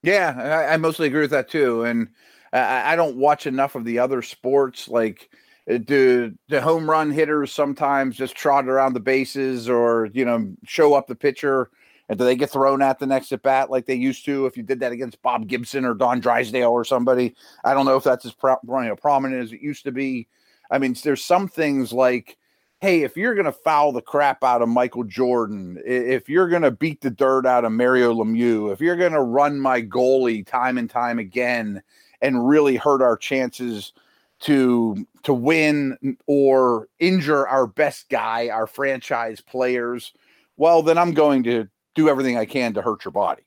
Yeah, 0.04 0.36
I, 0.70 0.74
I 0.74 0.78
mostly 0.78 1.08
agree 1.08 1.22
with 1.22 1.32
that 1.32 1.50
too. 1.50 1.84
And 1.84 2.10
I, 2.52 2.94
I 2.94 2.96
don't 2.98 3.16
watch 3.16 3.48
enough 3.48 3.76
of 3.76 3.86
the 3.86 4.00
other 4.00 4.22
sports 4.22 4.90
like, 4.90 5.30
Uh, 5.70 5.78
do 5.78 6.34
the 6.48 6.62
home 6.62 6.90
run 6.90 7.12
hitters 7.12 7.52
sometimes 7.52 8.16
just 8.16 8.36
trot 8.36 8.68
around 8.68 8.94
the 8.94 9.00
bases 9.00 9.70
or 9.70 10.10
you 10.14 10.24
know 10.24 10.54
show 10.66 10.94
up 10.94 11.08
the 11.08 11.16
pitcher 11.16 11.70
and 12.10 12.18
do 12.18 12.24
they 12.24 12.36
get 12.36 12.50
thrown 12.50 12.82
at 12.82 13.00
the 13.00 13.06
next 13.06 13.32
at 13.34 13.42
bat 13.42 13.70
like 13.70 13.86
they 13.86 13.96
used 13.96 14.24
to 14.26 14.46
if 14.46 14.56
you 14.56 14.64
did 14.64 14.80
that 14.80 14.94
against 14.94 15.22
Bob 15.22 15.48
Gibson 15.48 15.84
or 15.84 15.94
Don 15.94 16.22
Drysdale 16.22 16.70
or 16.70 16.86
somebody? 16.86 17.36
I 17.66 17.74
don't 17.74 17.86
know 17.86 17.98
if 17.98 18.04
that's 18.04 18.26
as 18.26 18.32
pro- 18.32 18.58
you 18.64 18.88
know, 18.88 18.96
prominent 18.96 19.44
as 19.44 19.52
it 19.52 19.62
used 19.62 19.84
to 19.84 19.92
be. 19.92 20.28
I 20.72 20.78
mean, 20.78 20.96
there's 21.04 21.24
some 21.24 21.50
things 21.50 21.92
like, 21.92 22.38
hey, 22.80 23.04
if 23.04 23.18
you're 23.18 23.36
going 23.36 23.46
to 23.46 23.52
foul 23.52 23.92
the 23.92 24.02
crap 24.02 24.42
out 24.42 24.62
of 24.62 24.70
Michael 24.70 25.04
Jordan, 25.04 25.82
if 25.86 26.30
you're 26.30 26.48
going 26.48 26.62
to 26.62 26.72
beat 26.72 27.02
the 27.02 27.10
dirt 27.10 27.46
out 27.46 27.66
of 27.66 27.74
Mario 27.74 28.14
Lemieux, 28.14 28.72
if 28.72 28.80
you're 28.80 28.96
going 28.96 29.12
to 29.12 29.22
run 29.22 29.60
my 29.60 29.82
goalie 29.82 30.46
time 30.46 30.78
and 30.78 30.90
time 30.90 31.20
again 31.20 31.84
and 32.22 32.48
really 32.48 32.78
hurt 32.78 33.02
our 33.02 33.18
chances– 33.18 33.92
to 34.42 35.06
to 35.24 35.34
win 35.34 36.18
or 36.28 36.88
injure 37.00 37.48
our 37.48 37.68
best 37.68 38.10
guy, 38.10 38.50
our 38.50 38.68
franchise 38.68 39.42
players, 39.42 40.14
well, 40.58 40.82
then 40.82 40.98
I'm 40.98 41.14
going 41.14 41.44
to 41.44 41.68
do 41.96 42.10
everything 42.10 42.38
I 42.38 42.46
can 42.46 42.74
to 42.76 42.82
hurt 42.82 43.06
your 43.06 43.12
body. 43.12 43.44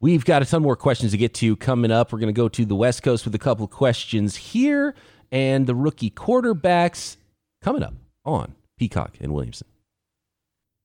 We've 0.00 0.24
got 0.24 0.42
a 0.42 0.44
ton 0.44 0.62
more 0.62 0.74
questions 0.74 1.12
to 1.12 1.18
get 1.18 1.34
to 1.34 1.54
coming 1.56 1.92
up. 1.92 2.12
We're 2.12 2.18
going 2.18 2.34
to 2.34 2.38
go 2.38 2.48
to 2.48 2.64
the 2.64 2.74
West 2.74 3.02
Coast 3.02 3.24
with 3.24 3.34
a 3.34 3.38
couple 3.38 3.64
of 3.64 3.70
questions 3.70 4.34
here 4.34 4.94
and 5.30 5.66
the 5.66 5.74
rookie 5.74 6.10
quarterbacks 6.10 7.16
coming 7.62 7.82
up 7.82 7.94
on 8.24 8.54
Peacock 8.78 9.14
and 9.20 9.32
Williamson. 9.32 9.68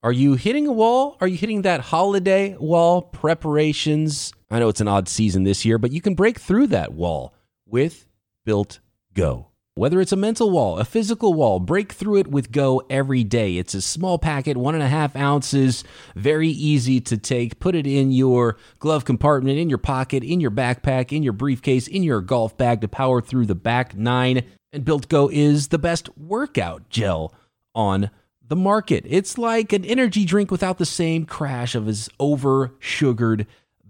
Are 0.03 0.11
you 0.11 0.35
hitting 0.35 0.67
a 0.67 0.71
wall? 0.71 1.17
Are 1.19 1.27
you 1.27 1.35
hitting 1.35 1.63
that 1.63 1.81
holiday 1.81 2.55
wall 2.57 3.01
preparations? 3.01 4.31
I 4.51 4.59
know 4.59 4.69
it's 4.69 4.81
an 4.81 4.87
odd 4.87 5.09
season 5.09 5.43
this 5.43 5.65
year, 5.65 5.79
but 5.79 5.91
you 5.91 6.01
can 6.01 6.13
break 6.13 6.39
through 6.39 6.67
that 6.67 6.93
wall 6.93 7.33
with 7.65 8.05
built 8.45 8.79
Go. 9.17 9.47
Whether 9.73 9.99
it's 9.99 10.11
a 10.11 10.15
mental 10.15 10.51
wall, 10.51 10.77
a 10.77 10.85
physical 10.85 11.33
wall, 11.33 11.59
break 11.59 11.91
through 11.91 12.17
it 12.17 12.27
with 12.27 12.51
Go 12.51 12.83
every 12.87 13.23
day. 13.23 13.57
It's 13.57 13.73
a 13.73 13.81
small 13.81 14.19
packet, 14.19 14.57
one 14.57 14.75
and 14.75 14.83
a 14.83 14.87
half 14.87 15.15
ounces, 15.15 15.83
very 16.15 16.49
easy 16.49 17.01
to 17.01 17.17
take. 17.17 17.59
Put 17.59 17.73
it 17.73 17.87
in 17.87 18.11
your 18.11 18.57
glove 18.77 19.05
compartment, 19.05 19.57
in 19.57 19.69
your 19.69 19.79
pocket, 19.79 20.23
in 20.23 20.39
your 20.39 20.51
backpack, 20.51 21.11
in 21.11 21.23
your 21.23 21.33
briefcase, 21.33 21.87
in 21.87 22.03
your 22.03 22.21
golf 22.21 22.55
bag 22.57 22.81
to 22.81 22.87
power 22.87 23.19
through 23.19 23.47
the 23.47 23.55
back 23.55 23.95
nine. 23.95 24.43
And 24.71 24.85
Built 24.85 25.09
Go 25.09 25.29
is 25.33 25.69
the 25.69 25.79
best 25.79 26.15
workout 26.15 26.89
gel 26.89 27.33
on 27.73 28.11
the 28.47 28.55
market. 28.55 29.03
It's 29.07 29.37
like 29.37 29.73
an 29.73 29.83
energy 29.83 30.25
drink 30.25 30.51
without 30.51 30.77
the 30.77 30.85
same 30.85 31.25
crash 31.25 31.73
of 31.73 31.87
his 31.87 32.07
over 32.19 32.71
sugared 32.79 33.47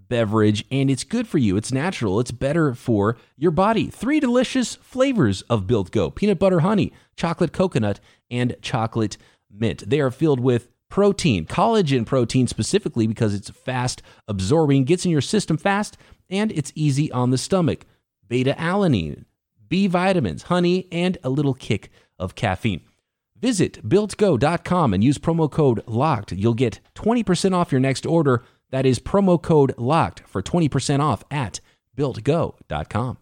beverage, 0.08 0.64
and 0.70 0.90
it's 0.90 1.04
good 1.04 1.28
for 1.28 1.38
you. 1.38 1.56
It's 1.56 1.72
natural, 1.72 2.20
it's 2.20 2.30
better 2.30 2.74
for 2.74 3.16
your 3.36 3.50
body. 3.50 3.88
Three 3.88 4.20
delicious 4.20 4.76
flavors 4.76 5.42
of 5.42 5.66
Built 5.66 5.90
Go 5.90 6.10
peanut 6.10 6.38
butter 6.38 6.60
honey, 6.60 6.92
chocolate 7.16 7.52
coconut, 7.52 8.00
and 8.30 8.56
chocolate 8.62 9.16
mint. 9.50 9.88
They 9.88 10.00
are 10.00 10.10
filled 10.10 10.40
with 10.40 10.68
protein, 10.88 11.46
collagen 11.46 12.06
protein 12.06 12.46
specifically 12.46 13.06
because 13.06 13.34
it's 13.34 13.50
fast 13.50 14.02
absorbing, 14.26 14.84
gets 14.84 15.04
in 15.04 15.10
your 15.10 15.20
system 15.20 15.56
fast, 15.56 15.96
and 16.30 16.52
it's 16.52 16.72
easy 16.74 17.10
on 17.12 17.30
the 17.30 17.38
stomach. 17.38 17.84
Beta 18.26 18.54
alanine, 18.58 19.24
B 19.68 19.86
vitamins, 19.86 20.44
honey, 20.44 20.88
and 20.92 21.18
a 21.22 21.30
little 21.30 21.54
kick 21.54 21.90
of 22.18 22.34
caffeine. 22.34 22.82
Visit 23.40 23.88
builtgo.com 23.88 24.92
and 24.92 25.04
use 25.04 25.18
promo 25.18 25.50
code 25.50 25.84
LOCKED. 25.86 26.32
You'll 26.32 26.54
get 26.54 26.80
20% 26.96 27.54
off 27.54 27.70
your 27.70 27.80
next 27.80 28.04
order 28.04 28.42
that 28.70 28.86
is 28.86 28.98
promo 28.98 29.40
code 29.40 29.74
LOCKED 29.76 30.20
for 30.26 30.42
20% 30.42 31.00
off 31.00 31.24
at 31.30 31.60
builtgo.com. 31.96 33.18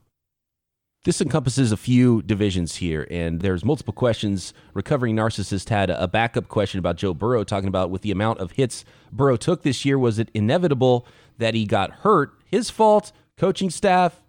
This 1.04 1.20
encompasses 1.20 1.70
a 1.70 1.76
few 1.76 2.20
divisions 2.22 2.76
here, 2.76 3.06
and 3.12 3.40
there's 3.40 3.64
multiple 3.64 3.94
questions. 3.94 4.52
Recovering 4.74 5.14
Narcissist 5.14 5.68
had 5.68 5.88
a 5.88 6.08
backup 6.08 6.48
question 6.48 6.80
about 6.80 6.96
Joe 6.96 7.14
Burrow, 7.14 7.44
talking 7.44 7.68
about 7.68 7.90
with 7.90 8.02
the 8.02 8.10
amount 8.10 8.40
of 8.40 8.52
hits 8.52 8.84
Burrow 9.12 9.36
took 9.36 9.62
this 9.62 9.84
year, 9.84 10.00
was 10.00 10.18
it 10.18 10.32
inevitable 10.34 11.06
that 11.38 11.54
he 11.54 11.64
got 11.64 11.90
hurt? 11.90 12.32
His 12.44 12.70
fault, 12.70 13.12
coaching 13.36 13.70
staff, 13.70 14.20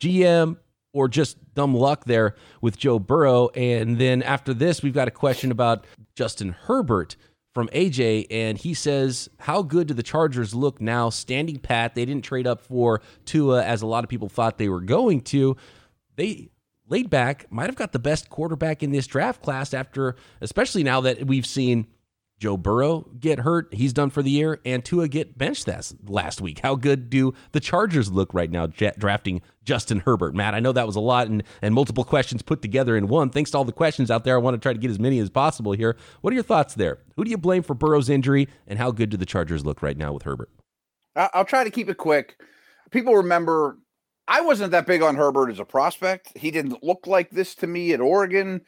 GM, 0.00 0.56
or 0.92 1.06
just 1.06 1.36
dumb 1.54 1.72
luck 1.72 2.04
there 2.04 2.34
with 2.60 2.78
Joe 2.78 2.98
Burrow? 2.98 3.50
And 3.54 3.98
then 3.98 4.20
after 4.20 4.52
this, 4.52 4.82
we've 4.82 4.92
got 4.92 5.06
a 5.06 5.12
question 5.12 5.52
about 5.52 5.86
Justin 6.16 6.50
Herbert 6.50 7.14
from 7.54 7.68
AJ, 7.68 8.26
and 8.30 8.58
he 8.58 8.74
says, 8.74 9.28
How 9.38 9.62
good 9.62 9.86
do 9.86 9.94
the 9.94 10.02
Chargers 10.02 10.54
look 10.54 10.80
now 10.80 11.08
standing 11.08 11.58
pat? 11.58 11.94
They 11.94 12.04
didn't 12.04 12.24
trade 12.24 12.46
up 12.46 12.60
for 12.60 13.00
Tua 13.24 13.64
as 13.64 13.80
a 13.80 13.86
lot 13.86 14.04
of 14.04 14.10
people 14.10 14.28
thought 14.28 14.58
they 14.58 14.68
were 14.68 14.80
going 14.80 15.20
to. 15.22 15.56
They 16.16 16.50
laid 16.88 17.08
back, 17.08 17.50
might 17.50 17.66
have 17.66 17.76
got 17.76 17.92
the 17.92 17.98
best 17.98 18.28
quarterback 18.28 18.82
in 18.82 18.90
this 18.90 19.06
draft 19.06 19.40
class 19.40 19.72
after, 19.72 20.16
especially 20.40 20.82
now 20.82 21.00
that 21.02 21.26
we've 21.26 21.46
seen 21.46 21.86
Joe 22.38 22.56
Burrow 22.56 23.08
get 23.18 23.40
hurt. 23.40 23.72
He's 23.72 23.92
done 23.92 24.10
for 24.10 24.22
the 24.22 24.30
year. 24.30 24.60
And 24.64 24.84
Tua 24.84 25.08
get 25.08 25.38
benched 25.38 25.66
this 25.66 25.94
last 26.06 26.40
week. 26.40 26.60
How 26.60 26.74
good 26.74 27.08
do 27.08 27.32
the 27.52 27.60
Chargers 27.60 28.10
look 28.10 28.34
right 28.34 28.50
now 28.50 28.66
drafting 28.66 29.40
Justin 29.64 30.00
Herbert? 30.00 30.34
Matt, 30.34 30.54
I 30.54 30.60
know 30.60 30.72
that 30.72 30.86
was 30.86 30.96
a 30.96 31.00
lot 31.00 31.28
and, 31.28 31.42
and 31.62 31.74
multiple 31.74 32.04
questions 32.04 32.42
put 32.42 32.62
together 32.62 32.96
in 32.96 33.08
one. 33.08 33.30
Thanks 33.30 33.50
to 33.52 33.58
all 33.58 33.64
the 33.64 33.72
questions 33.72 34.10
out 34.10 34.24
there. 34.24 34.34
I 34.34 34.38
want 34.38 34.54
to 34.54 34.60
try 34.60 34.72
to 34.72 34.78
get 34.78 34.90
as 34.90 34.98
many 34.98 35.18
as 35.18 35.30
possible 35.30 35.72
here. 35.72 35.96
What 36.20 36.32
are 36.32 36.34
your 36.34 36.42
thoughts 36.42 36.74
there? 36.74 36.98
Who 37.16 37.24
do 37.24 37.30
you 37.30 37.38
blame 37.38 37.62
for 37.62 37.74
Burrow's 37.74 38.08
injury? 38.08 38.48
And 38.66 38.78
how 38.78 38.90
good 38.90 39.10
do 39.10 39.16
the 39.16 39.26
Chargers 39.26 39.64
look 39.64 39.82
right 39.82 39.96
now 39.96 40.12
with 40.12 40.24
Herbert? 40.24 40.50
I'll 41.16 41.44
try 41.44 41.64
to 41.64 41.70
keep 41.70 41.88
it 41.88 41.96
quick. 41.96 42.36
People 42.90 43.14
remember 43.14 43.78
I 44.26 44.40
wasn't 44.40 44.70
that 44.72 44.86
big 44.86 45.02
on 45.02 45.16
Herbert 45.16 45.50
as 45.50 45.58
a 45.58 45.64
prospect. 45.64 46.32
He 46.36 46.50
didn't 46.50 46.82
look 46.82 47.06
like 47.06 47.30
this 47.30 47.54
to 47.56 47.66
me 47.66 47.92
at 47.92 48.00
Oregon. 48.00 48.62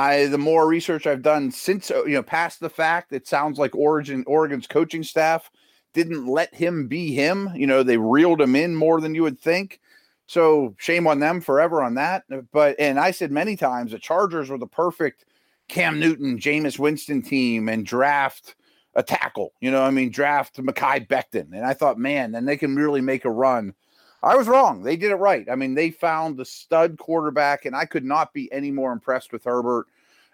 I 0.00 0.26
the 0.26 0.38
more 0.38 0.66
research 0.66 1.06
I've 1.06 1.20
done 1.20 1.50
since 1.50 1.90
uh, 1.90 2.04
you 2.04 2.14
know 2.14 2.22
past 2.22 2.60
the 2.60 2.70
fact, 2.70 3.12
it 3.12 3.28
sounds 3.28 3.58
like 3.58 3.74
Origin 3.74 4.24
Oregon's 4.26 4.66
coaching 4.66 5.02
staff 5.02 5.50
didn't 5.92 6.26
let 6.26 6.54
him 6.54 6.88
be 6.88 7.12
him. 7.12 7.50
You 7.54 7.66
know, 7.66 7.82
they 7.82 7.98
reeled 7.98 8.40
him 8.40 8.56
in 8.56 8.74
more 8.74 9.00
than 9.00 9.14
you 9.14 9.22
would 9.24 9.38
think. 9.38 9.80
So 10.26 10.74
shame 10.78 11.06
on 11.06 11.20
them 11.20 11.40
forever 11.40 11.82
on 11.82 11.94
that. 11.94 12.24
But 12.50 12.76
and 12.78 12.98
I 12.98 13.10
said 13.10 13.30
many 13.30 13.56
times 13.56 13.90
the 13.90 13.98
Chargers 13.98 14.48
were 14.48 14.58
the 14.58 14.66
perfect 14.66 15.26
Cam 15.68 16.00
Newton, 16.00 16.38
Jameis 16.38 16.78
Winston 16.78 17.20
team 17.20 17.68
and 17.68 17.84
draft 17.84 18.54
a 18.94 19.02
tackle. 19.02 19.52
You 19.60 19.70
know, 19.70 19.82
I 19.82 19.90
mean, 19.90 20.10
draft 20.10 20.56
Mekhi 20.56 21.06
Becton. 21.08 21.52
And 21.52 21.66
I 21.66 21.74
thought, 21.74 21.98
man, 21.98 22.32
then 22.32 22.46
they 22.46 22.56
can 22.56 22.74
really 22.74 23.02
make 23.02 23.24
a 23.26 23.30
run. 23.30 23.74
I 24.22 24.36
was 24.36 24.48
wrong. 24.48 24.82
They 24.82 24.96
did 24.96 25.10
it 25.10 25.16
right. 25.16 25.48
I 25.50 25.54
mean, 25.54 25.74
they 25.74 25.90
found 25.90 26.36
the 26.36 26.44
stud 26.44 26.98
quarterback, 26.98 27.64
and 27.64 27.74
I 27.74 27.86
could 27.86 28.04
not 28.04 28.32
be 28.32 28.52
any 28.52 28.70
more 28.70 28.92
impressed 28.92 29.32
with 29.32 29.44
Herbert. 29.44 29.86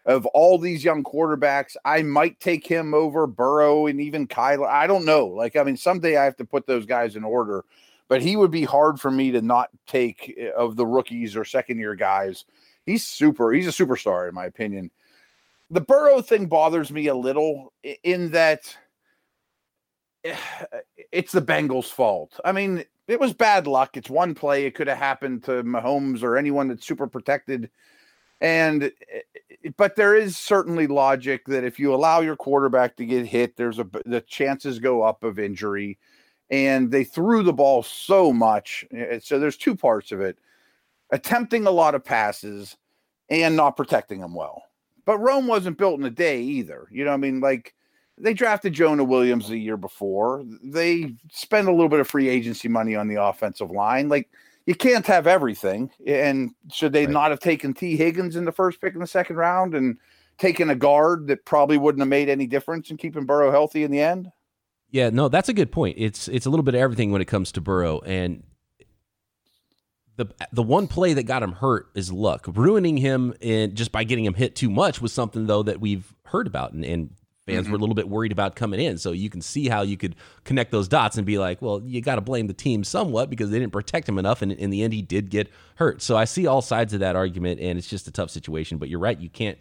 Of 0.04 0.24
all 0.26 0.56
these 0.58 0.84
young 0.84 1.02
quarterbacks, 1.02 1.76
I 1.84 2.02
might 2.02 2.38
take 2.38 2.64
him 2.64 2.94
over 2.94 3.26
Burrow 3.26 3.86
and 3.86 4.00
even 4.00 4.28
Kyler. 4.28 4.68
I 4.68 4.86
don't 4.86 5.04
know. 5.04 5.26
Like, 5.26 5.56
I 5.56 5.64
mean, 5.64 5.76
someday 5.76 6.16
I 6.16 6.24
have 6.24 6.36
to 6.36 6.44
put 6.44 6.66
those 6.66 6.86
guys 6.86 7.16
in 7.16 7.24
order, 7.24 7.64
but 8.06 8.22
he 8.22 8.36
would 8.36 8.52
be 8.52 8.64
hard 8.64 9.00
for 9.00 9.10
me 9.10 9.32
to 9.32 9.42
not 9.42 9.70
take 9.88 10.32
eh, 10.38 10.50
of 10.56 10.76
the 10.76 10.86
rookies 10.86 11.34
or 11.34 11.44
second 11.44 11.78
year 11.78 11.96
guys. 11.96 12.44
He's 12.84 13.04
super. 13.04 13.52
He's 13.52 13.66
a 13.66 13.70
superstar, 13.84 14.28
in 14.28 14.34
my 14.34 14.46
opinion. 14.46 14.92
The 15.70 15.80
Burrow 15.80 16.22
thing 16.22 16.46
bothers 16.46 16.92
me 16.92 17.08
a 17.08 17.14
little 17.14 17.72
in 18.04 18.30
that 18.30 18.76
it's 21.12 21.32
the 21.32 21.42
Bengals' 21.42 21.90
fault. 21.90 22.38
I 22.44 22.52
mean, 22.52 22.84
it 23.08 23.20
was 23.20 23.32
bad 23.32 23.66
luck. 23.66 23.96
It's 23.96 24.10
one 24.10 24.34
play. 24.34 24.66
It 24.66 24.74
could 24.74 24.88
have 24.88 24.98
happened 24.98 25.44
to 25.44 25.62
Mahomes 25.62 26.22
or 26.22 26.36
anyone 26.36 26.68
that's 26.68 26.86
super 26.86 27.06
protected. 27.06 27.70
And 28.40 28.84
eh, 28.84 28.90
eh, 29.64 29.70
but 29.76 29.96
there 29.96 30.14
is 30.14 30.36
certainly 30.36 30.86
logic 30.86 31.46
that 31.46 31.64
if 31.64 31.78
you 31.78 31.94
allow 31.94 32.20
your 32.20 32.36
quarterback 32.36 32.96
to 32.96 33.06
get 33.06 33.26
hit, 33.26 33.56
there's 33.56 33.78
a 33.78 33.86
the 34.04 34.20
chances 34.20 34.78
go 34.78 35.02
up 35.02 35.24
of 35.24 35.38
injury. 35.38 35.98
And 36.48 36.90
they 36.92 37.02
threw 37.02 37.42
the 37.42 37.52
ball 37.52 37.82
so 37.82 38.32
much. 38.32 38.84
Eh, 38.92 39.20
so 39.22 39.38
there's 39.38 39.56
two 39.56 39.76
parts 39.76 40.12
of 40.12 40.20
it. 40.20 40.38
Attempting 41.10 41.66
a 41.66 41.70
lot 41.70 41.94
of 41.94 42.04
passes 42.04 42.76
and 43.28 43.56
not 43.56 43.76
protecting 43.76 44.20
them 44.20 44.34
well. 44.34 44.62
But 45.04 45.18
Rome 45.18 45.46
wasn't 45.46 45.78
built 45.78 46.00
in 46.00 46.06
a 46.06 46.10
day 46.10 46.40
either. 46.40 46.88
You 46.90 47.04
know, 47.04 47.12
I 47.12 47.16
mean, 47.16 47.40
like 47.40 47.74
they 48.18 48.34
drafted 48.34 48.72
Jonah 48.72 49.04
Williams 49.04 49.48
the 49.48 49.58
year 49.58 49.76
before. 49.76 50.42
They 50.62 51.14
spend 51.30 51.68
a 51.68 51.72
little 51.72 51.88
bit 51.88 52.00
of 52.00 52.08
free 52.08 52.28
agency 52.28 52.68
money 52.68 52.94
on 52.94 53.08
the 53.08 53.22
offensive 53.22 53.70
line. 53.70 54.08
Like 54.08 54.30
you 54.66 54.74
can't 54.74 55.06
have 55.06 55.26
everything. 55.26 55.90
And 56.06 56.54
should 56.72 56.92
they 56.92 57.06
right. 57.06 57.12
not 57.12 57.30
have 57.30 57.40
taken 57.40 57.74
Tee 57.74 57.96
Higgins 57.96 58.36
in 58.36 58.44
the 58.44 58.52
first 58.52 58.80
pick 58.80 58.94
in 58.94 59.00
the 59.00 59.06
second 59.06 59.36
round 59.36 59.74
and 59.74 59.98
taken 60.38 60.70
a 60.70 60.74
guard 60.74 61.28
that 61.28 61.44
probably 61.44 61.78
wouldn't 61.78 62.00
have 62.00 62.08
made 62.08 62.28
any 62.28 62.46
difference 62.46 62.90
in 62.90 62.96
keeping 62.96 63.26
Burrow 63.26 63.50
healthy 63.50 63.84
in 63.84 63.90
the 63.90 64.00
end? 64.00 64.30
Yeah, 64.90 65.10
no, 65.10 65.28
that's 65.28 65.48
a 65.48 65.54
good 65.54 65.72
point. 65.72 65.96
It's 65.98 66.28
it's 66.28 66.46
a 66.46 66.50
little 66.50 66.62
bit 66.62 66.74
of 66.74 66.80
everything 66.80 67.10
when 67.10 67.20
it 67.20 67.26
comes 67.26 67.52
to 67.52 67.60
Burrow 67.60 68.00
and 68.00 68.42
the 70.16 70.26
the 70.52 70.62
one 70.62 70.86
play 70.86 71.12
that 71.12 71.24
got 71.24 71.42
him 71.42 71.52
hurt 71.52 71.90
is 71.94 72.10
luck. 72.10 72.46
Ruining 72.48 72.96
him 72.96 73.34
in 73.40 73.74
just 73.74 73.92
by 73.92 74.04
getting 74.04 74.24
him 74.24 74.34
hit 74.34 74.56
too 74.56 74.70
much 74.70 75.00
was 75.00 75.12
something 75.12 75.46
though 75.46 75.62
that 75.62 75.80
we've 75.80 76.14
heard 76.24 76.46
about 76.46 76.72
and, 76.72 76.84
and 76.84 77.10
fans 77.46 77.64
mm-hmm. 77.64 77.72
were 77.72 77.76
a 77.76 77.80
little 77.80 77.94
bit 77.94 78.08
worried 78.08 78.32
about 78.32 78.56
coming 78.56 78.80
in. 78.80 78.98
So 78.98 79.12
you 79.12 79.30
can 79.30 79.40
see 79.40 79.68
how 79.68 79.82
you 79.82 79.96
could 79.96 80.16
connect 80.44 80.72
those 80.72 80.88
dots 80.88 81.16
and 81.16 81.24
be 81.24 81.38
like, 81.38 81.62
well, 81.62 81.80
you 81.84 82.00
got 82.00 82.16
to 82.16 82.20
blame 82.20 82.48
the 82.48 82.54
team 82.54 82.84
somewhat 82.84 83.30
because 83.30 83.50
they 83.50 83.58
didn't 83.58 83.72
protect 83.72 84.08
him 84.08 84.18
enough. 84.18 84.42
And 84.42 84.52
in 84.52 84.70
the 84.70 84.82
end, 84.82 84.92
he 84.92 85.02
did 85.02 85.30
get 85.30 85.48
hurt. 85.76 86.02
So 86.02 86.16
I 86.16 86.24
see 86.24 86.46
all 86.46 86.60
sides 86.60 86.92
of 86.92 87.00
that 87.00 87.16
argument, 87.16 87.60
and 87.60 87.78
it's 87.78 87.88
just 87.88 88.08
a 88.08 88.10
tough 88.10 88.30
situation. 88.30 88.78
But 88.78 88.88
you're 88.88 89.00
right. 89.00 89.18
You 89.18 89.30
can't 89.30 89.58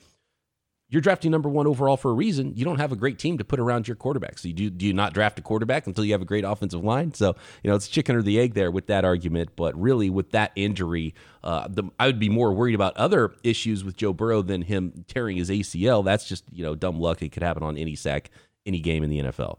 you're 0.95 1.01
drafting 1.01 1.29
number 1.29 1.49
one 1.49 1.67
overall 1.67 1.97
for 1.97 2.10
a 2.10 2.13
reason. 2.13 2.53
You 2.55 2.63
don't 2.63 2.79
have 2.79 2.93
a 2.93 2.95
great 2.95 3.19
team 3.19 3.38
to 3.38 3.43
put 3.43 3.60
around 3.60 3.86
your 3.86 3.95
quarterback. 3.97 4.39
So 4.39 4.47
you 4.47 4.53
do, 4.53 4.69
do 4.69 4.86
you 4.86 4.93
not 4.93 5.13
draft 5.13 5.38
a 5.38 5.41
quarterback 5.41 5.88
until 5.88 6.05
you 6.05 6.13
have 6.13 6.21
a 6.21 6.25
great 6.25 6.45
offensive 6.45 6.86
line? 6.86 7.13
So, 7.13 7.36
you 7.62 7.69
know, 7.69 7.75
it's 7.75 7.89
chicken 7.89 8.15
or 8.15 8.21
the 8.21 8.39
egg 8.39 8.53
there 8.53 8.71
with 8.71 8.88
that 8.88 9.03
argument. 9.03 9.58
But 9.58 9.77
really, 9.77 10.10
with 10.10 10.31
that 10.31 10.53
injury, 10.55 11.13
uh, 11.43 11.67
the, 11.69 11.84
I 11.99 12.05
would 12.05 12.17
be 12.17 12.29
more 12.29 12.53
worried 12.53 12.75
about 12.75 12.95
other 12.95 13.34
issues 13.43 13.84
with 13.84 13.97
Joe 13.97 14.13
Burrow 14.13 14.41
than 14.41 14.62
him 14.62 15.03
tearing 15.10 15.36
his 15.36 15.49
ACL. 15.49 16.05
That's 16.05 16.29
just, 16.29 16.45
you 16.49 16.63
know, 16.63 16.75
dumb 16.75 16.97
luck. 16.97 17.21
It 17.21 17.34
could 17.34 17.43
happen 17.43 17.62
on 17.62 17.77
any 17.77 17.95
sack, 17.95 18.31
any 18.65 18.79
game 18.79 19.03
in 19.03 19.10
the 19.10 19.19
NFL. 19.19 19.58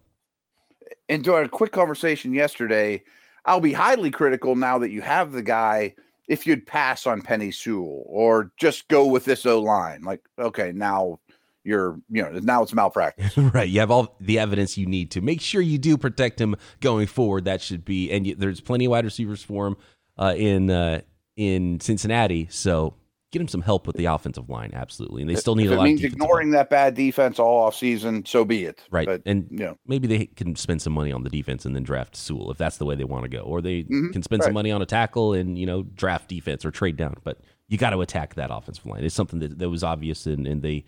And 1.10 1.22
during 1.22 1.44
a 1.44 1.50
quick 1.50 1.72
conversation 1.72 2.32
yesterday, 2.32 3.02
I'll 3.44 3.60
be 3.60 3.74
highly 3.74 4.10
critical 4.10 4.56
now 4.56 4.78
that 4.78 4.90
you 4.90 5.02
have 5.02 5.32
the 5.32 5.42
guy– 5.42 5.96
if 6.28 6.46
you'd 6.46 6.66
pass 6.66 7.06
on 7.06 7.22
Penei 7.22 7.54
Sewell 7.54 8.02
or 8.06 8.50
just 8.56 8.88
go 8.88 9.06
with 9.06 9.24
this 9.24 9.46
O 9.46 9.60
line. 9.60 10.02
Like, 10.02 10.22
okay, 10.38 10.72
now 10.74 11.20
you're, 11.66 11.98
you 12.08 12.22
know, 12.22 12.30
now 12.42 12.62
it's 12.62 12.72
malpractice. 12.72 13.36
right. 13.36 13.68
You 13.68 13.80
have 13.80 13.90
all 13.90 14.16
the 14.20 14.38
evidence 14.38 14.78
you 14.78 14.86
need 14.86 15.10
to 15.12 15.20
make 15.20 15.40
sure 15.40 15.60
you 15.60 15.78
do 15.78 15.96
protect 15.96 16.40
him 16.40 16.56
going 16.80 17.06
forward. 17.06 17.44
That 17.44 17.60
should 17.60 17.84
be, 17.84 18.10
and 18.12 18.26
you, 18.26 18.34
there's 18.34 18.60
plenty 18.60 18.84
of 18.84 18.90
wide 18.90 19.04
receivers 19.04 19.42
for 19.42 19.66
him 19.66 19.76
uh, 20.16 20.34
in 20.36 20.70
uh, 20.70 21.00
in 21.36 21.80
Cincinnati. 21.80 22.46
So 22.50 22.94
get 23.32 23.40
him 23.40 23.48
some 23.48 23.62
help 23.62 23.86
with 23.86 23.96
the 23.96 24.06
offensive 24.06 24.48
line, 24.48 24.70
absolutely. 24.72 25.22
And 25.22 25.30
they 25.30 25.34
still 25.34 25.56
need 25.56 25.66
if 25.66 25.72
a 25.72 25.74
lot. 25.74 25.82
It 25.82 25.88
means 25.88 26.04
ignoring 26.04 26.52
that 26.52 26.70
bad 26.70 26.94
defense 26.94 27.38
all 27.38 27.64
off 27.64 27.74
season, 27.74 28.24
so 28.24 28.44
be 28.44 28.64
it. 28.64 28.82
Right, 28.90 29.06
but, 29.06 29.22
and 29.26 29.46
you 29.50 29.58
know. 29.58 29.78
maybe 29.86 30.06
they 30.06 30.26
can 30.26 30.56
spend 30.56 30.80
some 30.80 30.92
money 30.92 31.12
on 31.12 31.24
the 31.24 31.30
defense 31.30 31.64
and 31.64 31.74
then 31.74 31.82
draft 31.82 32.16
Sewell 32.16 32.50
if 32.50 32.58
that's 32.58 32.78
the 32.78 32.84
way 32.84 32.94
they 32.94 33.04
want 33.04 33.24
to 33.24 33.28
go, 33.28 33.40
or 33.40 33.60
they 33.60 33.82
mm-hmm. 33.82 34.10
can 34.10 34.22
spend 34.22 34.40
right. 34.40 34.46
some 34.46 34.54
money 34.54 34.70
on 34.70 34.80
a 34.80 34.86
tackle 34.86 35.32
and 35.32 35.58
you 35.58 35.66
know 35.66 35.82
draft 35.82 36.28
defense 36.28 36.64
or 36.64 36.70
trade 36.70 36.96
down. 36.96 37.16
But 37.24 37.40
you 37.68 37.78
got 37.78 37.90
to 37.90 38.00
attack 38.00 38.34
that 38.34 38.50
offensive 38.52 38.86
line. 38.86 39.04
It's 39.04 39.14
something 39.14 39.40
that, 39.40 39.58
that 39.58 39.68
was 39.68 39.82
obvious 39.82 40.26
and, 40.26 40.46
and 40.46 40.62
they 40.62 40.84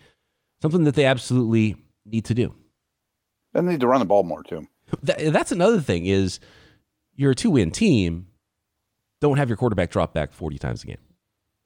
something 0.61 0.83
that 0.83 0.95
they 0.95 1.05
absolutely 1.05 1.75
need 2.05 2.25
to 2.25 2.33
do. 2.33 2.53
And 3.53 3.67
they 3.67 3.73
need 3.73 3.81
to 3.81 3.87
run 3.87 3.99
the 3.99 4.05
ball 4.05 4.23
more 4.23 4.43
too. 4.43 4.67
That, 5.03 5.33
that's 5.33 5.51
another 5.51 5.81
thing 5.81 6.05
is 6.05 6.39
you're 7.15 7.31
a 7.31 7.35
two 7.35 7.51
win 7.51 7.71
team. 7.71 8.27
Don't 9.21 9.37
have 9.37 9.49
your 9.49 9.57
quarterback 9.57 9.91
drop 9.91 10.13
back 10.13 10.31
forty 10.31 10.57
times 10.57 10.83
a 10.83 10.87
game. 10.87 10.97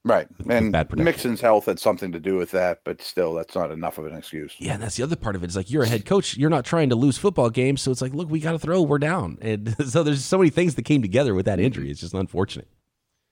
Right. 0.06 0.28
And 0.50 0.76
Mixon's 0.96 1.40
health 1.40 1.66
had 1.66 1.80
something 1.80 2.12
to 2.12 2.20
do 2.20 2.36
with 2.36 2.52
that, 2.52 2.82
but 2.84 3.02
still, 3.02 3.34
that's 3.34 3.56
not 3.56 3.72
enough 3.72 3.98
of 3.98 4.06
an 4.06 4.18
excuse. 4.18 4.54
Yeah, 4.60 4.74
and 4.74 4.84
that's 4.84 4.98
the 4.98 5.04
other 5.04 5.16
part 5.16 5.38
of 5.38 5.44
it. 5.44 5.46
it. 5.46 5.50
Is 5.50 5.56
like 5.56 5.72
you're 5.72 5.84
a 5.84 5.88
head 5.88 6.06
coach, 6.06 6.36
you're 6.36 6.50
not 6.50 6.66
trying 6.66 6.90
to 6.90 6.96
lose 6.96 7.18
football 7.18 7.50
games, 7.50 7.82
so 7.82 7.90
it's 7.90 8.02
like, 8.02 8.14
look, 8.14 8.30
we 8.30 8.42
got 8.42 8.52
to 8.52 8.60
throw, 8.60 8.82
we're 8.82 9.00
down, 9.00 9.38
and 9.42 9.74
so 9.88 10.04
there's 10.04 10.26
so 10.26 10.38
many 10.38 10.50
things 10.50 10.76
that 10.76 10.84
came 10.84 11.02
together 11.02 11.34
with 11.34 11.46
that 11.46 11.60
injury. 11.60 11.90
It's 11.90 12.02
just 12.02 12.14
unfortunate. 12.14 12.68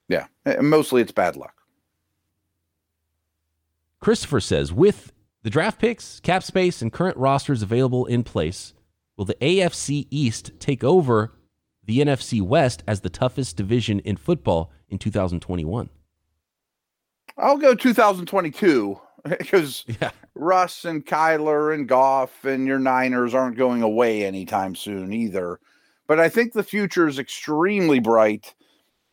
Yeah, 0.07 0.27
and 0.45 0.69
mostly 0.69 1.01
it's 1.01 1.11
bad 1.11 1.35
luck. 1.35 1.55
Christopher 3.99 4.39
says, 4.39 4.71
with 4.71 5.11
the 5.43 5.49
draft 5.49 5.79
picks, 5.79 6.19
cap 6.19 6.43
space, 6.43 6.81
and 6.81 6.93
current 6.93 7.17
rosters 7.17 7.61
available 7.61 8.05
in 8.05 8.23
place, 8.23 8.73
will 9.17 9.25
the 9.25 9.35
AFC 9.35 10.07
East 10.09 10.51
take 10.59 10.83
over 10.83 11.33
the 11.83 11.99
NFC 11.99 12.41
West 12.41 12.83
as 12.87 13.01
the 13.01 13.09
toughest 13.09 13.57
division 13.57 13.99
in 14.01 14.17
football 14.17 14.71
in 14.89 14.97
2021? 14.99 15.89
I'll 17.37 17.57
go 17.57 17.73
2022 17.73 18.99
because 19.37 19.85
yeah. 20.01 20.11
Russ 20.35 20.85
and 20.85 21.05
Kyler 21.05 21.73
and 21.73 21.87
Goff 21.87 22.45
and 22.45 22.67
your 22.67 22.79
Niners 22.79 23.33
aren't 23.33 23.57
going 23.57 23.81
away 23.81 24.25
anytime 24.25 24.75
soon 24.75 25.13
either. 25.13 25.59
But 26.07 26.19
I 26.19 26.29
think 26.29 26.53
the 26.53 26.63
future 26.63 27.07
is 27.07 27.19
extremely 27.19 27.99
bright. 27.99 28.53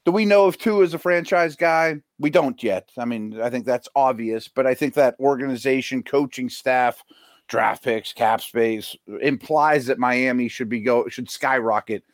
Do 0.04 0.12
we 0.12 0.24
know 0.24 0.48
if 0.48 0.58
Tua 0.58 0.84
is 0.84 0.94
a 0.94 0.98
franchise 0.98 1.56
guy? 1.56 1.96
We 2.18 2.30
don't 2.30 2.62
yet. 2.62 2.90
I 2.96 3.04
mean, 3.04 3.40
I 3.40 3.50
think 3.50 3.66
that's 3.66 3.88
obvious, 3.94 4.48
but 4.48 4.66
I 4.66 4.74
think 4.74 4.94
that 4.94 5.16
organization, 5.20 6.02
coaching 6.02 6.48
staff, 6.48 7.04
draft 7.46 7.84
picks, 7.84 8.12
cap 8.12 8.40
space 8.40 8.96
implies 9.20 9.86
that 9.86 9.98
Miami 9.98 10.48
should 10.48 10.68
be 10.68 10.80
go 10.80 11.08
should 11.08 11.30
skyrocket, 11.30 12.04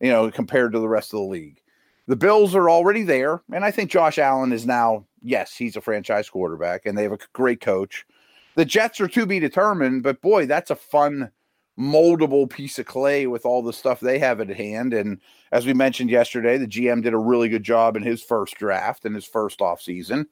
you 0.00 0.10
know, 0.10 0.30
compared 0.30 0.72
to 0.72 0.78
the 0.78 0.88
rest 0.88 1.12
of 1.12 1.18
the 1.20 1.26
league. 1.26 1.60
The 2.08 2.16
Bills 2.16 2.54
are 2.54 2.70
already 2.70 3.02
there, 3.02 3.42
and 3.52 3.64
I 3.64 3.70
think 3.70 3.90
Josh 3.90 4.18
Allen 4.18 4.52
is 4.52 4.66
now 4.66 5.06
yes, 5.22 5.54
he's 5.54 5.76
a 5.76 5.80
franchise 5.80 6.28
quarterback, 6.28 6.84
and 6.84 6.96
they 6.96 7.04
have 7.04 7.12
a 7.12 7.18
great 7.32 7.60
coach. 7.60 8.04
the 8.54 8.64
Jets 8.64 9.00
are 9.00 9.08
to 9.08 9.26
be 9.26 9.40
determined, 9.40 10.02
but 10.02 10.20
boy, 10.20 10.46
that's 10.46 10.70
a 10.70 10.76
fun 10.76 11.30
moldable 11.78 12.48
piece 12.48 12.78
of 12.78 12.86
clay 12.86 13.26
with 13.26 13.46
all 13.46 13.62
the 13.62 13.72
stuff 13.72 14.00
they 14.00 14.18
have 14.18 14.40
at 14.40 14.48
hand. 14.48 14.92
And 14.92 15.20
as 15.52 15.66
we 15.66 15.72
mentioned 15.72 16.10
yesterday, 16.10 16.58
the 16.58 16.66
GM 16.66 17.02
did 17.02 17.14
a 17.14 17.18
really 17.18 17.48
good 17.48 17.62
job 17.62 17.96
in 17.96 18.02
his 18.02 18.22
first 18.22 18.56
draft 18.56 19.04
and 19.04 19.14
his 19.14 19.24
first 19.24 19.60
offseason. 19.60 20.26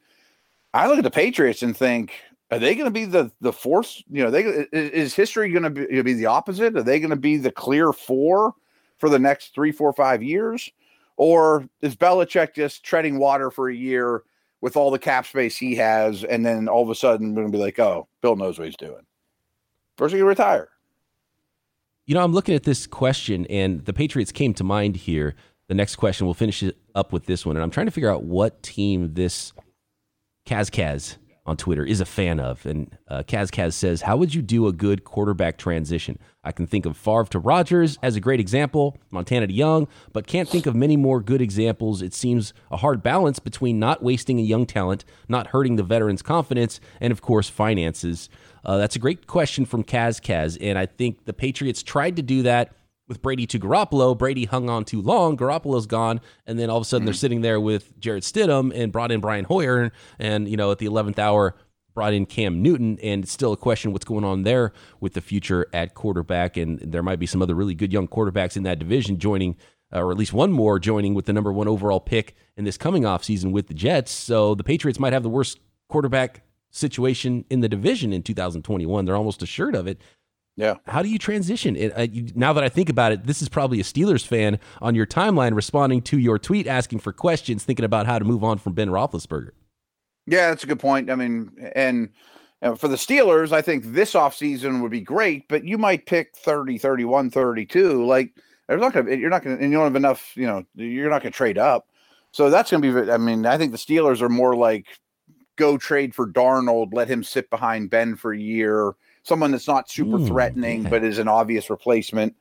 I 0.75 0.87
look 0.87 0.99
at 0.99 1.05
the 1.05 1.11
Patriots 1.11 1.63
and 1.63 1.77
think, 1.77 2.13
are 2.51 2.59
they 2.59 2.75
going 2.75 2.87
to 2.87 2.91
be 2.91 3.05
the 3.05 3.31
the 3.41 3.53
force? 3.53 4.03
You 4.11 4.25
know, 4.25 4.31
they 4.31 4.43
is 4.73 5.15
history 5.15 5.51
going 5.51 5.63
to 5.63 5.71
be, 5.71 6.03
be 6.03 6.15
the 6.15 6.27
opposite? 6.27 6.77
Are 6.77 6.83
they 6.83 6.99
going 6.99 7.11
to 7.11 7.17
be 7.17 7.37
the 7.37 7.53
clear 7.53 7.93
four 7.93 8.55
for 8.99 9.09
the 9.09 9.19
next 9.19 9.55
three, 9.55 9.73
four, 9.73 9.93
five 9.93 10.23
years, 10.23 10.71
or 11.17 11.69
is 11.81 11.97
Belichick 11.97 12.55
just 12.55 12.85
treading 12.85 13.19
water 13.19 13.51
for 13.51 13.69
a 13.69 13.75
year 13.75 14.25
with 14.61 14.77
all 14.77 14.91
the 14.91 14.99
cap 14.99 15.27
space 15.27 15.57
he 15.57 15.75
has, 15.77 16.25
and 16.25 16.45
then 16.45 16.69
all 16.69 16.83
of 16.83 16.91
a 16.91 16.95
sudden 16.95 17.35
we're 17.35 17.43
going 17.43 17.53
to 17.53 17.59
be 17.59 17.63
like, 17.63 17.79
oh, 17.79 18.09
Bill 18.21 18.37
knows 18.37 18.59
what 18.59 18.67
he's 18.67 18.77
doing. 18.77 19.07
First, 19.97 20.15
he 20.15 20.21
retire. 20.21 20.69
You 22.11 22.15
know, 22.15 22.25
I'm 22.25 22.33
looking 22.33 22.57
at 22.57 22.65
this 22.65 22.89
question, 22.89 23.47
and 23.47 23.85
the 23.85 23.93
Patriots 23.93 24.33
came 24.33 24.53
to 24.55 24.65
mind 24.65 24.97
here. 24.97 25.37
The 25.69 25.77
next 25.77 25.95
question, 25.95 26.27
we'll 26.27 26.35
finish 26.35 26.61
it 26.61 26.77
up 26.93 27.13
with 27.13 27.27
this 27.27 27.47
one, 27.47 27.55
and 27.55 27.63
I'm 27.63 27.71
trying 27.71 27.87
to 27.87 27.93
figure 27.93 28.11
out 28.11 28.25
what 28.25 28.65
team 28.65 29.15
this 29.15 29.53
Kaz 30.45 30.73
Kaz 30.73 31.19
on 31.47 31.57
Twitter 31.57 31.85
is 31.85 32.01
a 32.01 32.05
fan 32.05 32.41
of. 32.41 32.67
And 32.67 32.97
uh, 33.07 33.23
Kaz 33.23 33.51
Kaz 33.51 33.75
says, 33.75 34.03
How 34.03 34.17
would 34.17 34.35
you 34.35 34.43
do 34.43 34.67
a 34.67 34.73
good 34.73 35.05
quarterback 35.05 35.57
transition? 35.57 36.19
I 36.43 36.51
can 36.51 36.67
think 36.67 36.85
of 36.85 36.97
Favre 36.97 37.27
to 37.27 37.39
Rodgers 37.39 37.97
as 38.03 38.17
a 38.17 38.21
great 38.21 38.41
example, 38.41 38.99
Montana 39.13 39.47
to 39.47 39.53
Young, 39.53 39.87
but 40.13 40.27
can't 40.27 40.49
think 40.49 40.67
of 40.67 40.75
many 40.75 40.97
more 40.97 41.21
good 41.21 41.41
examples. 41.41 42.03
It 42.03 42.13
seems 42.13 42.53
a 42.73 42.79
hard 42.79 43.05
balance 43.05 43.39
between 43.39 43.79
not 43.79 44.03
wasting 44.03 44.41
a 44.41 44.43
young 44.43 44.67
talent, 44.67 45.05
not 45.29 45.49
hurting 45.49 45.77
the 45.77 45.85
veterans' 45.85 46.23
confidence, 46.23 46.81
and 47.01 47.13
of 47.13 47.23
course, 47.23 47.49
finances. 47.49 48.29
Uh, 48.65 48.77
that's 48.77 48.97
a 48.97 48.99
great 48.99 49.27
question 49.27 49.65
from 49.65 49.85
Kaz 49.85 50.21
Kaz. 50.21 50.59
And 50.61 50.79
I 50.79 50.87
think 50.87 51.25
the 51.25 51.33
Patriots 51.33 51.83
tried 51.83 52.17
to 52.17 52.23
do 52.23 52.43
that 52.43 52.73
with 53.11 53.21
Brady 53.21 53.47
to 53.49 53.59
Garoppolo. 53.59 54.17
Brady 54.17 54.45
hung 54.45 54.71
on 54.71 54.85
too 54.85 55.03
long. 55.03 55.37
Garoppolo's 55.37 55.87
gone, 55.87 56.21
and 56.47 56.59
then 56.59 56.71
all 56.71 56.77
of 56.77 56.83
a 56.83 56.85
sudden 56.85 57.03
mm-hmm. 57.03 57.07
they're 57.07 57.15
sitting 57.15 57.41
there 57.41 57.61
with 57.61 57.99
Jarrett 57.99 58.23
Stidham 58.23 58.73
and 58.75 58.93
brought 58.93 59.11
in 59.11 59.21
Brian 59.21 59.45
Hoyer, 59.45 59.91
and 60.19 60.49
you 60.49 60.57
know 60.57 60.71
at 60.71 60.79
the 60.79 60.87
eleventh 60.87 61.19
hour 61.19 61.57
brought 61.93 62.15
in 62.15 62.25
Cam 62.25 62.63
Newton, 62.63 62.99
and 63.03 63.25
it's 63.25 63.33
still 63.33 63.53
a 63.53 63.57
question 63.57 63.93
what's 63.93 64.05
going 64.05 64.25
on 64.25 64.45
there 64.45 64.73
with 65.01 65.15
the 65.15 65.21
future 65.21 65.67
at 65.73 65.95
quarterback, 65.95 66.57
and 66.57 66.79
there 66.81 67.03
might 67.03 67.19
be 67.19 67.27
some 67.27 67.43
other 67.43 67.55
really 67.55 67.75
good 67.75 67.93
young 67.93 68.07
quarterbacks 68.07 68.57
in 68.57 68.63
that 68.63 68.79
division 68.79 69.19
joining. 69.19 69.57
Uh, 69.93 70.05
or 70.05 70.13
at 70.13 70.17
least 70.17 70.33
one 70.33 70.53
more 70.53 70.79
joining 70.79 71.15
with 71.15 71.27
the 71.27 71.33
number 71.33 71.53
one 71.53 71.67
overall 71.67 71.99
pick 71.99 72.37
in 72.57 72.63
this 72.63 72.77
coming 72.77 73.05
off 73.05 73.25
season 73.25 73.51
with 73.51 73.67
the 73.67 73.75
Jets. 73.75 74.13
So 74.13 74.55
the 74.55 74.63
Patriots 74.63 75.01
might 75.01 75.13
have 75.13 75.25
the 75.25 75.29
worst 75.29 75.59
quarterback 75.89 76.45
situation 76.71 77.45
in 77.51 77.61
the 77.61 77.69
division 77.69 78.13
in 78.13 78.23
2021. 78.23 79.05
They're 79.05 79.17
almost 79.17 79.43
assured 79.43 79.75
of 79.75 79.87
it. 79.87 80.01
Yeah. 80.57 80.75
How 80.87 81.03
do 81.03 81.09
you 81.09 81.19
transition? 81.19 81.77
It, 81.77 81.97
uh, 81.97 82.03
you, 82.03 82.31
now 82.35 82.53
that 82.53 82.63
I 82.63 82.69
think 82.69 82.89
about 82.89 83.13
it, 83.13 83.27
this 83.27 83.41
is 83.41 83.49
probably 83.49 83.81
a 83.81 83.85
Steelers 83.85 84.27
fan 84.27 84.59
on 84.83 84.95
your 84.95 85.07
timeline 85.07 85.55
responding 85.55 86.03
to 86.03 86.19
your 86.19 86.39
tweet 86.39 86.67
asking 86.67 86.99
for 86.99 87.13
questions, 87.13 87.65
thinking 87.65 87.85
about 87.85 88.07
how 88.07 88.19
to 88.19 88.25
move 88.25 88.45
on 88.45 88.59
from 88.59 88.75
Ben 88.75 88.89
Roethlisberger. 88.89 89.51
Yeah, 90.27 90.51
that's 90.51 90.65
a 90.65 90.67
good 90.67 90.81
point. 90.81 91.11
I 91.11 91.15
mean, 91.15 91.51
and 91.75 92.11
for 92.77 92.89
the 92.89 92.97
Steelers, 92.97 93.53
I 93.53 93.63
think 93.63 93.85
this 93.87 94.13
offseason 94.13 94.83
would 94.83 94.91
be 94.91 95.01
great, 95.01 95.49
but 95.49 95.65
you 95.65 95.79
might 95.79 96.07
pick 96.07 96.37
30, 96.37 96.79
31, 96.79 97.31
32. 97.31 98.05
Like, 98.05 98.35
there's 98.69 98.81
not 98.81 98.93
gonna, 98.93 99.17
you're 99.17 99.31
not 99.31 99.43
gonna, 99.43 99.57
and 99.57 99.73
you 99.73 99.79
don't 99.79 99.85
have 99.85 99.97
enough, 99.97 100.33
you 100.37 100.47
know, 100.47 100.65
you're 100.75 101.11
not 101.11 101.23
gonna 101.23 101.33
trade 101.33 101.59
up. 101.59 101.89
So 102.33 102.51
that's 102.51 102.71
gonna 102.71 102.83
be, 102.83 103.11
I 103.11 103.17
mean, 103.17 103.47
I 103.47 103.57
think 103.57 103.73
the 103.73 103.79
Steelers 103.79 104.21
are 104.21 104.29
more 104.29 104.55
like 104.55 104.87
go 105.61 105.77
trade 105.77 106.15
for 106.15 106.27
Darnold, 106.27 106.95
let 106.95 107.09
him 107.09 107.23
sit 107.23 107.51
behind 107.51 107.91
Ben 107.91 108.17
for 108.17 108.33
a 108.33 108.39
year 108.39 108.95
someone 109.23 109.51
that's 109.51 109.69
not 109.69 109.91
super 109.91 110.19
mm, 110.19 110.27
threatening, 110.27 110.83
but 110.85 111.05
is 111.05 111.19
an 111.19 111.29
obvious 111.29 111.71
replacement. 111.71 112.35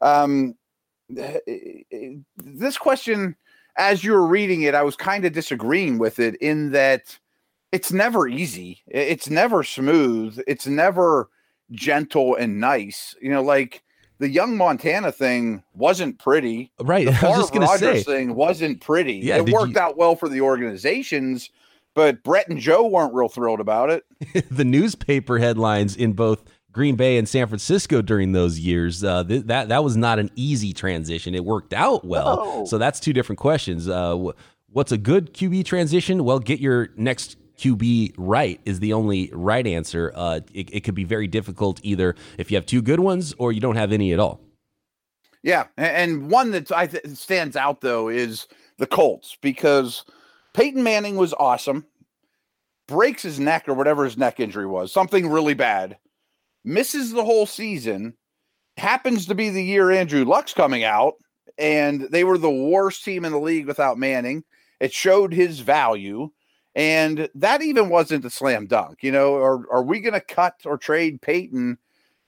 Um, 0.00 0.54
this 1.08 2.78
question, 2.78 3.36
as 3.76 4.04
you 4.04 4.12
were 4.12 4.26
reading 4.26 4.62
it, 4.62 4.74
I 4.74 4.82
was 4.82 4.96
kind 4.96 5.24
of 5.24 5.32
disagreeing 5.32 5.98
with 5.98 6.18
it 6.18 6.36
in 6.36 6.70
that 6.72 7.18
it's 7.72 7.92
never 7.92 8.28
easy, 8.28 8.82
it's 8.86 9.30
never 9.30 9.62
smooth, 9.62 10.38
it's 10.46 10.66
never 10.66 11.28
gentle 11.70 12.36
and 12.36 12.60
nice. 12.60 13.14
You 13.20 13.30
know, 13.30 13.42
like 13.42 13.82
the 14.18 14.28
young 14.28 14.56
Montana 14.56 15.12
thing 15.12 15.62
wasn't 15.74 16.18
pretty. 16.18 16.70
Right. 16.80 17.06
The 17.06 17.12
I 17.26 17.30
was 17.30 17.38
just 17.38 17.54
going 17.54 17.66
to 17.66 17.78
say 17.78 18.02
thing 18.02 18.34
wasn't 18.34 18.80
pretty. 18.80 19.14
Yeah, 19.14 19.38
it 19.38 19.50
worked 19.50 19.74
you... 19.74 19.80
out 19.80 19.96
well 19.96 20.14
for 20.14 20.28
the 20.28 20.42
organizations, 20.42 21.50
but 21.98 22.22
Brett 22.22 22.46
and 22.46 22.60
Joe 22.60 22.86
weren't 22.86 23.12
real 23.12 23.28
thrilled 23.28 23.58
about 23.58 23.90
it. 23.90 24.04
the 24.52 24.64
newspaper 24.64 25.38
headlines 25.38 25.96
in 25.96 26.12
both 26.12 26.44
Green 26.70 26.94
Bay 26.94 27.18
and 27.18 27.28
San 27.28 27.48
Francisco 27.48 28.02
during 28.02 28.30
those 28.30 28.56
years, 28.56 29.02
uh, 29.02 29.24
th- 29.24 29.46
that 29.46 29.70
that 29.70 29.82
was 29.82 29.96
not 29.96 30.20
an 30.20 30.30
easy 30.36 30.72
transition. 30.72 31.34
It 31.34 31.44
worked 31.44 31.74
out 31.74 32.04
well. 32.04 32.38
Oh. 32.40 32.64
So 32.66 32.78
that's 32.78 33.00
two 33.00 33.12
different 33.12 33.40
questions. 33.40 33.88
Uh, 33.88 34.30
what's 34.68 34.92
a 34.92 34.96
good 34.96 35.34
QB 35.34 35.64
transition? 35.64 36.22
Well, 36.22 36.38
get 36.38 36.60
your 36.60 36.90
next 36.96 37.36
QB 37.56 38.14
right 38.16 38.60
is 38.64 38.78
the 38.78 38.92
only 38.92 39.28
right 39.32 39.66
answer. 39.66 40.12
Uh, 40.14 40.38
it, 40.54 40.72
it 40.72 40.80
could 40.84 40.94
be 40.94 41.02
very 41.02 41.26
difficult 41.26 41.80
either 41.82 42.14
if 42.38 42.48
you 42.52 42.56
have 42.56 42.64
two 42.64 42.80
good 42.80 43.00
ones 43.00 43.34
or 43.38 43.50
you 43.50 43.60
don't 43.60 43.74
have 43.74 43.90
any 43.90 44.12
at 44.12 44.20
all. 44.20 44.38
Yeah, 45.42 45.66
and 45.76 46.30
one 46.30 46.52
that 46.52 46.70
I 46.70 46.86
th- 46.86 47.06
stands 47.16 47.56
out 47.56 47.80
though 47.80 48.08
is 48.08 48.46
the 48.76 48.86
Colts 48.86 49.36
because 49.42 50.04
Peyton 50.58 50.82
Manning 50.82 51.14
was 51.14 51.32
awesome. 51.34 51.86
Breaks 52.88 53.22
his 53.22 53.38
neck 53.38 53.68
or 53.68 53.74
whatever 53.74 54.04
his 54.04 54.18
neck 54.18 54.40
injury 54.40 54.66
was, 54.66 54.90
something 54.90 55.28
really 55.28 55.54
bad. 55.54 55.98
Misses 56.64 57.12
the 57.12 57.24
whole 57.24 57.46
season. 57.46 58.14
Happens 58.76 59.26
to 59.26 59.36
be 59.36 59.50
the 59.50 59.62
year 59.62 59.92
Andrew 59.92 60.24
Luck's 60.24 60.52
coming 60.52 60.82
out, 60.82 61.14
and 61.58 62.08
they 62.10 62.24
were 62.24 62.38
the 62.38 62.50
worst 62.50 63.04
team 63.04 63.24
in 63.24 63.30
the 63.30 63.38
league 63.38 63.68
without 63.68 63.98
Manning. 63.98 64.42
It 64.80 64.92
showed 64.92 65.32
his 65.32 65.60
value. 65.60 66.32
And 66.74 67.28
that 67.36 67.62
even 67.62 67.88
wasn't 67.88 68.24
a 68.24 68.30
slam 68.30 68.66
dunk. 68.66 69.04
You 69.04 69.12
know, 69.12 69.36
are, 69.36 69.72
are 69.72 69.84
we 69.84 70.00
going 70.00 70.14
to 70.14 70.20
cut 70.20 70.54
or 70.64 70.76
trade 70.76 71.22
Peyton 71.22 71.78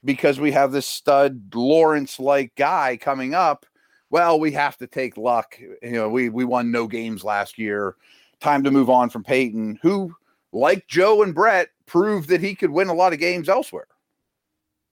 because 0.05 0.39
we 0.39 0.53
have 0.53 0.71
this 0.71 0.87
stud 0.87 1.53
Lawrence 1.53 2.17
like 2.17 2.55
guy 2.55 2.95
coming 2.95 3.33
up? 3.33 3.65
well, 4.11 4.39
we 4.39 4.51
have 4.51 4.77
to 4.77 4.87
take 4.87 5.17
luck. 5.17 5.57
You 5.59 5.91
know, 5.91 6.09
we 6.09 6.29
we 6.29 6.43
won 6.43 6.69
no 6.69 6.85
games 6.85 7.23
last 7.23 7.57
year. 7.57 7.95
Time 8.41 8.63
to 8.63 8.71
move 8.71 8.89
on 8.89 9.09
from 9.09 9.23
Peyton, 9.23 9.79
who, 9.81 10.13
like 10.51 10.87
Joe 10.87 11.21
and 11.21 11.33
Brett, 11.33 11.69
proved 11.85 12.29
that 12.29 12.41
he 12.41 12.55
could 12.55 12.71
win 12.71 12.89
a 12.89 12.93
lot 12.93 13.13
of 13.13 13.19
games 13.19 13.47
elsewhere. 13.47 13.87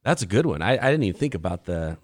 That's 0.03 0.21
a 0.21 0.25
good 0.25 0.45
one. 0.45 0.61
I, 0.61 0.73
I 0.73 0.91
didn't 0.91 1.03
even 1.03 1.19
think 1.19 1.35
about 1.35 1.65
the, 1.65 1.97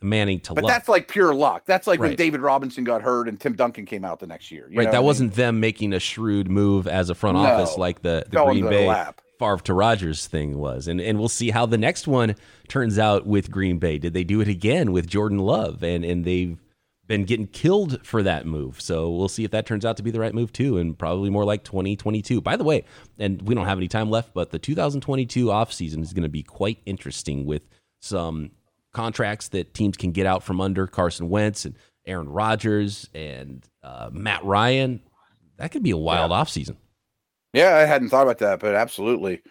the 0.00 0.06
Manning 0.06 0.40
to 0.40 0.54
but 0.54 0.64
luck. 0.64 0.72
that's 0.72 0.88
like 0.88 1.08
pure 1.08 1.34
luck. 1.34 1.64
That's 1.66 1.86
like 1.86 2.00
right. 2.00 2.08
when 2.08 2.16
David 2.16 2.40
Robinson 2.40 2.84
got 2.84 3.02
hurt 3.02 3.28
and 3.28 3.40
Tim 3.40 3.54
Duncan 3.54 3.86
came 3.86 4.04
out 4.04 4.20
the 4.20 4.26
next 4.26 4.50
year. 4.50 4.68
right. 4.74 4.90
That 4.90 5.02
wasn't 5.02 5.30
mean? 5.30 5.36
them 5.36 5.60
making 5.60 5.92
a 5.92 6.00
shrewd 6.00 6.50
move 6.50 6.86
as 6.86 7.10
a 7.10 7.14
front 7.14 7.36
no, 7.36 7.44
office 7.44 7.76
like 7.76 8.02
the, 8.02 8.24
the 8.30 8.44
Green 8.44 8.68
Bay 8.68 8.86
lap. 8.86 9.20
Favre 9.38 9.58
to 9.64 9.74
Rodgers 9.74 10.26
thing 10.28 10.58
was. 10.58 10.86
And 10.86 11.00
and 11.00 11.18
we'll 11.18 11.28
see 11.28 11.50
how 11.50 11.66
the 11.66 11.78
next 11.78 12.06
one 12.06 12.36
turns 12.68 12.98
out 12.98 13.26
with 13.26 13.50
Green 13.50 13.78
Bay. 13.78 13.98
Did 13.98 14.14
they 14.14 14.24
do 14.24 14.40
it 14.40 14.46
again 14.46 14.92
with 14.92 15.08
Jordan 15.08 15.38
Love? 15.38 15.82
And 15.82 16.04
and 16.04 16.24
they've 16.24 16.61
been 17.12 17.24
getting 17.24 17.46
killed 17.46 18.00
for 18.06 18.22
that 18.22 18.46
move. 18.46 18.80
So 18.80 19.10
we'll 19.10 19.28
see 19.28 19.44
if 19.44 19.50
that 19.50 19.66
turns 19.66 19.84
out 19.84 19.98
to 19.98 20.02
be 20.02 20.10
the 20.10 20.18
right 20.18 20.32
move 20.32 20.50
too, 20.50 20.78
and 20.78 20.98
probably 20.98 21.28
more 21.28 21.44
like 21.44 21.62
2022. 21.62 22.40
By 22.40 22.56
the 22.56 22.64
way, 22.64 22.86
and 23.18 23.42
we 23.42 23.54
don't 23.54 23.66
have 23.66 23.76
any 23.76 23.86
time 23.86 24.08
left, 24.08 24.32
but 24.32 24.48
the 24.48 24.58
2022 24.58 25.48
offseason 25.48 26.00
is 26.00 26.14
going 26.14 26.22
to 26.22 26.30
be 26.30 26.42
quite 26.42 26.78
interesting 26.86 27.44
with 27.44 27.68
some 28.00 28.52
contracts 28.94 29.48
that 29.48 29.74
teams 29.74 29.98
can 29.98 30.12
get 30.12 30.24
out 30.24 30.42
from 30.42 30.58
under 30.58 30.86
Carson 30.86 31.28
Wentz 31.28 31.66
and 31.66 31.76
Aaron 32.06 32.30
Rodgers 32.30 33.10
and 33.14 33.62
uh, 33.82 34.08
Matt 34.10 34.42
Ryan. 34.42 35.02
That 35.58 35.70
could 35.70 35.82
be 35.82 35.90
a 35.90 35.98
wild 35.98 36.30
yeah. 36.30 36.38
offseason. 36.38 36.76
Yeah, 37.52 37.76
I 37.76 37.80
hadn't 37.80 38.08
thought 38.08 38.22
about 38.22 38.38
that, 38.38 38.58
but 38.58 38.74
absolutely. 38.74 39.42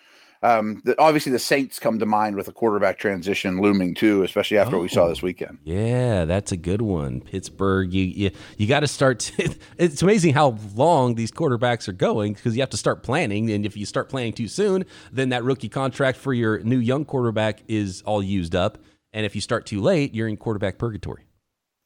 Um, 0.44 0.82
the, 0.86 1.00
obviously, 1.00 1.32
the 1.32 1.40
Saints 1.40 1.78
come 1.78 2.00
to 2.00 2.06
mind 2.06 2.36
with 2.36 2.48
a 2.48 2.52
quarterback 2.52 2.98
transition 2.98 3.62
looming 3.62 3.94
too, 3.94 4.24
especially 4.24 4.58
after 4.58 4.76
oh, 4.76 4.80
what 4.80 4.84
we 4.84 4.90
saw 4.90 5.04
oh, 5.04 5.10
this 5.10 5.22
weekend. 5.22 5.60
Yeah, 5.64 6.26
that's 6.26 6.52
a 6.52 6.58
good 6.58 6.82
one. 6.82 7.22
Pittsburgh, 7.22 7.94
you 7.94 8.06
you, 8.06 8.32
you 8.58 8.68
got 8.68 8.80
to 8.80 8.88
start. 8.88 9.32
it's 9.78 10.02
amazing 10.02 10.34
how 10.34 10.58
long 10.74 11.16
these 11.16 11.32
quarterbacks 11.32 11.88
are 11.88 11.94
going 11.94 12.34
because 12.34 12.56
you 12.56 12.62
have 12.62 12.72
to 12.72 12.78
start 12.78 13.04
planning, 13.04 13.52
and 13.52 13.66
if 13.66 13.78
you 13.78 13.86
start 13.86 14.10
planning 14.10 14.34
too 14.34 14.48
soon, 14.48 14.86
then 15.12 15.30
that 15.30 15.44
rookie 15.44 15.70
contract 15.70 16.18
for 16.18 16.34
your 16.34 16.60
new 16.62 16.80
young 16.80 17.06
quarterback 17.06 17.62
is 17.68 18.02
all 18.04 18.24
used 18.24 18.56
up, 18.56 18.80
and 19.14 19.26
if 19.26 19.36
you 19.36 19.42
start 19.42 19.68
too 19.68 19.80
late, 19.80 20.16
you're 20.16 20.28
in 20.28 20.38
quarterback 20.38 20.80
purgatory. 20.80 21.26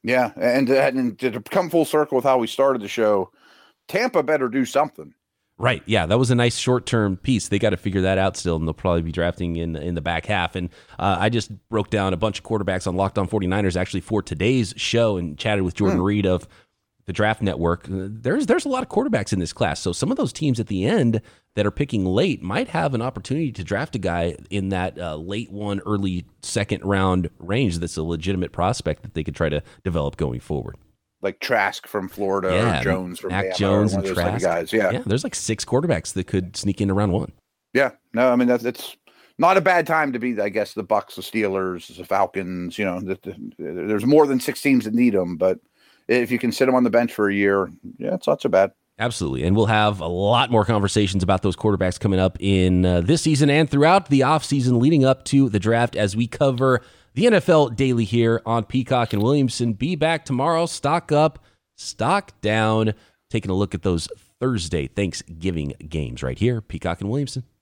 Yeah, 0.01 0.31
and, 0.35 0.69
and 0.69 1.19
to 1.19 1.41
come 1.41 1.69
full 1.69 1.83
circle 1.83 2.15
with 2.15 2.25
how 2.25 2.37
we 2.37 2.47
started 2.47 2.81
the 2.81 2.87
show, 2.87 3.31
Tampa 3.87 4.23
better 4.23 4.47
do 4.47 4.63
something. 4.63 5.13
Right. 5.57 5.83
Yeah, 5.85 6.05
that 6.05 6.19
was 6.19 6.31
a 6.31 6.35
nice 6.35 6.57
short 6.57 6.85
term 6.85 7.15
piece. 7.15 7.47
They 7.47 7.59
got 7.59 7.69
to 7.69 7.77
figure 7.77 8.01
that 8.01 8.17
out 8.17 8.35
still, 8.35 8.57
and 8.57 8.67
they'll 8.67 8.73
probably 8.73 9.03
be 9.03 9.13
drafting 9.13 9.55
in 9.55 9.77
in 9.77 9.95
the 9.95 10.01
back 10.01 10.25
half. 10.25 10.55
And 10.55 10.69
uh, 10.99 11.15
I 11.17 11.29
just 11.29 11.49
broke 11.69 11.89
down 11.89 12.13
a 12.13 12.17
bunch 12.17 12.39
of 12.39 12.45
quarterbacks 12.45 12.87
on 12.87 12.95
Locked 12.95 13.17
On 13.17 13.27
49ers 13.27 13.77
actually 13.77 14.01
for 14.01 14.21
today's 14.21 14.73
show 14.75 15.15
and 15.15 15.37
chatted 15.37 15.63
with 15.63 15.75
Jordan 15.75 15.99
hmm. 15.99 16.03
Reid 16.03 16.25
of 16.25 16.47
the 17.05 17.13
draft 17.13 17.41
network, 17.41 17.85
there's 17.87 18.47
there's 18.47 18.65
a 18.65 18.69
lot 18.69 18.83
of 18.83 18.89
quarterbacks 18.89 19.31
in 19.31 19.39
this 19.39 19.53
class. 19.53 19.79
So 19.79 19.93
some 19.93 20.11
of 20.11 20.17
those 20.17 20.33
teams 20.33 20.59
at 20.59 20.67
the 20.67 20.85
end 20.85 21.21
that 21.55 21.65
are 21.65 21.71
picking 21.71 22.05
late 22.05 22.41
might 22.41 22.67
have 22.69 22.93
an 22.93 23.01
opportunity 23.01 23.51
to 23.53 23.63
draft 23.63 23.95
a 23.95 23.99
guy 23.99 24.35
in 24.49 24.69
that 24.69 24.99
uh, 24.99 25.15
late 25.15 25.51
one, 25.51 25.79
early 25.85 26.25
second 26.41 26.83
round 26.83 27.29
range 27.39 27.79
that's 27.79 27.95
a 27.95 28.03
legitimate 28.03 28.51
prospect 28.51 29.03
that 29.03 29.13
they 29.13 29.23
could 29.23 29.35
try 29.35 29.49
to 29.49 29.61
develop 29.83 30.17
going 30.17 30.39
forward. 30.39 30.75
Like 31.21 31.39
Trask 31.39 31.87
from 31.87 32.07
Florida 32.07 32.49
yeah, 32.49 32.79
or 32.79 32.83
Jones 32.83 33.19
from 33.19 33.31
Mac 33.31 33.45
Bama 33.45 33.55
Jones 33.57 33.93
and 33.93 34.05
Trask. 34.05 34.43
guys. 34.43 34.71
Yeah. 34.71 34.91
yeah, 34.91 35.03
there's 35.05 35.23
like 35.23 35.33
six 35.33 35.65
quarterbacks 35.65 36.13
that 36.13 36.27
could 36.27 36.55
sneak 36.55 36.81
into 36.81 36.93
round 36.93 37.13
one. 37.13 37.31
Yeah. 37.73 37.91
No, 38.13 38.31
I 38.31 38.35
mean 38.35 38.47
that's 38.47 38.63
it's 38.63 38.95
not 39.37 39.57
a 39.57 39.61
bad 39.61 39.87
time 39.87 40.13
to 40.13 40.19
be. 40.19 40.39
I 40.39 40.49
guess 40.49 40.73
the 40.73 40.83
Bucs, 40.83 41.15
the 41.15 41.21
Steelers, 41.21 41.95
the 41.95 42.05
Falcons. 42.05 42.77
You 42.77 42.85
know, 42.85 42.99
the, 42.99 43.17
the, 43.23 43.35
there's 43.57 44.05
more 44.05 44.27
than 44.27 44.39
six 44.39 44.61
teams 44.61 44.85
that 44.85 44.93
need 44.93 45.13
them, 45.13 45.35
but 45.35 45.59
if 46.07 46.31
you 46.31 46.39
can 46.39 46.51
sit 46.51 46.67
them 46.67 46.75
on 46.75 46.83
the 46.83 46.89
bench 46.89 47.13
for 47.13 47.29
a 47.29 47.33
year, 47.33 47.69
yeah, 47.97 48.13
it's 48.13 48.27
not 48.27 48.41
so 48.41 48.49
bad. 48.49 48.71
Absolutely. 48.97 49.43
And 49.43 49.55
we'll 49.57 49.65
have 49.65 49.99
a 49.99 50.07
lot 50.07 50.51
more 50.51 50.63
conversations 50.63 51.21
about 51.21 51.41
those 51.41 51.57
quarterbacks 51.57 51.99
coming 51.99 52.19
up 52.19 52.37
in 52.39 52.85
uh, 52.85 53.01
this 53.01 53.21
season 53.21 53.49
and 53.49 53.69
throughout 53.69 54.09
the 54.09 54.21
offseason 54.21 54.79
leading 54.79 55.03
up 55.03 55.25
to 55.25 55.49
the 55.49 55.59
draft 55.59 55.97
as 55.97 56.15
we 56.15 56.27
cover 56.27 56.81
the 57.15 57.23
NFL 57.23 57.77
daily 57.77 58.03
here 58.03 58.41
on 58.45 58.65
Peacock 58.65 59.13
and 59.13 59.23
Williamson. 59.23 59.71
Be 59.73 59.95
back 59.95 60.25
tomorrow. 60.25 60.65
Stock 60.65 61.13
up, 61.13 61.43
stock 61.77 62.39
down. 62.41 62.93
Taking 63.29 63.51
a 63.51 63.55
look 63.55 63.73
at 63.73 63.81
those 63.81 64.07
Thursday 64.39 64.87
Thanksgiving 64.87 65.73
games 65.89 66.21
right 66.21 66.37
here, 66.37 66.61
Peacock 66.61 66.99
and 66.99 67.09
Williamson. 67.09 67.45